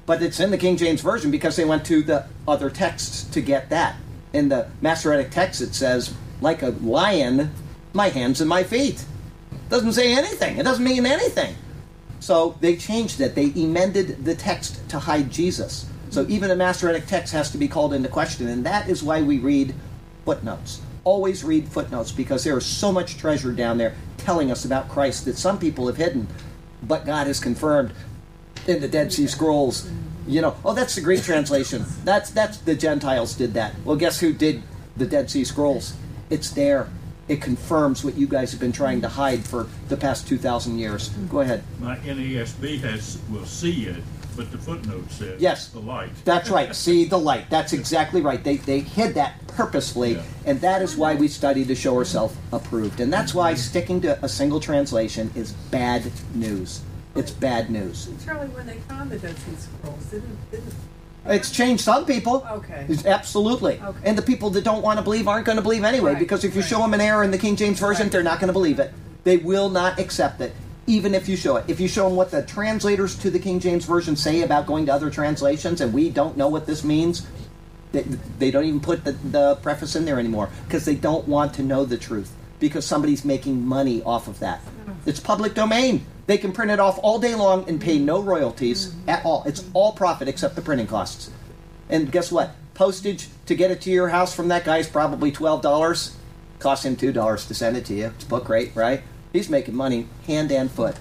[0.06, 3.43] But it's in the King James Version because they went to the other texts to
[3.43, 3.97] get that.
[4.32, 7.52] In the Masoretic text, it says, like a lion,
[7.93, 9.05] my hands and my feet.
[9.68, 10.56] Doesn't say anything.
[10.58, 11.54] It doesn't mean anything.
[12.20, 13.34] So they changed it.
[13.34, 15.86] They amended the text to hide Jesus.
[16.10, 19.22] So even a Masoretic text has to be called into question, and that is why
[19.22, 19.74] we read
[20.24, 20.80] footnotes.
[21.04, 25.24] Always read footnotes because there is so much treasure down there telling us about Christ
[25.26, 26.26] that some people have hidden,
[26.82, 27.92] but God has confirmed
[28.66, 29.90] in the Dead Sea Scrolls.
[30.26, 31.84] You know, oh, that's the Greek translation.
[32.04, 33.74] That's that's the Gentiles did that.
[33.84, 34.62] Well, guess who did
[34.96, 35.94] the Dead Sea Scrolls?
[36.28, 36.88] It's there.
[37.28, 40.78] It confirms what you guys have been trying to hide for the past two thousand
[40.78, 41.09] years.
[41.30, 41.62] Go ahead.
[41.80, 44.02] My NASB has, will see it,
[44.36, 45.40] but the footnote says.
[45.40, 45.68] Yes.
[45.68, 46.10] The light.
[46.24, 46.74] That's right.
[46.84, 47.50] See the light.
[47.50, 48.42] That's exactly right.
[48.42, 50.22] They, they hid that purposefully, Yeah.
[50.46, 53.00] and that is why we study to show ourselves approved.
[53.00, 56.80] And that's why sticking to a single translation is bad news.
[57.14, 58.09] It's bad news.
[58.24, 60.72] Charlie, when they found the Dead Sea Scrolls, didn't, didn't,
[61.28, 62.46] It's changed some people.
[62.50, 62.86] Okay.
[62.88, 63.80] It's absolutely.
[63.80, 63.98] Okay.
[64.05, 66.44] And the people that don't want to believe aren't going to believe anyway, Right, because
[66.44, 66.68] if you right.
[66.70, 68.12] show them an error in the King James Version, Right.
[68.12, 68.92] they're not going to believe it.
[69.24, 70.55] They will not accept it,
[70.86, 71.64] even if you show it.
[71.68, 74.86] If you show them what the translators to the King James Version say about going
[74.86, 77.26] to other translations, and we don't know what this means,
[77.92, 78.02] they,
[78.38, 81.62] they don't even put the, the preface in there anymore because they don't want to
[81.62, 84.60] know the truth because somebody's making money off of that.
[84.86, 84.96] Mm.
[85.06, 86.05] It's public domain.
[86.28, 89.44] They can print it off all day long and pay no royalties at all.
[89.46, 91.30] It's all profit except the printing costs.
[91.88, 92.55] And guess what?
[92.74, 96.18] Postage to get it to your house from that guy is probably twelve dollars.
[96.59, 98.09] Costs him two dollars to send it to you.
[98.09, 99.02] It's book rate, right?
[99.32, 100.96] He's making money hand and foot.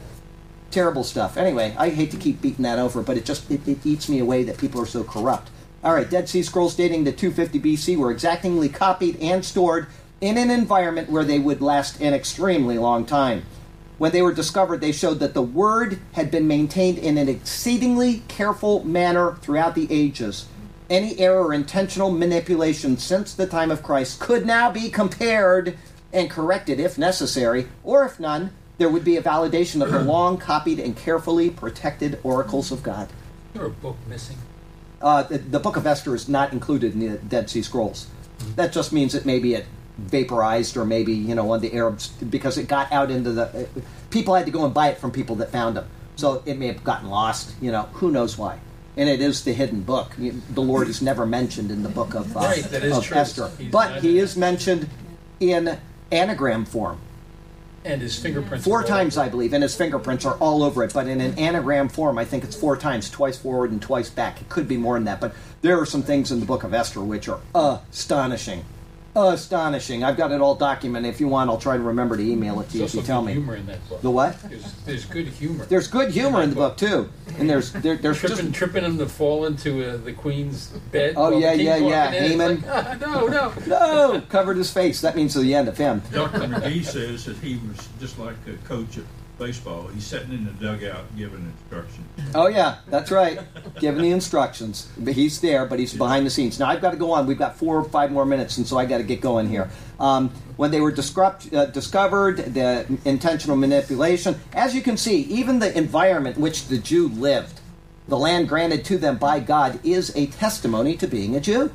[0.72, 1.36] Terrible stuff.
[1.36, 4.20] Anyway, I hate to keep beating that over, but it just it, it eats me
[4.20, 5.50] away that people are so corrupt.
[5.84, 9.88] All right, Dead Sea Scrolls dating to 250 BC were exactingly copied and stored
[10.22, 13.44] in an environment where they would last an extremely long time.
[13.98, 18.22] When they were discovered, they showed that the word had been maintained in an exceedingly
[18.28, 20.46] careful manner throughout the ages.
[20.90, 25.78] Any error or intentional manipulation since the time of Christ could now be compared
[26.14, 30.38] and corrected if necessary, or if none, there would be a validation of the long
[30.38, 33.10] copied and carefully protected oracles of God.
[33.54, 34.38] There a book missing.
[35.02, 38.08] Uh, the, the Book of Esther is not included in the Dead Sea Scrolls.
[38.56, 39.66] That just means that maybe it
[39.98, 43.68] vaporized, or maybe you know, on the Arabs because it got out into the
[44.10, 45.88] people had to go and buy it from people that found them.
[46.16, 47.54] So it may have gotten lost.
[47.62, 48.60] You know, who knows why?
[48.96, 50.14] And it is the hidden book.
[50.18, 53.18] The Lord is never mentioned in the book of, uh, Right, of true.
[53.18, 54.90] Esther, He's but he is mentioned
[55.40, 55.78] in
[56.12, 57.00] anagram form.
[57.86, 58.66] And his fingerprints.
[58.66, 60.94] Four times, I believe, and his fingerprints are all over it.
[60.94, 64.42] But in an anagram form, I think it's four times, twice forward and twice back.
[64.42, 66.74] It could be more than that, but there are some things in the Book of
[66.74, 68.66] Esther which are astonishing,
[69.18, 70.04] astonishing.
[70.04, 71.14] I've got it all documented.
[71.14, 73.06] If you want, I'll try to remember to email it to you There's if you
[73.06, 73.34] tell good me.
[73.34, 74.02] humor in that book.
[74.02, 74.42] The what?
[74.44, 75.66] There's, there's good humor.
[75.66, 78.98] There's good humor in the book too, and there's there, there's just tripping, tripping him
[78.98, 81.16] to fall into uh, the queen's bed.
[81.18, 82.06] Oh, yeah, yeah, yeah.
[82.06, 82.32] walking in.
[82.32, 82.62] Haman.
[82.62, 83.54] like, ah, no, no.
[83.68, 85.02] no covered his face.
[85.02, 86.02] That means the end of him.
[86.12, 86.40] Dr.
[86.40, 89.04] McGee says that he was just like a coach at
[89.38, 89.88] baseball.
[89.88, 92.08] He's sitting in the dugout giving instructions.
[92.36, 93.40] Oh yeah, that's right.
[93.80, 94.90] Giving the instructions.
[94.98, 96.60] But he's there, but he's behind the scenes.
[96.60, 97.28] Now I've got to go on.
[97.28, 99.70] We've got four or five more minutes, and so I got to get going here.
[100.00, 104.40] Um, when they were uh, discovered, the intentional manipulation.
[104.54, 107.60] As you can see, even the environment in which the Jew lived,
[108.08, 111.72] the land granted to them by God, is a testimony to being a Jew.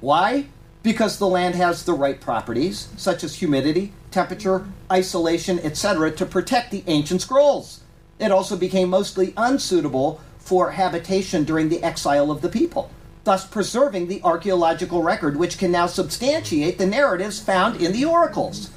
[0.00, 0.46] Why?
[0.82, 6.70] Because the land has the right properties, such as humidity, temperature, isolation, etc., to protect
[6.70, 7.82] the ancient scrolls.
[8.18, 12.90] It also became mostly unsuitable for habitation during the exile of the people,
[13.24, 18.70] thus preserving the archaeological record which can now substantiate the narratives found in the oracles.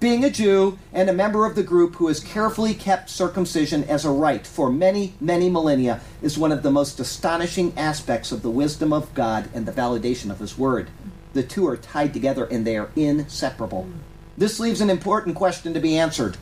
[0.00, 4.06] Being a Jew and a member of the group who has carefully kept circumcision as
[4.06, 8.48] a rite for many, many millennia is one of the most astonishing aspects of the
[8.48, 10.88] wisdom of God and the validation of His Word.
[11.32, 13.88] The two are tied together and they are inseparable.
[14.36, 16.36] This leaves an important question to be answered.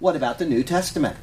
[0.00, 1.16] What about the New Testament?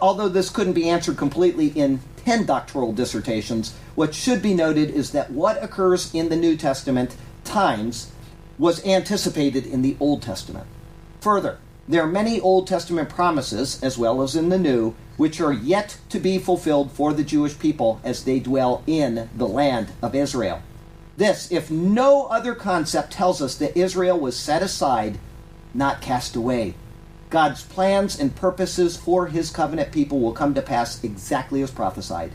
[0.00, 5.10] Although this couldn't be answered completely in 10 doctoral dissertations, what should be noted is
[5.12, 8.12] that what occurs in the New Testament times
[8.58, 10.66] was anticipated in the Old Testament.
[11.20, 11.58] Further,
[11.88, 15.98] there are many Old Testament promises, as well as in the New, which are yet
[16.10, 20.62] to be fulfilled for the Jewish people as they dwell in the land of Israel.
[21.16, 25.18] This, if no other concept, tells us that Israel was set aside,
[25.74, 26.74] not cast away.
[27.30, 32.32] God's plans and purposes for his covenant people will come to pass exactly as prophesied.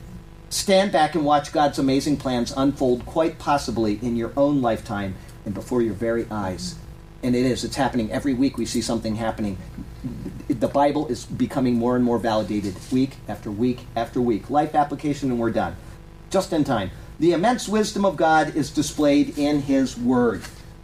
[0.50, 5.54] Stand back and watch God's amazing plans unfold quite possibly in your own lifetime and
[5.54, 6.76] before your very eyes.
[7.22, 8.58] And it is, it's happening every week.
[8.58, 9.58] We see something happening.
[10.48, 14.50] The Bible is becoming more and more validated week after week after week.
[14.50, 15.76] Life application, and we're done.
[16.30, 16.92] Just in time.
[17.20, 20.44] The immense wisdom of God is displayed in His Word,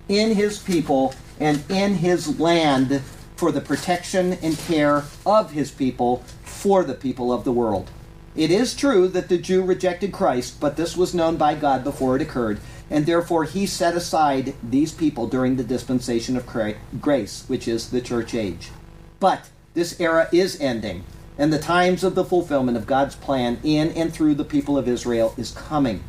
[0.09, 3.01] in His people, and in His land
[3.35, 7.91] for the protection and care of His people for the people of the world.
[8.35, 12.15] It is true that the Jew rejected Christ, but this was known by God before
[12.15, 16.47] it occurred, and therefore he set aside these people during the dispensation of
[16.99, 18.71] grace, which is the church age.
[19.19, 21.03] But this era is ending,
[21.37, 24.87] and the times of the fulfillment of God's plan in and through the people of
[24.87, 26.03] Israel is coming.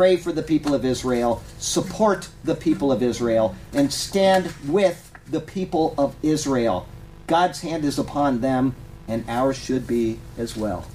[0.00, 5.40] Pray for the people of Israel, support the people of Israel, and stand with the
[5.40, 6.86] people of Israel.
[7.26, 8.74] God's hand is upon them,
[9.06, 10.86] and ours should be as well.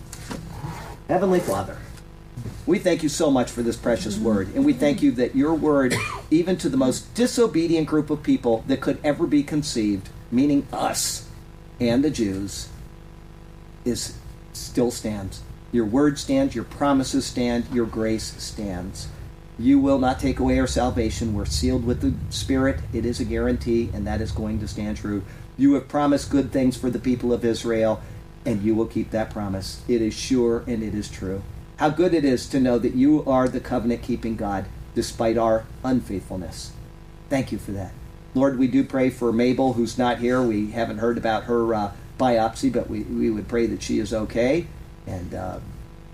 [1.08, 1.78] Heavenly Father,
[2.66, 5.54] we thank you so much for this precious word, and we thank you that your
[5.54, 5.94] word,
[6.32, 11.30] even to the most disobedient group of people that could ever be conceived, meaning us
[11.80, 12.70] and the Jews,
[13.86, 14.18] is
[14.54, 15.44] still stands.
[15.76, 19.10] Your word stands, your promises stand, your grace stands.
[19.60, 21.34] You will not take away our salvation.
[21.34, 22.80] We're sealed with the Spirit.
[22.94, 25.26] It is a guarantee, and that is going to stand true.
[25.58, 28.02] You have promised good things for the people of Israel,
[28.46, 29.84] and you will keep that promise.
[29.86, 31.44] It is sure and it is true.
[31.76, 35.66] How good it is to know that you are the covenant keeping God despite our
[35.84, 36.72] unfaithfulness.
[37.30, 37.92] Thank you for that.
[38.34, 40.42] Lord, we do pray for Mabel, who's not here.
[40.42, 44.14] We haven't heard about her uh, biopsy, but we, we would pray that she is
[44.14, 44.68] okay.
[45.08, 45.60] And uh,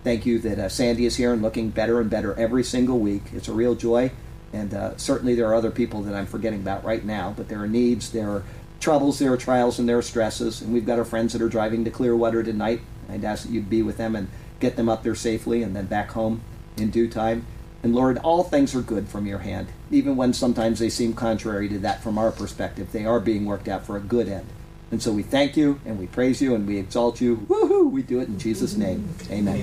[0.03, 3.23] thank you that uh, Sandy is here and looking better and better every single week.
[3.33, 4.11] It's a real joy.
[4.53, 7.59] And uh, certainly there are other people that I'm forgetting about right now, but there
[7.59, 8.43] are needs, there are
[8.81, 10.61] troubles, there are trials, and there are stresses.
[10.61, 12.81] And we've got our friends that are driving to Clearwater tonight.
[13.09, 14.27] I'd ask that you'd be with them and
[14.59, 16.41] get them up there safely and then back home
[16.77, 17.45] in due time.
[17.83, 21.67] And Lord, all things are good from your hand, even when sometimes they seem contrary
[21.69, 22.91] to that from our perspective.
[22.91, 24.45] They are being worked out for a good end.
[24.91, 27.37] And so we thank you and we praise you and we exalt you.
[27.37, 27.89] Woohoo!
[27.89, 29.07] We do it in Jesus' name.
[29.29, 29.57] Amen.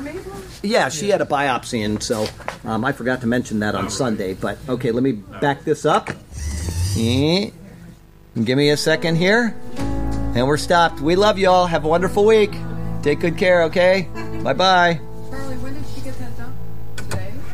[0.00, 0.32] Mabel?
[0.62, 2.26] Yeah, she had a biopsy, and so
[2.64, 4.34] um, I forgot to mention that on Sunday.
[4.34, 6.10] But okay, let me back this up.
[6.98, 7.50] Eh.
[8.44, 9.56] Give me a second here.
[10.34, 11.00] And we're stopped.
[11.00, 11.66] We love you all.
[11.66, 12.54] Have a wonderful week.
[13.02, 14.08] Take good care, okay?
[14.42, 15.00] Bye bye.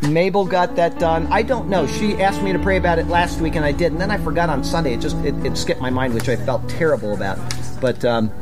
[0.02, 1.26] Mabel got that done.
[1.28, 1.86] I don't know.
[1.86, 3.92] She asked me to pray about it last week, and I did.
[3.92, 4.94] And then I forgot on Sunday.
[4.94, 7.38] It just it, it skipped my mind, which I felt terrible about.
[7.80, 8.32] But um,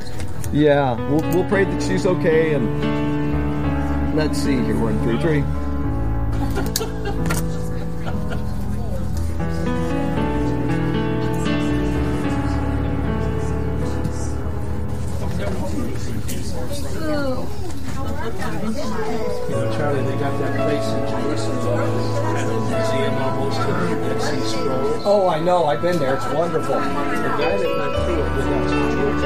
[0.53, 2.55] yeah, we'll, we'll pray that she's okay.
[2.55, 4.79] And let's see here.
[4.79, 6.90] We're in three three.
[25.13, 25.65] Oh, I know.
[25.67, 26.15] I've been there.
[26.15, 26.77] It's wonderful.
[26.77, 29.23] The guy that went through it was actually Jewish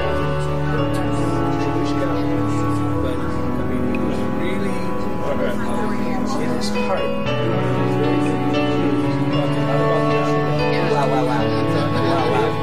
[1.61, 2.24] Jewish guy.
[3.05, 4.73] But, I mean, he was really,
[5.20, 5.44] uh,
[6.40, 8.32] in his heart, he was very, very
[8.65, 9.12] Jewish.
[9.12, 10.89] He talked a lot about that.
[10.90, 11.44] Wow, wow, wow.
[12.09, 12.55] Wow, wow.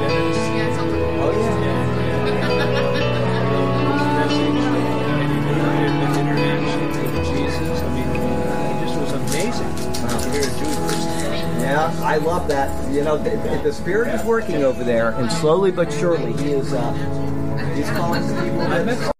[11.62, 11.94] Yeah.
[12.02, 12.92] I love that.
[12.92, 13.30] You know, the,
[13.62, 16.72] the spirit is working over there, and slowly but surely, he is.
[16.72, 16.92] Uh,
[17.74, 19.11] he's calling some people.